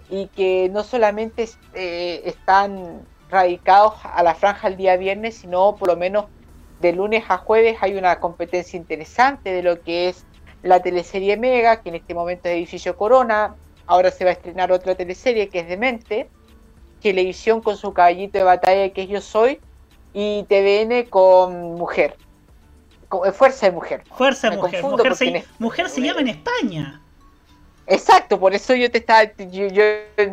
y 0.09 0.27
que 0.27 0.69
no 0.71 0.83
solamente 0.83 1.49
eh, 1.73 2.21
están 2.25 3.01
radicados 3.29 3.95
a 4.03 4.23
la 4.23 4.35
franja 4.35 4.69
el 4.69 4.77
día 4.77 4.95
viernes, 4.95 5.37
sino 5.37 5.75
por 5.75 5.89
lo 5.89 5.97
menos 5.97 6.25
de 6.81 6.93
lunes 6.93 7.23
a 7.27 7.37
jueves 7.37 7.77
hay 7.81 7.95
una 7.95 8.19
competencia 8.19 8.77
interesante 8.77 9.51
de 9.51 9.63
lo 9.63 9.81
que 9.81 10.09
es 10.09 10.25
la 10.63 10.81
teleserie 10.81 11.37
Mega, 11.37 11.81
que 11.81 11.89
en 11.89 11.95
este 11.95 12.13
momento 12.13 12.49
es 12.49 12.55
Edificio 12.55 12.95
Corona. 12.97 13.55
Ahora 13.85 14.11
se 14.11 14.25
va 14.25 14.31
a 14.31 14.33
estrenar 14.33 14.71
otra 14.71 14.95
teleserie 14.95 15.49
que 15.49 15.59
es 15.59 15.67
Demente. 15.67 16.29
Televisión 17.01 17.61
con 17.61 17.77
su 17.77 17.93
caballito 17.93 18.37
de 18.37 18.43
batalla 18.43 18.89
que 18.89 19.03
es 19.03 19.09
Yo 19.09 19.21
Soy. 19.21 19.59
Y 20.13 20.43
TVN 20.49 21.09
con 21.09 21.75
Mujer. 21.75 22.15
Con, 23.07 23.27
eh, 23.27 23.31
Fuerza 23.31 23.67
de 23.67 23.71
Mujer. 23.71 24.03
Fuerza 24.15 24.49
de 24.49 24.57
Mujer. 24.57 24.83
Mujer 24.83 25.15
se, 25.15 25.45
mujer 25.59 25.89
se 25.89 26.01
llama 26.01 26.21
en 26.21 26.27
España. 26.29 27.01
Exacto, 27.85 28.37
por 28.37 28.53
eso 28.53 28.75
yo 28.75 28.91
te 28.91 28.97
estaba, 28.97 29.31
yo, 29.37 29.83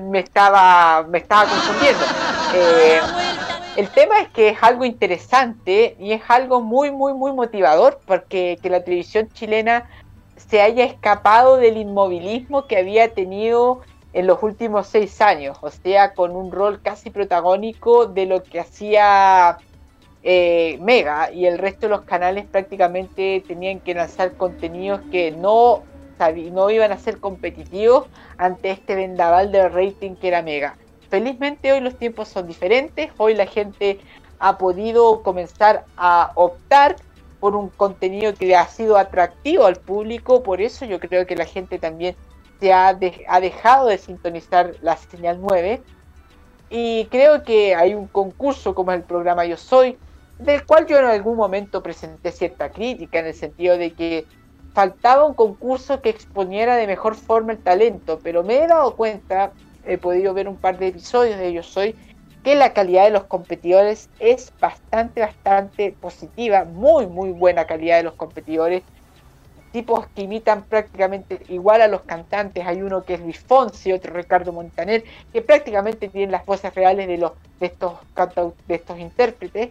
me 0.09 0.19
estaba, 0.19 1.05
me 1.05 1.19
estaba 1.19 1.49
confundiendo. 1.49 2.05
Eh, 2.53 3.01
el 3.77 3.89
tema 3.91 4.21
es 4.21 4.29
que 4.29 4.51
es 4.51 4.63
algo 4.63 4.85
interesante 4.85 5.97
y 5.99 6.13
es 6.13 6.23
algo 6.29 6.61
muy, 6.61 6.91
muy, 6.91 7.13
muy 7.13 7.33
motivador 7.33 8.01
porque 8.07 8.59
que 8.63 8.71
la 8.71 8.85
televisión 8.85 9.29
chilena 9.33 9.89
se 10.37 10.61
haya 10.61 10.85
escapado 10.85 11.57
del 11.57 11.77
inmovilismo 11.77 12.67
que 12.67 12.77
había 12.77 13.13
tenido 13.13 13.81
en 14.13 14.29
los 14.29 14.43
últimos 14.43 14.87
seis 14.87 15.21
años, 15.21 15.59
o 15.61 15.71
sea, 15.71 16.15
con 16.15 16.37
un 16.37 16.53
rol 16.53 16.81
casi 16.83 17.11
protagónico 17.11 18.07
de 18.07 18.27
lo 18.27 18.45
que 18.45 18.61
hacía 18.61 19.59
eh, 20.23 20.79
Mega 20.81 21.33
y 21.33 21.47
el 21.47 21.59
resto 21.59 21.87
de 21.87 21.91
los 21.91 22.03
canales 22.03 22.47
prácticamente 22.47 23.43
tenían 23.47 23.81
que 23.81 23.95
lanzar 23.95 24.35
contenidos 24.35 25.01
que 25.11 25.33
no, 25.33 25.83
no 26.53 26.71
iban 26.71 26.93
a 26.93 26.99
ser 26.99 27.19
competitivos 27.19 28.07
ante 28.39 28.71
este 28.71 28.95
vendaval 28.95 29.51
de 29.51 29.69
rating 29.69 30.15
que 30.15 30.29
era 30.29 30.43
Mega. 30.43 30.77
Felizmente 31.15 31.71
hoy 31.71 31.79
los 31.79 31.97
tiempos 31.97 32.27
son 32.27 32.49
diferentes, 32.49 33.09
hoy 33.19 33.37
la 33.37 33.47
gente 33.47 34.01
ha 34.41 34.59
podido 34.59 35.23
comenzar 35.23 35.85
a 35.97 36.33
optar 36.35 36.97
por 37.39 37.55
un 37.55 37.69
contenido 37.69 38.35
que 38.35 38.57
ha 38.57 38.67
sido 38.67 38.97
atractivo 38.97 39.65
al 39.65 39.77
público, 39.77 40.43
por 40.43 40.61
eso 40.61 40.85
yo 40.87 40.99
creo 40.99 41.25
que 41.25 41.37
la 41.37 41.45
gente 41.45 41.79
también 41.79 42.17
se 42.59 42.73
ha, 42.73 42.89
ha 43.29 43.41
dejado 43.41 43.87
de 43.87 43.99
sintonizar 43.99 44.75
la 44.83 44.97
señal 44.97 45.39
9 45.41 45.83
y 46.69 47.05
creo 47.13 47.45
que 47.45 47.77
hay 47.77 47.95
un 47.95 48.09
concurso 48.09 48.75
como 48.75 48.91
el 48.91 49.05
programa 49.05 49.45
Yo 49.45 49.57
Soy, 49.57 49.97
del 50.41 50.67
cual 50.67 50.85
yo 50.89 50.99
en 50.99 51.05
algún 51.05 51.37
momento 51.37 51.81
presenté 51.81 52.33
cierta 52.33 52.71
crítica 52.71 53.21
en 53.21 53.27
el 53.27 53.35
sentido 53.35 53.79
de 53.79 53.93
que 53.93 54.27
faltaba 54.75 55.25
un 55.25 55.35
concurso 55.35 56.03
que 56.03 56.11
exponiera 56.11 56.75
de 56.75 56.89
mejor 56.89 57.15
forma 57.15 57.53
el 57.53 57.63
talento, 57.63 58.19
pero 58.21 58.43
me 58.43 58.65
he 58.65 58.67
dado 58.67 58.97
cuenta 58.97 59.53
he 59.87 59.99
podido 59.99 60.35
ver 60.35 60.49
un 60.49 60.57
par 60.57 60.79
de 60.79 60.89
episodios 60.89 61.39
de 61.39 61.49
ellos 61.49 61.77
hoy, 61.77 61.95
que 62.43 62.55
la 62.55 62.73
calidad 62.73 63.05
de 63.05 63.11
los 63.11 63.25
competidores 63.25 64.11
es 64.19 64.53
bastante, 64.61 65.21
bastante 65.21 65.93
positiva, 65.93 66.65
muy, 66.65 67.07
muy 67.07 67.31
buena 67.31 67.67
calidad 67.67 67.97
de 67.97 68.03
los 68.05 68.15
competidores, 68.15 68.83
tipos 69.73 70.07
que 70.15 70.23
imitan 70.23 70.63
prácticamente 70.63 71.41
igual 71.49 71.83
a 71.83 71.89
los 71.89 72.03
cantantes, 72.03 72.65
hay 72.65 72.81
uno 72.81 73.03
que 73.03 73.15
es 73.15 73.21
Luis 73.21 73.41
Fonsi, 73.41 73.93
otro 73.93 74.15
Ricardo 74.15 74.53
Montaner, 74.53 75.03
que 75.33 75.43
prácticamente 75.43 76.09
tienen 76.09 76.31
las 76.31 76.47
voces 76.47 76.73
reales 76.75 77.09
de, 77.09 77.19
los, 77.19 77.33
de, 77.59 77.67
estos, 77.67 77.95
de 78.69 78.75
estos 78.75 78.99
intérpretes, 79.01 79.71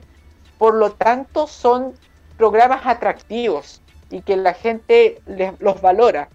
por 0.58 0.74
lo 0.74 0.92
tanto 0.92 1.48
son 1.48 1.94
programas 2.38 2.86
atractivos 2.86 3.82
y 4.10 4.22
que 4.22 4.36
la 4.36 4.54
gente 4.54 5.22
los 5.60 5.82
valora 5.82 6.28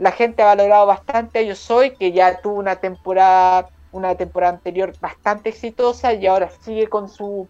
la 0.00 0.12
gente 0.12 0.42
ha 0.42 0.46
valorado 0.46 0.86
bastante 0.86 1.40
a 1.40 1.42
Yo 1.42 1.54
Soy, 1.54 1.90
que 1.94 2.10
ya 2.12 2.40
tuvo 2.40 2.54
una 2.54 2.76
temporada, 2.76 3.68
una 3.92 4.14
temporada 4.14 4.54
anterior 4.54 4.94
bastante 4.98 5.50
exitosa 5.50 6.14
y 6.14 6.26
ahora 6.26 6.50
sigue 6.62 6.88
con 6.88 7.08
su 7.08 7.46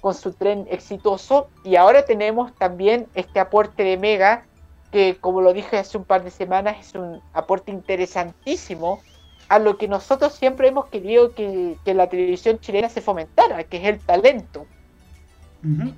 con 0.00 0.14
su 0.14 0.32
tren 0.32 0.66
exitoso. 0.70 1.48
Y 1.64 1.76
ahora 1.76 2.04
tenemos 2.04 2.54
también 2.54 3.06
este 3.14 3.40
aporte 3.40 3.82
de 3.82 3.98
Mega, 3.98 4.44
que 4.90 5.16
como 5.20 5.42
lo 5.42 5.52
dije 5.52 5.78
hace 5.78 5.98
un 5.98 6.04
par 6.04 6.24
de 6.24 6.30
semanas, 6.30 6.76
es 6.80 6.94
un 6.94 7.20
aporte 7.34 7.70
interesantísimo 7.72 9.00
a 9.48 9.58
lo 9.58 9.76
que 9.76 9.86
nosotros 9.86 10.32
siempre 10.34 10.68
hemos 10.68 10.86
querido 10.86 11.34
que, 11.34 11.76
la 11.84 12.08
televisión 12.08 12.58
chilena 12.58 12.88
se 12.88 13.02
fomentara, 13.02 13.64
que 13.64 13.76
es 13.76 13.84
el 13.84 14.00
talento. 14.00 14.66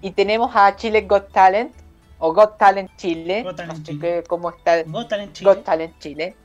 Y 0.01 0.13
tenemos 0.13 0.53
a 0.55 0.75
Chile 0.77 1.03
Got 1.03 1.31
Talent, 1.31 1.73
o 2.19 2.33
Got 2.33 2.59
Talent 2.59 2.91
Chile, 2.97 3.43
Got 3.43 3.57
Talent 3.57 3.87
Chile. 3.87 4.25
cómo 4.29 4.51
está 4.51 4.83
Got 4.83 5.09
Talent 5.09 5.33
Chile. 5.33 5.57
Talent 5.65 5.99
Chile, 5.99 6.37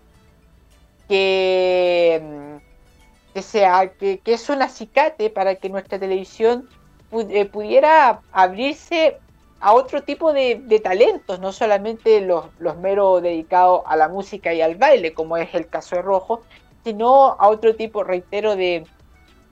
que, 1.07 2.59
que, 3.34 3.41
sea, 3.41 3.91
que, 3.97 4.21
es 4.26 4.49
un 4.49 4.61
acicate 4.61 5.30
para 5.30 5.55
que 5.55 5.69
nuestra 5.69 5.99
televisión 5.99 6.69
eh, 7.11 7.45
pudiera 7.45 8.21
abrirse 8.32 9.17
a 9.63 9.74
otro 9.74 10.03
tipo 10.03 10.34
de, 10.34 10.82
talentos, 10.84 11.39
no 11.39 11.53
solamente 11.53 12.19
los, 12.19 12.47
los 12.59 12.78
meros 12.78 13.21
dedicados 13.21 13.82
a 13.86 13.95
la 13.95 14.09
música 14.09 14.53
y 14.53 14.61
al 14.61 14.76
baile, 14.76 15.13
como 15.13 15.38
es 15.38 15.55
el 15.55 15.67
caso 15.67 15.95
de 15.95 16.01
Rojo, 16.01 16.43
sino 16.84 17.38
a 17.39 17.47
otro 17.47 17.74
tipo, 17.76 18.03
reitero, 18.03 18.57
de, 18.57 18.86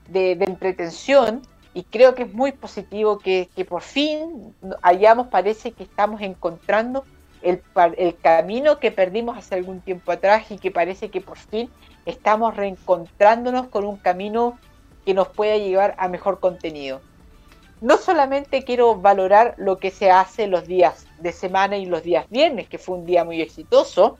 de, 0.08 0.32
entretención. 0.32 1.42
Y 1.74 1.84
creo 1.84 2.14
que 2.14 2.24
es 2.24 2.34
muy 2.34 2.52
positivo 2.52 3.18
que, 3.18 3.48
por 3.68 3.82
fin 3.82 4.54
hayamos, 4.82 5.28
parece 5.28 5.72
que 5.72 5.84
estamos 5.84 6.20
encontrando 6.20 7.04
el, 7.40 7.62
el 7.96 8.16
camino 8.16 8.78
que 8.78 8.90
perdimos 8.90 9.38
hace 9.38 9.54
algún 9.54 9.80
tiempo 9.80 10.12
atrás 10.12 10.50
y 10.50 10.58
que 10.58 10.70
parece 10.70 11.08
que 11.08 11.20
por 11.20 11.38
fin 11.38 11.70
estamos 12.04 12.56
reencontrándonos 12.56 13.68
con 13.68 13.84
un 13.84 13.96
camino 13.96 14.58
que 15.04 15.14
nos 15.14 15.28
pueda 15.28 15.56
llevar 15.56 15.94
a 15.98 16.08
mejor 16.08 16.40
contenido. 16.40 17.00
No 17.80 17.96
solamente 17.96 18.62
quiero 18.62 18.94
valorar 18.96 19.54
lo 19.56 19.78
que 19.78 19.90
se 19.90 20.10
hace 20.10 20.46
los 20.46 20.66
días 20.66 21.06
de 21.18 21.32
semana 21.32 21.76
y 21.76 21.86
los 21.86 22.02
días 22.02 22.28
viernes, 22.30 22.68
que 22.68 22.78
fue 22.78 22.96
un 22.96 23.06
día 23.06 23.24
muy 23.24 23.40
exitoso, 23.40 24.18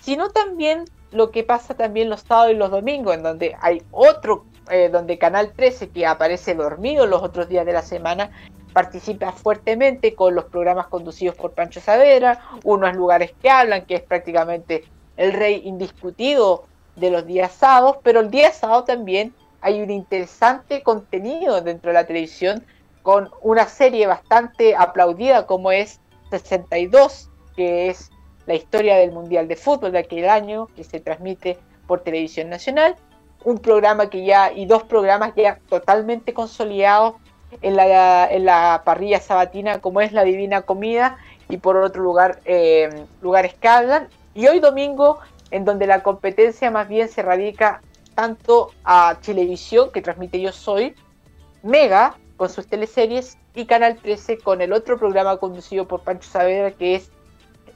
sino 0.00 0.30
también 0.30 0.84
lo 1.10 1.30
que 1.30 1.42
pasa 1.42 1.74
también 1.74 2.08
los 2.08 2.22
sábados 2.22 2.52
y 2.52 2.56
los 2.56 2.70
domingos, 2.70 3.14
en 3.14 3.22
donde 3.22 3.56
hay 3.60 3.82
otro, 3.90 4.46
eh, 4.70 4.88
donde 4.90 5.18
Canal 5.18 5.52
13, 5.52 5.90
que 5.90 6.06
aparece 6.06 6.54
dormido 6.54 7.06
los 7.06 7.22
otros 7.22 7.48
días 7.48 7.66
de 7.66 7.72
la 7.72 7.82
semana, 7.82 8.30
participa 8.72 9.32
fuertemente 9.32 10.14
con 10.14 10.34
los 10.34 10.44
programas 10.44 10.86
conducidos 10.86 11.34
por 11.34 11.52
Pancho 11.52 11.80
Savera, 11.80 12.40
unos 12.64 12.94
lugares 12.94 13.32
que 13.40 13.50
hablan, 13.50 13.86
que 13.86 13.96
es 13.96 14.02
prácticamente 14.02 14.84
el 15.16 15.32
rey 15.32 15.62
indiscutido 15.64 16.64
de 16.96 17.10
los 17.10 17.26
días 17.26 17.52
sábados, 17.52 17.98
pero 18.02 18.20
el 18.20 18.30
día 18.30 18.52
sábado 18.52 18.84
también 18.84 19.34
hay 19.60 19.82
un 19.82 19.90
interesante 19.90 20.82
contenido 20.82 21.60
dentro 21.60 21.90
de 21.90 21.94
la 21.94 22.06
televisión 22.06 22.64
con 23.02 23.30
una 23.42 23.66
serie 23.66 24.06
bastante 24.06 24.76
aplaudida 24.76 25.46
como 25.46 25.72
es 25.72 26.00
62, 26.30 27.30
que 27.56 27.88
es 27.88 28.10
la 28.46 28.54
historia 28.54 28.96
del 28.96 29.12
Mundial 29.12 29.48
de 29.48 29.56
Fútbol 29.56 29.92
de 29.92 29.98
aquel 29.98 30.28
año, 30.28 30.68
que 30.76 30.84
se 30.84 31.00
transmite 31.00 31.58
por 31.86 32.00
televisión 32.00 32.48
nacional, 32.48 32.96
un 33.44 33.58
programa 33.58 34.10
que 34.10 34.24
ya, 34.24 34.52
y 34.52 34.66
dos 34.66 34.82
programas 34.82 35.32
ya 35.36 35.58
totalmente 35.68 36.34
consolidados 36.34 37.14
en 37.62 37.76
la, 37.76 38.30
en 38.30 38.44
la 38.44 38.82
parrilla 38.84 39.20
sabatina 39.20 39.80
como 39.80 40.00
es 40.00 40.12
La 40.12 40.24
Divina 40.24 40.62
Comida 40.62 41.16
y 41.48 41.56
por 41.56 41.76
otro 41.76 42.02
lugar 42.02 42.40
eh, 42.44 43.04
lugares 43.22 43.54
que 43.54 43.68
hablan. 43.68 44.08
Y 44.34 44.46
hoy 44.46 44.60
domingo 44.60 45.18
en 45.50 45.64
donde 45.64 45.86
la 45.86 46.02
competencia 46.02 46.70
más 46.70 46.88
bien 46.88 47.08
se 47.08 47.22
radica 47.22 47.80
tanto 48.14 48.72
a 48.84 49.18
Chilevisión, 49.20 49.90
que 49.92 50.02
transmite 50.02 50.40
Yo 50.40 50.52
Soy, 50.52 50.94
Mega, 51.62 52.16
con 52.36 52.50
sus 52.50 52.66
teleseries, 52.66 53.38
y 53.54 53.66
Canal 53.66 53.96
13 53.96 54.38
con 54.38 54.60
el 54.60 54.72
otro 54.72 54.98
programa 54.98 55.36
conducido 55.38 55.86
por 55.88 56.00
Pancho 56.02 56.28
Saavedra, 56.30 56.70
que 56.72 56.96
es... 56.96 57.10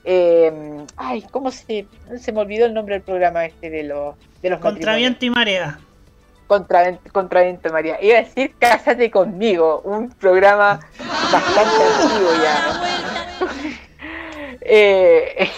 Em, 0.05 0.87
ay, 0.97 1.23
¿cómo 1.31 1.51
se, 1.51 1.87
se 2.19 2.33
me 2.33 2.41
olvidó 2.41 2.67
el 2.67 2.75
nombre 2.75 2.97
del 2.97 3.03
programa 3.03 3.45
este 3.45 3.71
de, 3.71 3.85
los 3.85 4.17
de 4.43 4.51
los 4.51 4.59
Contraviento 4.59 5.25
y 5.25 5.31
Marea. 5.31 5.79
Contraviento 6.49 7.69
y 7.69 7.73
Marea. 7.73 7.99
Iba 8.03 8.19
a 8.19 8.23
decir 8.23 8.55
Cásate 8.59 9.11
conmigo, 9.11 9.81
un 9.85 10.11
programa 10.11 10.81
bastante 11.33 11.85
antiguo 11.85 12.33
ya. 12.43 12.83
eh, 14.61 15.49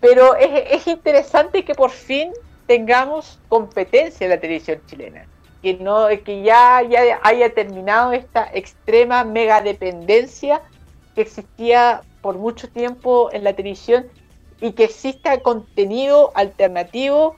pero 0.00 0.34
es, 0.36 0.86
interesante 0.86 1.64
que 1.64 1.74
por 1.74 1.90
fin 1.90 2.32
tengamos 2.66 3.38
competencia 3.48 4.24
en 4.24 4.30
la 4.30 4.40
televisión 4.40 4.80
chilena. 4.86 5.26
Que, 5.62 5.74
no, 5.74 6.06
que 6.24 6.42
ya, 6.42 6.82
ya 6.82 7.18
haya 7.22 7.52
terminado 7.52 8.12
esta 8.12 8.48
extrema 8.54 9.24
mega 9.24 9.60
dependencia 9.60 10.62
que 11.14 11.22
existía 11.22 12.02
por 12.20 12.38
mucho 12.38 12.68
tiempo 12.68 13.30
en 13.32 13.44
la 13.44 13.54
televisión 13.54 14.06
y 14.60 14.72
que 14.72 14.84
exista 14.84 15.40
contenido 15.40 16.32
alternativo 16.34 17.36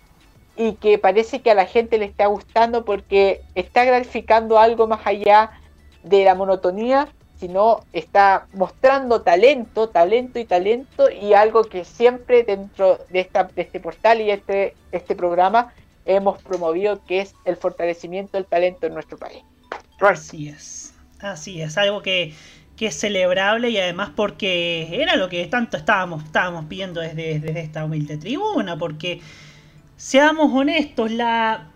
y 0.57 0.75
que 0.75 0.99
parece 0.99 1.41
que 1.43 1.51
a 1.51 1.55
la 1.55 1.67
gente 1.67 1.99
le 1.99 2.07
está 2.07 2.27
gustando 2.27 2.85
porque 2.85 3.43
está 3.55 3.85
gratificando 3.85 4.59
algo 4.59 4.87
más 4.87 5.07
allá 5.07 5.51
de 6.03 6.25
la 6.25 6.35
monotonía 6.35 7.09
sino 7.41 7.81
está 7.95 8.47
mostrando 8.53 9.23
talento, 9.23 9.89
talento 9.89 10.39
y 10.39 10.45
talento 10.45 11.11
y 11.11 11.33
algo 11.33 11.65
que 11.65 11.87
siempre 11.87 12.45
dentro 12.45 12.99
de, 13.09 13.21
esta, 13.21 13.45
de 13.45 13.63
este 13.63 13.81
portal 13.81 14.21
y 14.21 14.31
este, 14.31 14.77
este 14.93 15.17
programa 15.17 15.73
hemos 16.05 16.43
promovido, 16.43 17.03
que 17.07 17.21
es 17.21 17.35
el 17.47 17.57
fortalecimiento 17.57 18.37
del 18.37 18.45
talento 18.45 18.87
en 18.87 18.93
nuestro 18.93 19.17
país. 19.17 19.43
Así 20.01 20.49
es, 20.49 20.95
así 21.21 21.63
es, 21.63 21.79
algo 21.79 22.03
que, 22.03 22.35
que, 22.81 22.87
es 22.87 22.99
celebrable 22.99 23.71
y 23.71 23.79
además 23.79 24.11
porque 24.17 24.89
era 24.91 25.17
lo 25.17 25.29
que 25.29 25.47
tanto 25.47 25.77
estábamos, 25.77 26.25
estábamos 26.25 26.65
pidiendo 26.65 27.01
desde, 27.01 27.39
desde 27.39 27.61
esta 27.61 27.85
humilde 27.85 28.17
tribuna, 28.17 28.79
porque 28.79 29.21
seamos 29.97 30.51
honestos, 30.53 31.11
la, 31.11 31.69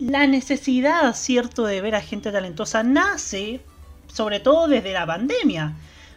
la 0.00 0.26
necesidad, 0.26 1.14
cierto, 1.14 1.66
de 1.66 1.80
ver 1.80 1.94
a 1.94 2.00
gente 2.00 2.32
talentosa 2.32 2.82
nace 2.82 3.60
sobre 4.16 4.40
todo 4.40 4.66
desde 4.66 4.92
la 4.92 5.06
pandemia. 5.06 5.74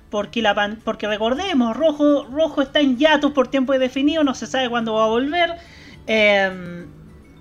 Porque, 0.10 0.42
la 0.42 0.78
porque 0.84 1.08
recordemos, 1.08 1.76
Rojo, 1.78 2.24
Rojo 2.32 2.62
está 2.64 2.80
en 2.80 2.98
yato 2.98 3.34
por 3.34 3.50
tiempo 3.50 3.74
indefinido, 3.74 4.24
no 4.24 4.34
se 4.34 4.48
sabe 4.48 4.70
cuándo 4.70 4.94
va 4.94 5.04
a 5.04 5.08
volver. 5.08 5.52
Em, 6.08 6.88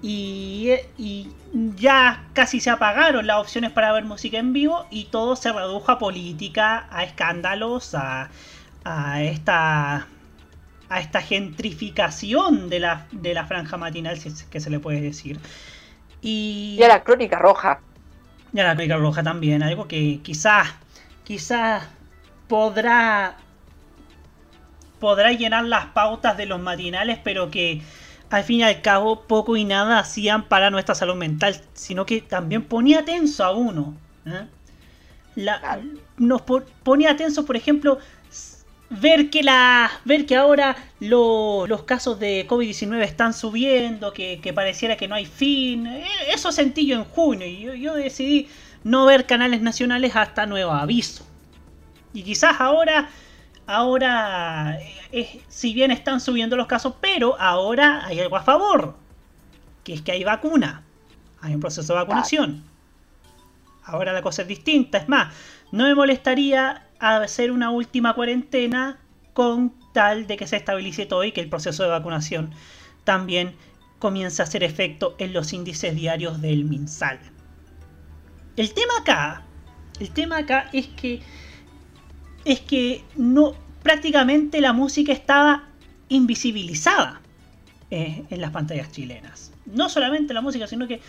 y, 0.03 1.29
ya 1.77 2.25
casi 2.35 2.61
se 2.61 2.71
apagaron 2.71 3.27
las 3.27 3.39
opciones 3.39 3.73
para 3.73 3.93
ver 3.93 4.05
música 4.05 4.39
en 4.39 4.53
vivo 4.53 4.87
y 4.91 5.07
todo 5.07 5.35
se 5.37 5.53
redujo 5.53 5.91
a 5.91 5.99
política, 5.99 6.87
a 6.91 7.05
escándalos, 7.05 7.95
a, 7.95 8.29
a 8.85 9.23
esta 9.23 10.07
a 10.91 11.01
esta 11.01 11.21
gentrificación 11.21 12.71
de 12.71 12.81
la, 12.81 13.07
de 13.13 13.35
la 13.35 13.45
franja 13.45 13.77
matinal, 13.77 14.19
si 14.19 14.29
es 14.29 14.45
que 14.45 14.59
se 14.59 14.71
le 14.71 14.81
puede 14.81 15.03
decir. 15.03 15.39
Y, 16.23 16.77
y 16.79 16.83
a 16.83 16.89
la 16.89 17.05
crónica 17.05 17.39
roja. 17.39 17.81
Y 18.53 18.61
a 18.61 18.65
la 18.65 18.75
Crónica 18.75 18.97
Roja 18.97 19.23
también, 19.23 19.63
algo 19.63 19.87
que 19.89 20.21
quizás, 20.23 20.69
quizás 21.25 21.87
podrá, 22.49 23.37
podrá 24.99 25.33
llenar 25.33 25.65
las 25.65 25.87
pautas 25.87 26.37
de 26.37 26.47
los 26.47 26.61
matinales, 26.61 27.19
pero 27.23 27.51
que 27.51 27.83
al 28.31 28.45
fin 28.45 28.61
y 28.61 28.63
al 28.63 28.83
cabo 28.83 29.23
poco 29.23 29.57
y 29.57 29.65
nada 29.65 29.99
hacían 29.99 30.49
para 30.49 30.71
nuestra 30.71 30.95
salud 30.95 31.17
mental, 31.17 31.61
sino 31.75 32.07
que 32.07 32.21
también 32.21 32.63
ponía 32.65 33.05
tenso 33.05 33.45
a 33.45 33.53
uno. 33.53 33.97
¿eh? 34.27 34.47
nos 36.17 36.43
ponía 36.83 37.17
tenso, 37.17 37.45
por 37.47 37.57
ejemplo, 37.57 37.99
ver 38.91 39.31
que 39.31 39.43
la 39.43 39.91
ver 40.05 40.27
que 40.27 40.37
ahora 40.37 40.77
los 41.01 41.83
casos 41.85 42.19
de 42.19 42.47
COVID-19 42.49 43.03
están 43.03 43.35
subiendo, 43.35 44.13
que, 44.13 44.53
pareciera 44.55 44.97
que 44.97 45.09
no 45.09 45.15
hay 45.15 45.27
fin. 45.27 45.87
Eh, 45.87 46.07
eso 46.35 46.53
sentí 46.53 46.87
yo 46.87 46.97
en 46.97 47.05
junio 47.05 47.47
y 47.47 47.81
yo, 47.81 47.95
decidí 47.95 48.49
no 48.85 49.07
ver 49.07 49.27
canales 49.27 49.61
nacionales 49.61 50.17
hasta 50.17 50.47
nuevo 50.47 50.73
aviso. 50.73 51.25
Y 52.13 52.23
quizás 52.23 52.61
ahora, 52.61 53.11
ahora, 53.69 54.79
eh, 55.13 55.43
si 55.49 55.75
bien 55.75 55.91
están 55.91 56.21
subiendo 56.21 56.57
los 56.57 56.67
casos, 56.67 56.95
pero 57.01 57.39
ahora 57.39 58.05
hay 58.07 58.19
algo 58.19 58.37
a 58.37 58.43
favor, 58.43 58.97
que 59.85 59.93
es 59.93 60.03
que 60.03 60.11
hay 60.11 60.25
vacuna, 60.25 60.83
hay 61.43 61.55
un 61.55 61.61
proceso 61.61 61.93
de 61.93 62.01
vacunación. 62.01 62.65
Ahora 63.85 64.13
la 64.15 64.23
cosa 64.23 64.43
es 64.43 64.49
distinta, 64.49 64.99
es 64.99 65.09
más, 65.09 65.35
no 65.71 65.85
me 65.85 65.95
molestaría 65.95 66.87
hacer 66.99 67.53
una 67.53 67.71
última 67.71 68.15
cuarentena 68.15 68.99
con 69.35 69.75
tal 69.93 70.27
de 70.27 70.39
que 70.39 70.47
se 70.47 70.57
estabilice 70.57 71.05
todo 71.05 71.23
y 71.25 71.33
que 71.33 71.43
el 71.43 71.51
proceso 71.51 71.83
de 71.83 71.91
vacunación 71.91 72.51
también 73.05 73.55
comience 73.99 74.41
a 74.41 74.47
hacer 74.47 74.63
efecto 74.63 75.15
en 75.19 75.35
los 75.35 75.53
índices 75.53 75.95
diarios 75.95 76.41
del 76.41 76.65
MinSal. 76.65 77.21
El 78.57 78.73
tema 78.73 78.95
acá, 79.01 79.43
el 80.01 80.11
tema 80.11 80.39
acá 80.39 80.71
es 80.73 80.87
que 80.89 81.21
es 82.49 82.61
que 82.61 83.05
no 83.15 83.55
prácticamente 83.83 84.63
la 84.63 84.73
música 84.73 85.13
estaba 85.13 85.65
invisibilizada 86.09 87.21
eh, 87.91 88.25
en 88.31 88.41
las 88.41 88.51
pantallas 88.53 88.91
chilenas. 88.91 89.53
No 89.67 89.91
solamente 89.91 90.33
la 90.33 90.41
música, 90.41 90.67
sino 90.67 90.89
que 90.89 91.03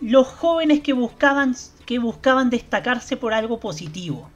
los 0.00 0.26
jóvenes 0.26 0.80
que 0.80 0.92
buscaban 0.92 1.54
que 1.86 2.00
buscaban 2.00 2.50
destacarse 2.50 3.16
por 3.16 3.32
algo 3.32 3.60
positivo 3.60 4.28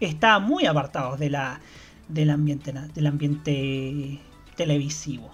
está 0.00 0.38
muy 0.40 0.66
apartados 0.66 1.18
de 1.18 1.30
la, 1.30 1.60
del, 2.08 2.30
ambiente, 2.30 2.74
del 2.94 3.06
ambiente 3.06 4.20
televisivo. 4.56 5.30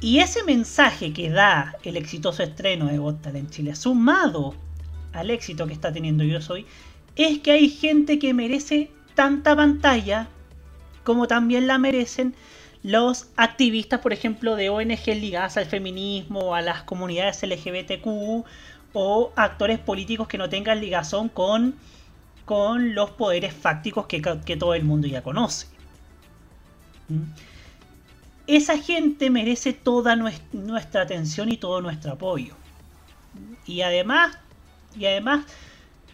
Y 0.00 0.20
ese 0.20 0.42
mensaje 0.42 1.12
que 1.12 1.28
da 1.28 1.76
el 1.84 1.98
exitoso 1.98 2.42
estreno 2.42 2.86
de 2.86 2.96
Got 2.96 3.26
en 3.26 3.50
Chile, 3.50 3.76
sumado 3.76 4.54
al 5.12 5.30
éxito 5.30 5.66
que 5.66 5.74
está 5.74 5.92
teniendo 5.92 6.24
Yo 6.24 6.40
Soy, 6.40 6.66
es 7.16 7.38
que 7.40 7.52
hay 7.52 7.68
gente 7.68 8.18
que 8.18 8.34
merece 8.34 8.90
tanta 9.14 9.54
pantalla 9.54 10.28
como 11.04 11.26
también 11.26 11.66
la 11.66 11.78
merecen 11.78 12.34
los 12.82 13.28
activistas, 13.36 14.00
por 14.00 14.12
ejemplo, 14.12 14.56
de 14.56 14.68
ONG 14.68 15.06
ligadas 15.06 15.56
al 15.56 15.66
feminismo, 15.66 16.54
a 16.54 16.62
las 16.62 16.82
comunidades 16.82 17.42
LGBTQ 17.42 18.44
o 18.92 19.32
actores 19.36 19.78
políticos 19.78 20.28
que 20.28 20.38
no 20.38 20.48
tengan 20.48 20.80
ligazón 20.80 21.28
con, 21.28 21.76
con 22.44 22.94
los 22.94 23.10
poderes 23.10 23.54
fácticos 23.54 24.06
que, 24.06 24.20
todo 24.56 24.74
el 24.74 24.84
mundo 24.84 25.06
ya 25.06 25.22
conoce. 25.22 25.66
¿Mm? 27.08 27.22
Esa 28.48 28.76
gente 28.76 29.30
merece 29.30 29.72
toda 29.72 30.16
nuestra 30.16 31.02
atención 31.02 31.50
y 31.50 31.56
todo 31.56 31.80
nuestro 31.80 32.12
apoyo. 32.12 32.56
Y 33.64 33.82
además, 33.82 34.36
y 34.98 35.06
además, 35.06 35.46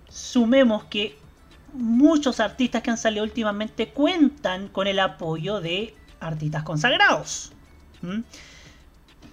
sumemos 0.08 0.84
que 0.84 1.18
muchos 1.72 2.40
artistas 2.40 2.82
que 2.82 2.90
han 2.90 2.98
salido 2.98 3.24
últimamente 3.24 3.88
cuentan 3.90 4.68
con 4.68 4.86
el 4.86 4.98
apoyo 4.98 5.60
de 5.60 5.94
artistas 6.20 6.62
consagrados. 6.62 7.52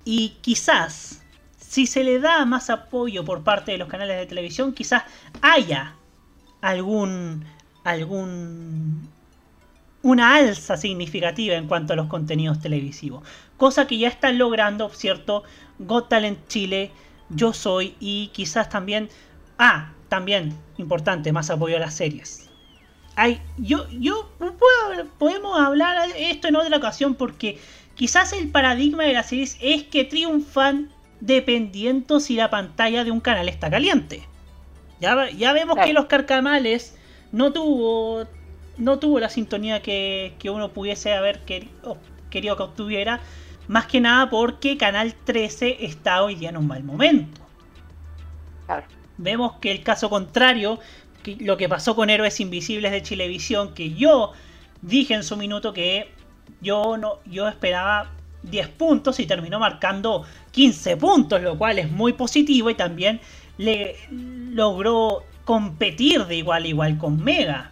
Y 0.03 0.30
quizás, 0.41 1.23
si 1.57 1.88
se 1.88 2.03
le 2.03 2.19
da 2.19 2.45
más 2.45 2.69
apoyo 2.69 3.26
por 3.26 3.43
parte 3.43 3.72
de 3.72 3.77
los 3.77 3.88
canales 3.88 4.18
de 4.18 4.26
televisión, 4.26 4.73
quizás 4.73 5.03
haya 5.41 5.95
algún 6.61 7.45
algún 7.84 9.07
una 10.02 10.35
alza 10.35 10.77
significativa 10.77 11.56
en 11.56 11.68
cuanto 11.68 11.93
a 11.93 11.95
los 11.95 12.07
contenidos 12.07 12.60
televisivos, 12.60 13.23
cosa 13.57 13.88
que 13.88 13.97
ya 13.97 14.07
están 14.07 14.38
logrando, 14.38 14.89
cierto, 14.89 15.43
Got 15.80 16.10
Talent 16.10 16.47
Chile, 16.47 16.91
Yo 17.30 17.53
Soy 17.53 17.95
y 17.99 18.27
quizás 18.27 18.69
también 18.69 19.10
ah, 19.57 19.94
también 20.15 20.53
importante, 20.77 21.33
más 21.33 21.49
apoyo 21.49 21.75
a 21.75 21.79
las 21.79 21.93
series. 21.93 22.49
Hay, 23.17 23.41
yo, 23.57 23.85
yo 23.89 24.29
podemos 25.17 25.59
hablar 25.59 26.07
esto 26.17 26.47
en 26.47 26.55
otra 26.55 26.77
ocasión 26.77 27.15
porque 27.15 27.59
quizás 27.95 28.31
el 28.31 28.47
paradigma 28.49 29.03
de 29.03 29.11
las 29.11 29.27
series 29.27 29.57
es 29.61 29.83
que 29.83 30.05
triunfan 30.05 30.89
dependiendo 31.19 32.21
si 32.21 32.35
la 32.35 32.49
pantalla 32.49 33.03
de 33.03 33.11
un 33.11 33.19
canal 33.19 33.49
está 33.49 33.69
caliente. 33.69 34.23
Ya, 35.01 35.29
ya 35.31 35.51
vemos 35.51 35.77
que 35.83 35.91
los 35.91 36.05
carcamales 36.05 36.95
no 37.33 37.51
tuvo 37.51 38.25
no 38.77 38.99
tuvo 38.99 39.19
la 39.19 39.29
sintonía 39.29 39.81
que, 39.81 40.33
uno 40.45 40.69
pudiese 40.69 41.13
haber 41.13 41.39
querido, 41.41 41.97
querido 42.29 42.55
que 42.55 42.63
obtuviera, 42.63 43.19
más 43.67 43.85
que 43.85 43.99
nada 43.99 44.29
porque 44.29 44.77
Canal 44.77 45.13
13 45.25 45.85
está 45.85 46.23
hoy 46.23 46.35
día 46.35 46.49
en 46.49 46.57
un 46.57 46.67
mal 46.67 46.83
momento. 46.83 47.41
Vemos 49.17 49.53
que 49.61 49.71
el 49.71 49.83
caso 49.83 50.09
contrario, 50.09 50.79
lo 51.39 51.57
que 51.57 51.69
pasó 51.69 51.95
con 51.95 52.09
Héroes 52.09 52.39
Invisibles 52.39 52.91
de 52.91 53.01
Chilevisión, 53.01 53.73
que 53.73 53.93
yo 53.93 54.33
dije 54.81 55.13
en 55.13 55.23
su 55.23 55.37
minuto 55.37 55.73
que 55.73 56.11
yo 56.61 56.97
no 56.97 57.19
yo 57.25 57.47
esperaba 57.47 58.11
10 58.43 58.67
puntos 58.69 59.19
y 59.19 59.25
terminó 59.25 59.59
marcando 59.59 60.25
15 60.51 60.97
puntos, 60.97 61.41
lo 61.41 61.57
cual 61.57 61.79
es 61.79 61.91
muy 61.91 62.13
positivo 62.13 62.69
y 62.69 62.75
también 62.75 63.19
le 63.57 63.95
logró 64.11 65.23
competir 65.45 66.25
de 66.25 66.37
igual 66.37 66.63
a 66.63 66.67
igual 66.67 66.97
con 66.97 67.23
Mega. 67.23 67.71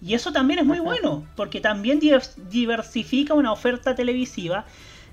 Y 0.00 0.14
eso 0.14 0.32
también 0.32 0.58
es 0.58 0.66
muy 0.66 0.80
bueno, 0.80 1.24
porque 1.36 1.60
también 1.60 2.00
diversifica 2.50 3.34
una 3.34 3.52
oferta 3.52 3.94
televisiva 3.94 4.64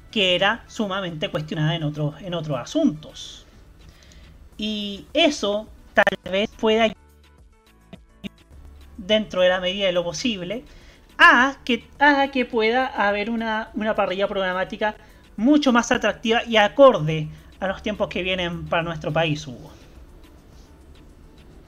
que 0.09 0.35
era 0.35 0.63
sumamente 0.67 1.29
cuestionada 1.29 1.75
en 1.75 1.83
otros, 1.83 2.15
en 2.21 2.33
otros 2.33 2.57
asuntos. 2.57 3.38
Y 4.59 5.07
eso 5.13 5.67
tal 5.93 6.31
vez 6.31 6.49
pueda 6.59 6.93
dentro 8.97 9.41
de 9.41 9.49
la 9.49 9.61
medida 9.61 9.85
de 9.85 9.93
lo 9.93 10.03
posible 10.03 10.65
a 11.17 11.55
que, 11.63 11.87
a 11.97 12.27
que 12.29 12.45
pueda 12.45 12.85
haber 12.85 13.29
una, 13.29 13.71
una 13.73 13.95
parrilla 13.95 14.27
programática 14.27 14.95
mucho 15.37 15.71
más 15.71 15.91
atractiva 15.93 16.43
y 16.45 16.57
acorde 16.57 17.29
a 17.61 17.67
los 17.67 17.81
tiempos 17.81 18.09
que 18.09 18.21
vienen 18.21 18.67
para 18.67 18.83
nuestro 18.83 19.13
país, 19.13 19.47
Hugo. 19.47 19.71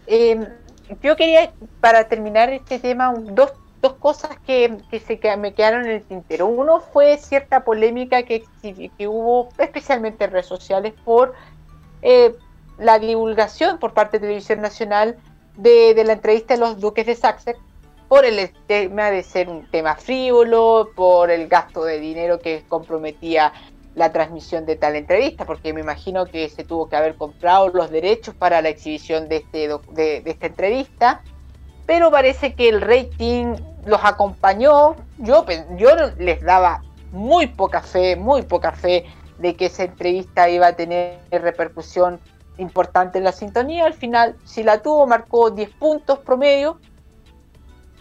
Eh, 0.07 0.45
yo 1.01 1.15
quería, 1.15 1.53
para 1.79 2.09
terminar 2.09 2.49
este 2.49 2.77
tema, 2.77 3.13
dos, 3.13 3.53
dos 3.81 3.93
cosas 3.93 4.37
que, 4.45 4.77
que, 4.89 4.99
se, 4.99 5.17
me 5.37 5.53
quedaron 5.53 5.85
en 5.85 5.91
el 5.91 6.03
tintero. 6.03 6.47
Uno 6.47 6.81
fue 6.81 7.17
cierta 7.17 7.63
polémica 7.63 8.23
que, 8.23 8.43
que 8.61 9.07
hubo, 9.07 9.47
especialmente 9.57 10.25
en 10.25 10.31
redes 10.31 10.47
sociales, 10.47 10.93
por 11.05 11.33
eh, 12.01 12.35
la 12.81 12.99
divulgación 12.99 13.77
por 13.77 13.93
parte 13.93 14.17
de 14.17 14.27
Televisión 14.27 14.61
Nacional 14.61 15.15
de, 15.55 15.93
de 15.93 16.03
la 16.03 16.13
entrevista 16.13 16.55
de 16.55 16.59
los 16.59 16.79
duques 16.79 17.05
de 17.05 17.15
Saxe 17.15 17.55
por 18.07 18.25
el 18.25 18.51
tema 18.67 19.09
de 19.09 19.23
ser 19.23 19.47
un 19.47 19.65
tema 19.71 19.95
frívolo, 19.95 20.89
por 20.95 21.31
el 21.31 21.47
gasto 21.47 21.85
de 21.85 21.97
dinero 21.97 22.39
que 22.39 22.65
comprometía 22.67 23.53
la 23.95 24.11
transmisión 24.11 24.65
de 24.65 24.75
tal 24.75 24.95
entrevista, 24.95 25.45
porque 25.45 25.73
me 25.73 25.81
imagino 25.81 26.25
que 26.25 26.49
se 26.49 26.63
tuvo 26.63 26.89
que 26.89 26.95
haber 26.95 27.15
comprado 27.15 27.69
los 27.69 27.89
derechos 27.89 28.35
para 28.35 28.61
la 28.61 28.67
exhibición 28.67 29.29
de, 29.29 29.37
este, 29.37 29.69
de, 29.91 30.23
esta 30.25 30.47
entrevista, 30.47 31.21
pero 31.85 32.11
parece 32.11 32.53
que 32.53 32.67
el 32.67 32.81
rating 32.81 33.55
los 33.85 34.03
acompañó, 34.03 34.95
yo, 35.17 35.45
yo 35.77 35.89
les 36.17 36.41
daba 36.41 36.83
muy 37.11 37.47
poca 37.47 37.81
fe, 37.81 38.15
muy 38.15 38.41
poca 38.41 38.71
fe 38.71 39.05
de 39.39 39.55
que 39.55 39.67
esa 39.67 39.83
entrevista 39.83 40.49
iba 40.49 40.67
a 40.67 40.75
tener 40.75 41.19
repercusión 41.31 42.19
importante 42.57 43.17
en 43.17 43.23
la 43.23 43.31
sintonía, 43.31 43.85
al 43.85 43.93
final 43.93 44.35
si 44.43 44.63
la 44.63 44.81
tuvo 44.81 45.07
marcó 45.07 45.49
10 45.49 45.69
puntos 45.71 46.19
promedio, 46.19 46.79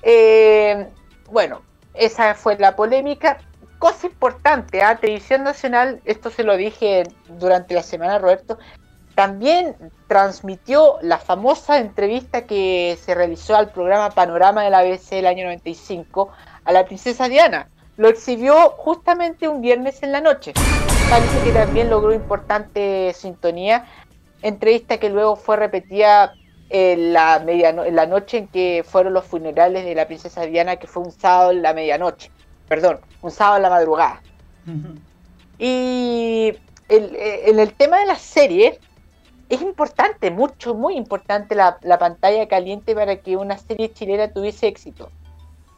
eh, 0.03 0.89
bueno, 1.31 1.63
esa 1.95 2.35
fue 2.35 2.57
la 2.59 2.77
polémica, 2.77 3.39
cosa 3.79 4.07
importante, 4.07 4.83
a 4.83 4.91
¿ah? 4.91 4.97
Televisión 4.97 5.43
Nacional, 5.43 6.01
esto 6.05 6.31
se 6.31 6.45
lo 6.45 6.57
dije 6.57 7.05
durante 7.29 7.75
la 7.75 7.83
semana, 7.83 8.19
Roberto, 8.19 8.59
también 9.15 9.77
transmitió 10.09 10.97
la 11.03 11.19
famosa 11.19 11.79
entrevista 11.79 12.47
que 12.47 12.99
se 13.03 13.15
realizó 13.15 13.57
al 13.57 13.71
programa 13.71 14.11
Panorama 14.11 14.63
de 14.63 14.71
la 14.71 14.79
ABC 14.79 15.13
el 15.13 15.27
año 15.27 15.45
95 15.45 16.31
a 16.65 16.73
la 16.73 16.85
princesa 16.85 17.29
Diana. 17.29 17.69
Lo 17.97 18.09
exhibió 18.09 18.71
justamente 18.71 19.49
un 19.49 19.61
viernes 19.61 20.03
en 20.03 20.13
la 20.13 20.21
noche. 20.21 20.55
Parece 21.11 21.45
que 21.45 21.53
también 21.53 21.91
logró 21.91 22.15
importante 22.15 23.13
sintonía. 23.15 23.85
Entrevista 24.43 24.99
que 24.99 25.11
luego 25.11 25.37
fue 25.37 25.57
repetida 25.57 26.35
en 26.69 27.13
la, 27.13 27.43
en 27.47 27.97
la 27.97 28.07
noche 28.07 28.39
en 28.39 28.49
que 28.49 28.85
fueron 28.87 29.13
los 29.13 29.25
funerales 29.25 29.85
de 29.85 29.95
la 29.95 30.07
princesa 30.07 30.43
Diana, 30.43 30.77
que 30.77 30.87
fue 30.87 31.03
un 31.03 31.13
sábado 31.13 31.51
en 31.51 31.63
la 31.63 31.75
medianoche 31.75 32.31
perdón, 32.71 33.01
un 33.21 33.33
sábado 33.33 33.57
en 33.57 33.63
la 33.65 33.71
madrugada. 33.71 34.23
Y 35.59 36.55
en 36.89 37.59
el 37.59 37.73
tema 37.75 37.99
de 37.99 38.07
las 38.07 38.21
series, 38.23 38.79
es 39.49 39.61
importante, 39.61 40.31
mucho, 40.31 40.77
muy 40.77 40.95
importante 40.95 41.57
la, 41.57 41.99
pantalla 41.99 42.47
caliente 42.47 42.95
para 42.95 43.17
que 43.17 43.37
una 43.37 43.59
serie 43.59 43.93
chilena 43.93 44.33
tuviese 44.33 44.69
éxito. 44.69 45.11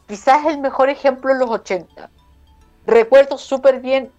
Quizás 0.06 0.44
el 0.44 0.59
mejor 0.59 0.90
ejemplo 0.90 1.32
en 1.32 1.39
los 1.39 1.48
80. 1.48 2.10
Recuerdo 2.86 3.39
súper 3.39 3.80
bien 3.80 4.12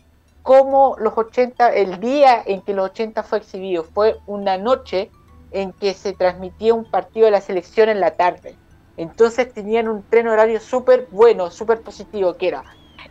cómo 0.43 0.95
los 0.99 1.17
80, 1.17 1.73
el 1.73 1.99
día 1.99 2.43
en 2.45 2.61
que 2.61 2.73
los 2.73 2.91
80 2.91 3.23
fue 3.23 3.39
exhibido, 3.39 3.83
fue 3.83 4.17
una 4.27 4.57
noche 4.57 5.09
en 5.51 5.71
que 5.71 5.93
se 5.93 6.13
transmitía 6.13 6.73
un 6.73 6.85
partido 6.85 7.25
de 7.25 7.31
la 7.31 7.41
selección 7.41 7.89
en 7.89 7.99
la 7.99 8.11
tarde. 8.11 8.55
Entonces 8.97 9.51
tenían 9.53 9.87
un 9.87 10.03
tren 10.03 10.27
horario 10.27 10.59
súper 10.59 11.07
bueno, 11.09 11.49
súper 11.49 11.81
positivo, 11.81 12.35
que 12.35 12.49
era 12.49 12.63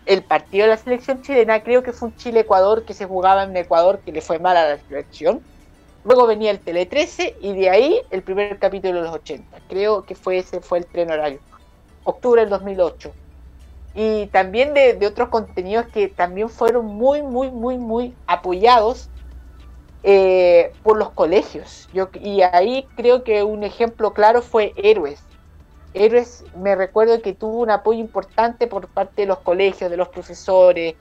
el 0.07 0.23
partido 0.23 0.65
de 0.65 0.71
la 0.71 0.77
selección 0.77 1.23
chilena, 1.23 1.63
creo 1.63 1.83
que 1.83 1.93
fue 1.93 2.09
un 2.09 2.17
Chile-Ecuador 2.17 2.85
que 2.85 2.95
se 2.95 3.07
jugaba 3.07 3.45
en 3.45 3.57
Ecuador, 3.57 4.01
que 4.05 4.13
le 4.13 4.21
fue 4.21 4.39
mal 4.39 4.57
a 4.57 4.69
la 4.69 4.79
selección. 4.79 5.41
Luego 6.05 6.27
venía 6.27 6.51
el 6.51 6.59
Tele 6.59 6.87
13 6.87 7.37
y 7.41 7.53
de 7.55 7.71
ahí 7.71 8.01
el 8.11 8.23
primer 8.23 8.59
capítulo 8.59 8.99
de 8.99 9.07
los 9.07 9.15
80. 9.15 9.59
Creo 9.69 10.03
que 10.03 10.15
fue 10.15 10.39
ese 10.39 10.61
fue 10.61 10.79
el 10.79 10.87
tren 10.87 11.11
horario. 11.11 11.39
Octubre 12.05 12.41
del 12.41 12.51
2008. 12.51 13.13
Y 13.95 14.27
también 14.29 14.75
de, 14.75 14.99
otros 15.07 15.29
contenidos 15.29 15.87
que 15.89 16.09
también 16.09 16.49
fueron 16.49 16.87
muy, 16.87 17.23
muy, 17.23 17.51
muy, 17.51 17.79
muy 17.79 18.15
apoyados 18.27 19.11
eh, 20.03 20.73
por 20.83 20.97
los 20.97 21.11
colegios. 21.11 21.89
Yo, 21.93 22.09
y 22.15 22.43
ahí 22.43 22.87
creo 22.97 23.23
que 23.23 23.43
un 23.43 23.65
ejemplo 23.65 24.15
claro 24.15 24.43
fue 24.43 24.73
Héroes 24.77 25.23
Héroes 25.95 26.45
me 26.57 26.75
recuerdo 26.75 27.21
que 27.21 27.35
tuvo 27.35 27.61
un 27.61 27.71
apoyo 27.71 28.01
importante 28.01 28.67
por 28.67 28.89
parte 28.89 29.23
de 29.23 29.29
los 29.29 29.41
colegios, 29.41 29.91
de 29.91 29.97
los 29.97 30.09
profesores, 30.09 30.95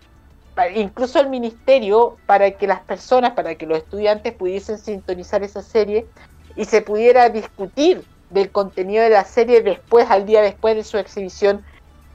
incluso 0.76 1.20
el 1.20 1.30
ministerio, 1.30 2.18
para 2.26 2.52
que 2.52 2.68
las 2.68 2.82
personas, 2.82 3.32
para 3.32 3.56
que 3.56 3.66
los 3.66 3.78
estudiantes 3.78 4.34
pudiesen 4.34 4.78
sintonizar 4.78 5.44
esa 5.44 5.62
serie 5.62 6.08
y 6.56 6.66
se 6.66 6.82
pudiera 6.82 7.30
discutir 7.30 8.04
del 8.30 8.52
contenido 8.52 9.04
de 9.04 9.10
la 9.12 9.24
serie 9.24 9.62
después, 9.62 10.10
al 10.10 10.26
día 10.26 10.42
después 10.42 10.76
de 10.76 10.84
su 10.84 10.98
exhibición, 10.98 11.64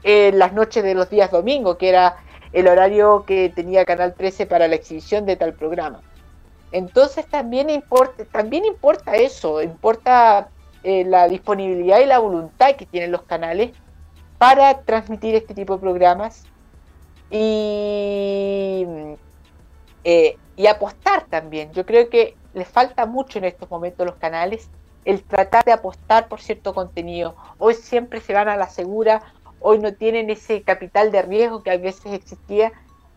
en 0.09 0.39
las 0.39 0.53
noches 0.53 0.85
de 0.85 0.95
los 0.95 1.09
días 1.09 1.31
domingo, 1.31 1.77
que 1.77 1.89
era 1.89 2.15
el 2.53 2.69
horario 2.69 3.25
que 3.27 3.51
tenía 3.53 3.83
Canal 3.83 4.13
13 4.13 4.45
para 4.45 4.69
la 4.69 4.75
exhibición 4.75 5.25
de 5.25 5.35
tal 5.35 5.53
programa. 5.53 6.01
Entonces 6.71 7.27
también 7.27 7.69
importa, 7.69 8.23
también 8.31 8.63
importa 8.63 9.17
eso, 9.17 9.61
importa 9.61 10.47
eh, 10.83 11.03
la 11.03 11.27
disponibilidad 11.27 11.99
y 11.99 12.05
la 12.05 12.19
voluntad 12.19 12.77
que 12.77 12.85
tienen 12.85 13.11
los 13.11 13.23
canales 13.23 13.71
para 14.37 14.79
transmitir 14.83 15.35
este 15.35 15.53
tipo 15.53 15.73
de 15.75 15.81
programas 15.81 16.45
y, 17.29 18.85
eh, 20.05 20.37
y 20.55 20.67
apostar 20.67 21.25
también. 21.25 21.73
Yo 21.73 21.85
creo 21.85 22.09
que 22.09 22.37
les 22.53 22.69
falta 22.69 23.05
mucho 23.05 23.39
en 23.39 23.43
estos 23.43 23.69
momentos 23.69 24.05
los 24.05 24.15
canales 24.15 24.69
el 25.03 25.21
tratar 25.23 25.65
de 25.65 25.73
apostar 25.73 26.29
por 26.29 26.39
cierto 26.39 26.73
contenido. 26.73 27.35
Hoy 27.57 27.73
siempre 27.73 28.21
se 28.21 28.33
van 28.33 28.47
a 28.47 28.55
la 28.55 28.69
segura, 28.69 29.21
hoy 29.59 29.79
no 29.79 29.93
tienen 29.93 30.29
ese 30.29 30.61
capital 30.61 31.11
de 31.11 31.21
riesgo 31.21 31.63
que 31.63 31.71
a 31.71 31.77
veces 31.77 32.13
existía. 32.13 32.71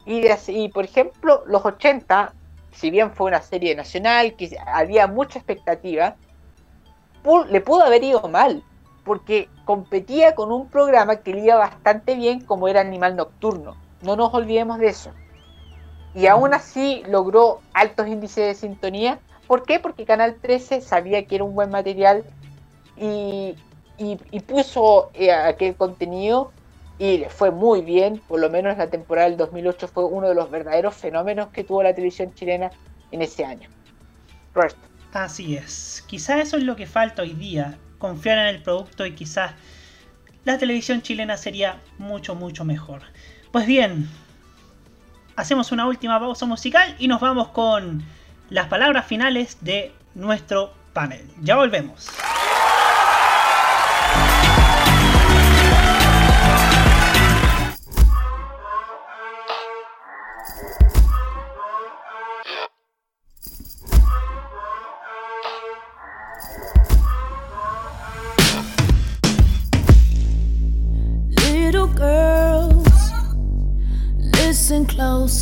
Y, 0.07 0.23
y 0.49 0.69
por 0.69 0.85
ejemplo, 0.85 1.43
los 1.47 1.65
80, 1.65 2.33
si 2.73 2.91
bien 2.91 3.13
fue 3.13 3.29
una 3.29 3.43
serie 3.43 3.75
nacional, 3.75 4.35
que 4.35 4.57
había 4.67 5.07
mucha 5.07 5.39
expectativa, 5.39 6.17
le 7.49 7.61
pudo 7.61 7.85
haber 7.85 8.03
ido 8.03 8.23
mal, 8.29 8.63
porque 9.05 9.49
competía 9.65 10.35
con 10.35 10.53
un 10.53 10.69
programa 10.69 11.17
que 11.17 11.35
le 11.35 11.45
iba 11.45 11.57
bastante 11.57 12.15
bien 12.15 12.41
como 12.41 12.69
era 12.69 12.81
Animal 12.81 13.17
Nocturno. 13.17 13.77
No 14.03 14.17
nos 14.17 14.33
olvidemos 14.33 14.79
de 14.79 14.89
eso. 14.89 15.11
Y 16.15 16.27
aún 16.27 16.55
así 16.55 17.03
logró 17.07 17.61
altos 17.73 18.09
índices 18.09 18.47
de 18.47 18.55
sintonía. 18.55 19.21
¿Por 19.47 19.65
qué? 19.65 19.79
Porque 19.79 20.05
Canal 20.05 20.37
13 20.41 20.81
sabía 20.81 21.25
que 21.25 21.37
era 21.37 21.45
un 21.45 21.55
buen 21.55 21.71
material 21.71 22.25
y, 22.97 23.55
puso 24.47 25.11
eh, 25.15 25.33
aquel 25.33 25.75
contenido 25.75 26.53
y 26.99 27.19
le 27.19 27.29
fue 27.31 27.51
muy 27.51 27.83
bien. 27.83 28.21
Por 28.29 28.41
lo 28.41 28.51
menos 28.51 28.77
la 28.77 28.89
temporada 28.89 29.29
del 29.29 29.37
2008 29.39 29.89
fue 29.89 30.05
uno 30.05 30.29
de 30.29 30.35
los 30.35 30.51
verdaderos 30.51 30.95
fenómenos 30.95 31.49
que 31.49 31.65
tuvo 31.65 31.83
la 31.83 31.95
televisión 31.95 32.33
chilena 32.35 32.71
en 33.11 33.23
ese 33.23 33.45
año. 33.45 33.69
Roberto. 34.55 34.79
Así 35.13 35.57
es. 35.57 36.05
Quizás 36.07 36.41
eso 36.41 36.57
es 36.57 36.63
lo 36.63 36.77
que 36.77 36.87
falta 36.87 37.23
hoy 37.23 37.33
día. 37.33 37.79
Confiar 37.99 38.39
en 38.39 38.47
el 38.47 38.63
producto 38.63 39.05
y 39.05 39.15
quizás 39.15 39.53
la 40.45 40.57
televisión 40.59 41.03
chilena 41.03 41.37
sería 41.37 41.81
mucho, 41.99 42.35
mucho 42.35 42.65
mejor. 42.65 43.03
Pues 43.53 43.67
bien, 43.67 44.09
hacemos 45.37 45.73
una 45.73 45.87
última 45.87 46.19
pausa 46.19 46.47
musical 46.47 46.95
y 46.99 47.09
nos 47.09 47.21
vamos 47.21 47.49
con 47.49 48.03
las 48.49 48.69
palabras 48.69 49.07
finales 49.07 49.59
de 49.61 49.93
nuestro 50.15 50.73
panel. 50.93 51.27
Ya 51.43 51.57
volvemos. 51.57 52.09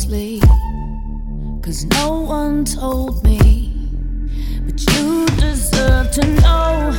Cause 0.09 1.85
no 1.85 2.21
one 2.21 2.65
told 2.65 3.23
me. 3.23 3.71
But 4.65 4.81
you 4.91 5.27
deserve 5.37 6.09
to 6.13 6.25
know 6.41 6.91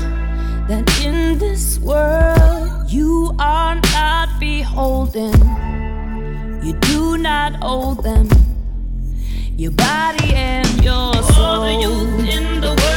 that 0.69 0.89
in 1.05 1.37
this 1.37 1.81
world 1.81 2.89
you 2.89 3.35
are 3.41 3.74
not 3.74 4.39
beholden. 4.39 5.32
You 6.62 6.74
do 6.74 7.19
not 7.19 7.59
owe 7.62 7.95
them 7.95 8.28
your 9.57 9.73
body 9.73 10.32
and 10.32 10.69
your 10.85 11.12
soul. 11.15 11.45
All 11.45 11.65
the 11.65 11.73
youth 11.82 12.28
in 12.28 12.61
the 12.61 12.69
world 12.69 12.90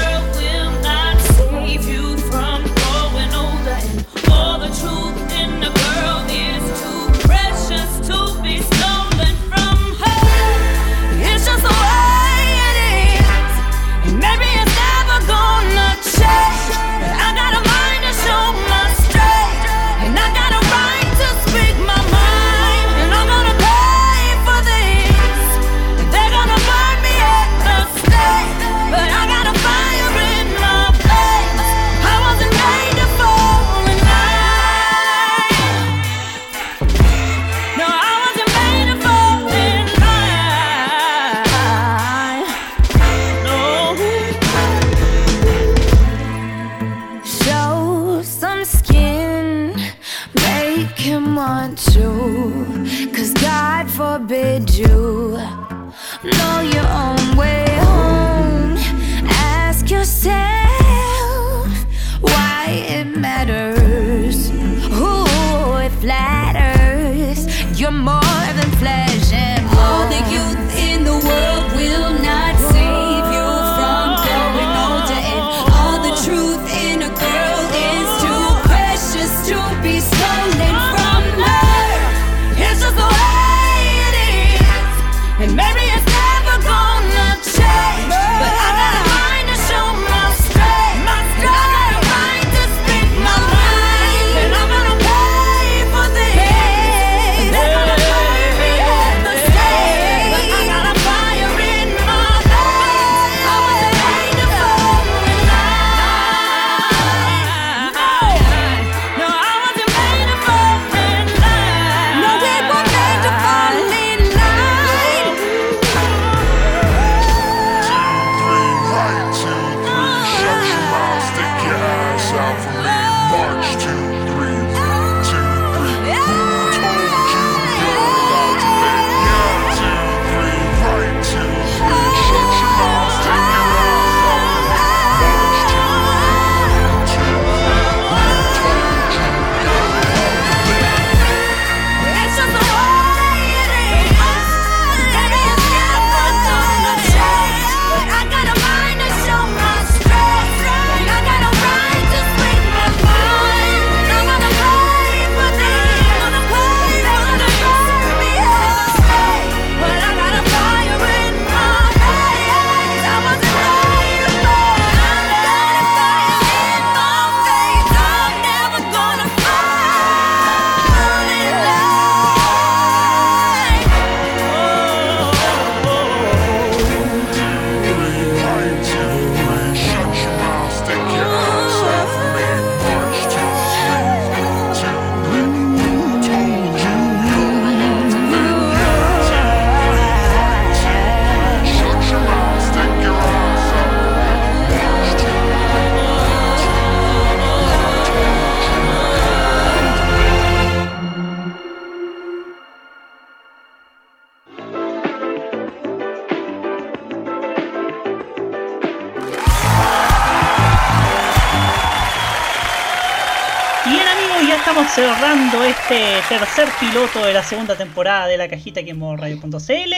este 215.74 216.22
tercer 216.30 216.70
piloto 216.80 217.26
de 217.26 217.34
la 217.34 217.42
segunda 217.42 217.76
temporada 217.76 218.28
de 218.28 218.38
la 218.38 218.48
cajita 218.48 218.82
aquí 218.82 218.92
en 218.92 219.18
Radio.cl. 219.18 219.94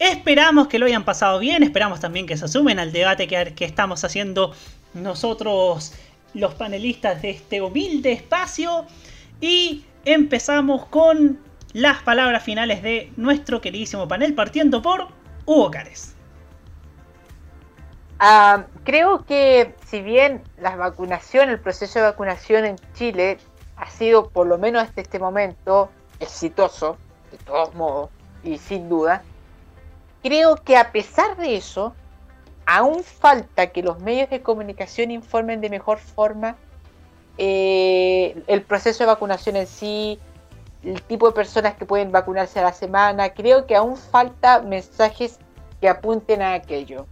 Esperamos 0.00 0.66
que 0.66 0.78
lo 0.80 0.86
hayan 0.86 1.04
pasado 1.04 1.38
bien, 1.38 1.62
esperamos 1.62 2.00
también 2.00 2.26
que 2.26 2.36
se 2.36 2.48
sumen 2.48 2.80
al 2.80 2.90
debate 2.90 3.28
que, 3.28 3.54
que 3.54 3.64
estamos 3.64 4.02
haciendo 4.02 4.52
nosotros 4.92 5.94
los 6.34 6.54
panelistas 6.54 7.22
de 7.22 7.30
este 7.30 7.62
humilde 7.62 8.10
espacio. 8.10 8.86
Y 9.40 9.84
empezamos 10.04 10.86
con 10.86 11.38
las 11.72 12.02
palabras 12.02 12.42
finales 12.42 12.82
de 12.82 13.12
nuestro 13.16 13.60
queridísimo 13.60 14.08
panel, 14.08 14.34
partiendo 14.34 14.82
por 14.82 15.08
Hugo 15.46 15.70
Cares. 15.70 16.16
Ah, 18.18 18.64
creo 18.82 19.24
que 19.24 19.74
si 19.86 20.00
bien 20.00 20.42
la 20.58 20.74
vacunación, 20.74 21.50
el 21.50 21.60
proceso 21.60 22.00
de 22.00 22.06
vacunación 22.06 22.64
en 22.64 22.76
Chile 22.94 23.38
ha 23.84 23.90
sido, 23.90 24.30
por 24.30 24.46
lo 24.46 24.56
menos 24.56 24.82
hasta 24.82 25.02
este 25.02 25.18
momento, 25.18 25.90
exitoso, 26.18 26.96
de 27.30 27.38
todos 27.38 27.74
modos, 27.74 28.10
y 28.42 28.56
sin 28.56 28.88
duda, 28.88 29.22
creo 30.22 30.56
que 30.56 30.76
a 30.78 30.90
pesar 30.90 31.36
de 31.36 31.56
eso, 31.56 31.94
aún 32.64 33.04
falta 33.04 33.66
que 33.68 33.82
los 33.82 34.00
medios 34.00 34.30
de 34.30 34.40
comunicación 34.40 35.10
informen 35.10 35.60
de 35.60 35.68
mejor 35.68 35.98
forma 35.98 36.56
eh, 37.36 38.42
el 38.46 38.62
proceso 38.62 39.04
de 39.04 39.08
vacunación 39.08 39.56
en 39.56 39.66
sí, 39.66 40.18
el 40.82 41.02
tipo 41.02 41.26
de 41.26 41.34
personas 41.34 41.74
que 41.74 41.84
pueden 41.84 42.10
vacunarse 42.10 42.60
a 42.60 42.62
la 42.62 42.72
semana. 42.72 43.34
Creo 43.34 43.66
que 43.66 43.76
aún 43.76 43.98
falta 43.98 44.62
mensajes 44.62 45.38
que 45.80 45.90
apunten 45.90 46.40
a 46.40 46.54
aquello. 46.54 47.06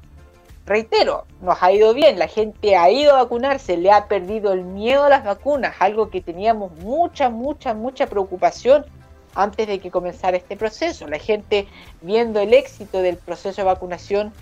Reitero, 0.64 1.26
nos 1.40 1.60
ha 1.60 1.72
ido 1.72 1.92
bien, 1.92 2.20
la 2.20 2.28
gente 2.28 2.76
ha 2.76 2.88
ido 2.88 3.14
a 3.14 3.24
vacunarse, 3.24 3.76
le 3.76 3.90
ha 3.90 4.06
perdido 4.06 4.52
el 4.52 4.62
miedo 4.62 5.04
a 5.04 5.08
las 5.08 5.24
vacunas, 5.24 5.74
algo 5.80 6.08
que 6.08 6.20
teníamos 6.20 6.72
mucha, 6.78 7.30
mucha, 7.30 7.74
mucha 7.74 8.06
preocupación 8.06 8.86
antes 9.34 9.66
de 9.66 9.80
que 9.80 9.90
comenzara 9.90 10.36
este 10.36 10.56
proceso. 10.56 11.08
La 11.08 11.18
gente 11.18 11.66
viendo 12.00 12.38
el 12.38 12.54
éxito 12.54 13.02
del 13.02 13.16
proceso 13.16 13.62
de 13.62 13.66
vacunación 13.66 14.32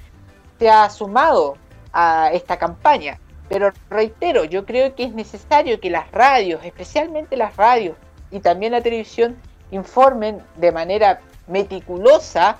se 0.58 0.68
ha 0.68 0.90
sumado 0.90 1.56
a 1.92 2.30
esta 2.34 2.58
campaña. 2.58 3.18
Pero 3.48 3.72
reitero, 3.88 4.44
yo 4.44 4.66
creo 4.66 4.94
que 4.94 5.04
es 5.04 5.14
necesario 5.14 5.80
que 5.80 5.90
las 5.90 6.10
radios, 6.12 6.62
especialmente 6.64 7.36
las 7.36 7.56
radios 7.56 7.96
y 8.30 8.40
también 8.40 8.72
la 8.72 8.82
televisión, 8.82 9.36
informen 9.70 10.42
de 10.56 10.70
manera 10.70 11.20
meticulosa 11.46 12.58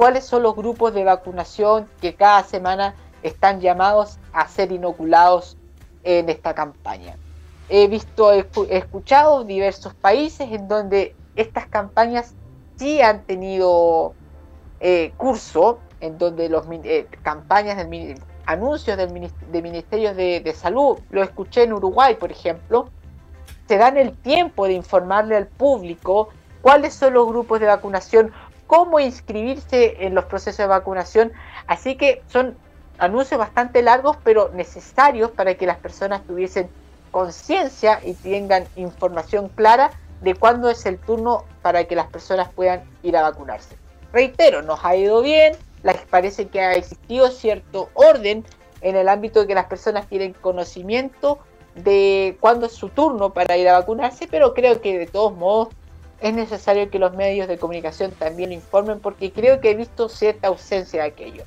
cuáles 0.00 0.24
son 0.24 0.44
los 0.44 0.56
grupos 0.56 0.94
de 0.94 1.04
vacunación 1.04 1.86
que 2.00 2.14
cada 2.14 2.42
semana 2.42 2.94
están 3.22 3.60
llamados 3.60 4.18
a 4.32 4.48
ser 4.48 4.72
inoculados 4.72 5.58
en 6.04 6.30
esta 6.30 6.54
campaña. 6.54 7.18
He 7.68 7.86
visto, 7.86 8.32
he 8.32 8.46
escuchado 8.70 9.44
diversos 9.44 9.92
países 9.92 10.50
en 10.52 10.68
donde 10.68 11.14
estas 11.36 11.66
campañas 11.66 12.32
sí 12.76 13.02
han 13.02 13.24
tenido 13.24 14.14
eh, 14.80 15.12
curso, 15.18 15.80
en 16.00 16.16
donde 16.16 16.48
las 16.48 16.64
eh, 16.70 17.06
campañas 17.20 17.76
del 17.76 18.14
anuncios 18.46 18.96
del, 18.96 19.30
de 19.52 19.60
ministerios 19.60 20.16
de, 20.16 20.54
salud, 20.56 20.98
lo 21.10 21.22
escuché 21.22 21.64
en 21.64 21.74
Uruguay, 21.74 22.14
por 22.14 22.32
ejemplo, 22.32 22.88
se 23.68 23.76
dan 23.76 23.98
el 23.98 24.16
tiempo 24.16 24.64
de 24.64 24.72
informarle 24.72 25.36
al 25.36 25.46
público 25.46 26.30
cuáles 26.62 26.94
son 26.94 27.12
los 27.12 27.26
grupos 27.26 27.60
de 27.60 27.66
vacunación, 27.66 28.32
cómo 28.70 29.00
inscribirse 29.00 29.96
en 30.06 30.14
los 30.14 30.26
procesos 30.26 30.58
de 30.58 30.66
vacunación. 30.66 31.32
Así 31.66 31.96
que 31.96 32.22
son 32.28 32.56
anuncios 32.98 33.36
bastante 33.36 33.82
largos, 33.82 34.16
pero 34.22 34.52
necesarios 34.54 35.32
para 35.32 35.54
que 35.54 35.66
las 35.66 35.78
personas 35.78 36.22
tuviesen 36.22 36.70
conciencia 37.10 37.98
y 38.04 38.14
tengan 38.14 38.68
información 38.76 39.48
clara 39.48 39.90
de 40.20 40.36
cuándo 40.36 40.70
es 40.70 40.86
el 40.86 41.00
turno 41.00 41.46
para 41.62 41.82
que 41.82 41.96
las 41.96 42.06
personas 42.06 42.48
puedan 42.54 42.84
ir 43.02 43.16
a 43.16 43.22
vacunarse. 43.22 43.76
Reitero, 44.12 44.62
nos 44.62 44.84
ha 44.84 44.94
ido 44.94 45.20
bien, 45.20 45.56
parece 46.08 46.46
que 46.46 46.60
ha 46.60 46.74
existido 46.74 47.28
cierto 47.32 47.88
orden 47.94 48.44
en 48.82 48.94
el 48.94 49.08
ámbito 49.08 49.40
de 49.40 49.48
que 49.48 49.54
las 49.56 49.66
personas 49.66 50.06
tienen 50.06 50.32
conocimiento 50.32 51.40
de 51.74 52.36
cuándo 52.38 52.66
es 52.66 52.72
su 52.72 52.88
turno 52.88 53.30
para 53.30 53.56
ir 53.56 53.68
a 53.68 53.80
vacunarse, 53.80 54.28
pero 54.30 54.54
creo 54.54 54.80
que 54.80 54.96
de 54.96 55.06
todos 55.08 55.36
modos 55.36 55.70
es 56.20 56.34
necesario 56.34 56.90
que 56.90 56.98
los 56.98 57.14
medios 57.14 57.48
de 57.48 57.58
comunicación 57.58 58.12
también 58.12 58.52
informen 58.52 59.00
porque 59.00 59.32
creo 59.32 59.60
que 59.60 59.70
he 59.70 59.74
visto 59.74 60.08
cierta 60.08 60.48
ausencia 60.48 61.02
de 61.02 61.08
aquello. 61.08 61.44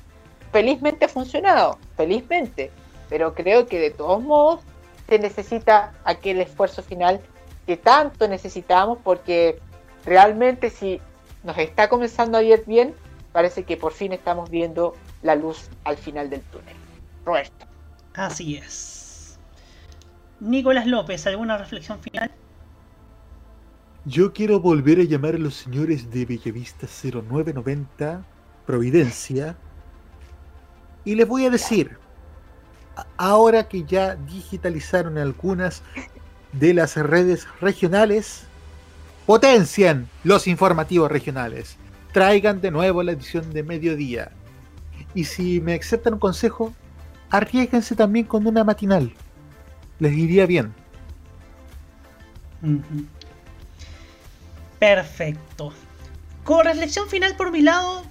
Felizmente 0.52 1.04
ha 1.04 1.08
funcionado, 1.08 1.78
felizmente, 1.96 2.70
pero 3.08 3.34
creo 3.34 3.66
que 3.66 3.78
de 3.78 3.90
todos 3.90 4.22
modos 4.22 4.60
se 5.08 5.18
necesita 5.18 5.92
aquel 6.04 6.40
esfuerzo 6.40 6.82
final 6.82 7.20
que 7.66 7.76
tanto 7.76 8.28
necesitamos 8.28 8.98
porque 9.02 9.58
realmente 10.04 10.70
si 10.70 11.00
nos 11.42 11.56
está 11.58 11.88
comenzando 11.88 12.38
a 12.38 12.42
ir 12.42 12.64
bien, 12.66 12.94
parece 13.32 13.64
que 13.64 13.76
por 13.76 13.92
fin 13.92 14.12
estamos 14.12 14.50
viendo 14.50 14.94
la 15.22 15.34
luz 15.34 15.68
al 15.84 15.96
final 15.96 16.30
del 16.30 16.40
túnel. 16.42 16.74
Roberto. 17.24 17.66
Así 18.14 18.56
es. 18.56 19.38
Nicolás 20.40 20.86
López, 20.86 21.26
¿alguna 21.26 21.56
reflexión 21.56 22.00
final? 22.00 22.30
Yo 24.06 24.32
quiero 24.32 24.60
volver 24.60 25.00
a 25.00 25.04
llamar 25.04 25.34
a 25.34 25.38
los 25.38 25.54
señores 25.54 26.10
de 26.10 26.26
Bellavista 26.26 26.86
0990, 26.86 28.24
Providencia, 28.66 29.56
y 31.04 31.14
les 31.14 31.26
voy 31.26 31.46
a 31.46 31.50
decir, 31.50 31.96
ahora 33.16 33.66
que 33.66 33.84
ya 33.84 34.14
digitalizaron 34.14 35.16
algunas 35.16 35.82
de 36.52 36.74
las 36.74 36.96
redes 36.96 37.46
regionales, 37.60 38.44
potencian 39.26 40.08
los 40.22 40.46
informativos 40.46 41.10
regionales 41.10 41.78
traigan 42.14 42.60
de 42.60 42.70
nuevo 42.70 43.02
la 43.02 43.12
edición 43.12 43.52
de 43.52 43.64
mediodía. 43.64 44.30
Y 45.14 45.24
si 45.24 45.60
me 45.60 45.74
aceptan 45.74 46.14
un 46.14 46.20
consejo, 46.20 46.72
arriesguense 47.28 47.96
también 47.96 48.24
con 48.24 48.46
una 48.46 48.62
matinal. 48.62 49.12
Les 49.98 50.12
iría 50.12 50.46
bien. 50.46 50.72
Perfecto. 54.84 55.72
Con 56.42 56.66
reflexión 56.66 57.08
final 57.08 57.34
por 57.36 57.50
mi 57.50 57.62
lado, 57.62 58.02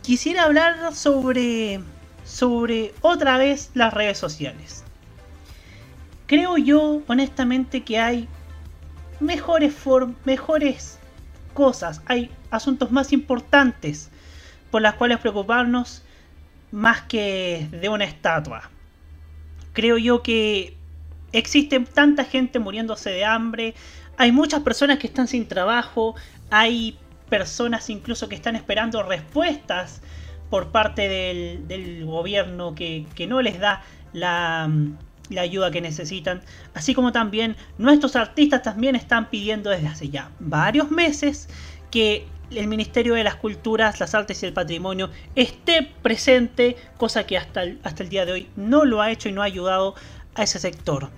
quisiera 0.00 0.44
hablar 0.44 0.94
sobre 0.94 1.80
sobre 2.24 2.94
otra 3.00 3.36
vez 3.36 3.72
las 3.74 3.92
redes 3.92 4.16
sociales. 4.16 4.84
Creo 6.28 6.56
yo 6.56 7.02
honestamente 7.08 7.82
que 7.82 7.98
hay 7.98 8.28
mejores 9.18 9.74
mejores 10.24 11.00
cosas, 11.52 12.00
hay 12.06 12.30
asuntos 12.52 12.92
más 12.92 13.12
importantes 13.12 14.08
por 14.70 14.82
las 14.82 14.94
cuales 14.94 15.18
preocuparnos 15.18 16.04
más 16.70 17.02
que 17.02 17.66
de 17.72 17.88
una 17.88 18.04
estatua. 18.04 18.70
Creo 19.72 19.98
yo 19.98 20.22
que 20.22 20.76
existe 21.32 21.80
tanta 21.80 22.24
gente 22.24 22.60
muriéndose 22.60 23.10
de 23.10 23.24
hambre, 23.24 23.74
hay 24.18 24.32
muchas 24.32 24.62
personas 24.62 24.98
que 24.98 25.06
están 25.06 25.28
sin 25.28 25.46
trabajo, 25.46 26.16
hay 26.50 26.98
personas 27.30 27.88
incluso 27.88 28.28
que 28.28 28.34
están 28.34 28.56
esperando 28.56 29.02
respuestas 29.04 30.02
por 30.50 30.72
parte 30.72 31.08
del, 31.08 32.04
gobierno 32.04 32.74
que, 32.74 33.06
no 33.28 33.40
les 33.40 33.60
da 33.60 33.82
la, 34.12 34.68
ayuda 35.38 35.70
que 35.70 35.80
necesitan, 35.80 36.42
así 36.74 36.94
como 36.94 37.12
también 37.12 37.54
nuestros 37.78 38.16
artistas 38.16 38.62
también 38.62 38.96
están 38.96 39.30
pidiendo 39.30 39.70
desde 39.70 39.86
hace 39.86 40.08
ya 40.08 40.30
varios 40.40 40.90
meses 40.90 41.48
que 41.92 42.26
el 42.50 42.66
Ministerio 42.66 43.14
de 43.14 43.22
las 43.22 43.36
Culturas, 43.36 44.00
las 44.00 44.14
Artes 44.14 44.42
y 44.42 44.46
el 44.46 44.52
Patrimonio 44.52 45.10
esté 45.36 45.92
presente, 46.02 46.76
cosa 46.96 47.24
que 47.24 47.36
hasta 47.36 47.62
hasta 47.84 48.02
el 48.02 48.08
día 48.08 48.26
de 48.26 48.32
hoy 48.32 48.48
no 48.56 48.84
lo 48.84 49.00
ha 49.00 49.12
hecho 49.12 49.28
y 49.28 49.32
no 49.32 49.42
ha 49.42 49.44
ayudado 49.44 49.94
a 50.34 50.42
ese 50.42 50.58
sector. 50.58 51.10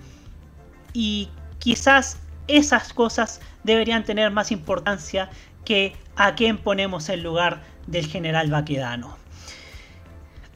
Y 0.93 1.29
quizás 1.59 2.19
esas 2.57 2.93
cosas 2.93 3.41
deberían 3.63 4.03
tener 4.03 4.31
más 4.31 4.51
importancia 4.51 5.29
que 5.65 5.93
a 6.15 6.35
quién 6.35 6.57
ponemos 6.57 7.09
en 7.09 7.23
lugar 7.23 7.61
del 7.87 8.07
general 8.07 8.49
Baquedano. 8.49 9.17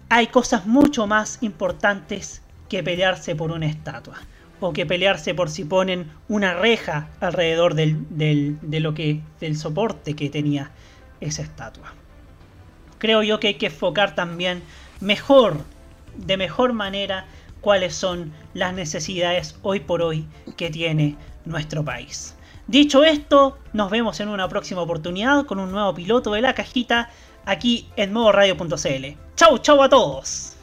Hay 0.10 0.28
cosas 0.28 0.66
mucho 0.66 1.08
más 1.08 1.40
importantes 1.42 2.42
que 2.70 2.84
pelearse 2.84 3.36
por 3.36 3.52
una 3.52 3.66
estatua 3.66 4.18
o 4.60 4.74
que 4.74 4.86
pelearse 4.86 5.34
por 5.34 5.50
si 5.50 5.66
ponen 5.66 6.12
una 6.28 6.54
reja 6.54 7.10
alrededor 7.20 7.74
del, 7.74 8.06
de 8.10 8.80
lo 8.80 8.94
que, 8.94 9.22
del 9.40 9.58
soporte 9.58 10.16
que 10.16 10.30
tenía 10.30 10.72
esa 11.22 11.42
estatua. 11.42 11.94
Creo 12.98 13.24
yo 13.24 13.40
que 13.40 13.48
hay 13.48 13.54
que 13.56 13.68
enfocar 13.68 14.16
también 14.16 14.64
mejor, 15.02 15.64
de 16.16 16.38
mejor 16.38 16.74
manera, 16.74 17.26
cuáles 17.62 17.96
son 17.96 18.32
las 18.54 18.74
necesidades 18.74 19.58
hoy 19.62 19.80
por 19.80 20.02
hoy 20.02 20.28
que 20.56 20.70
tiene 20.70 21.18
nuestro 21.46 21.84
país. 21.84 22.36
Dicho 22.68 23.04
esto, 23.04 23.58
nos 23.74 23.92
vemos 23.92 24.20
en 24.20 24.30
una 24.30 24.50
próxima 24.50 24.82
oportunidad 24.82 25.46
con 25.46 25.60
un 25.60 25.72
nuevo 25.72 25.94
piloto 25.94 26.32
de 26.34 26.42
la 26.42 26.56
cajita 26.56 27.10
aquí 27.46 27.88
en 27.96 28.12
modoradio.cl. 28.12 29.06
¡Chau, 29.36 29.58
chau 29.60 29.84
a 29.84 29.90
todos! 29.90 30.56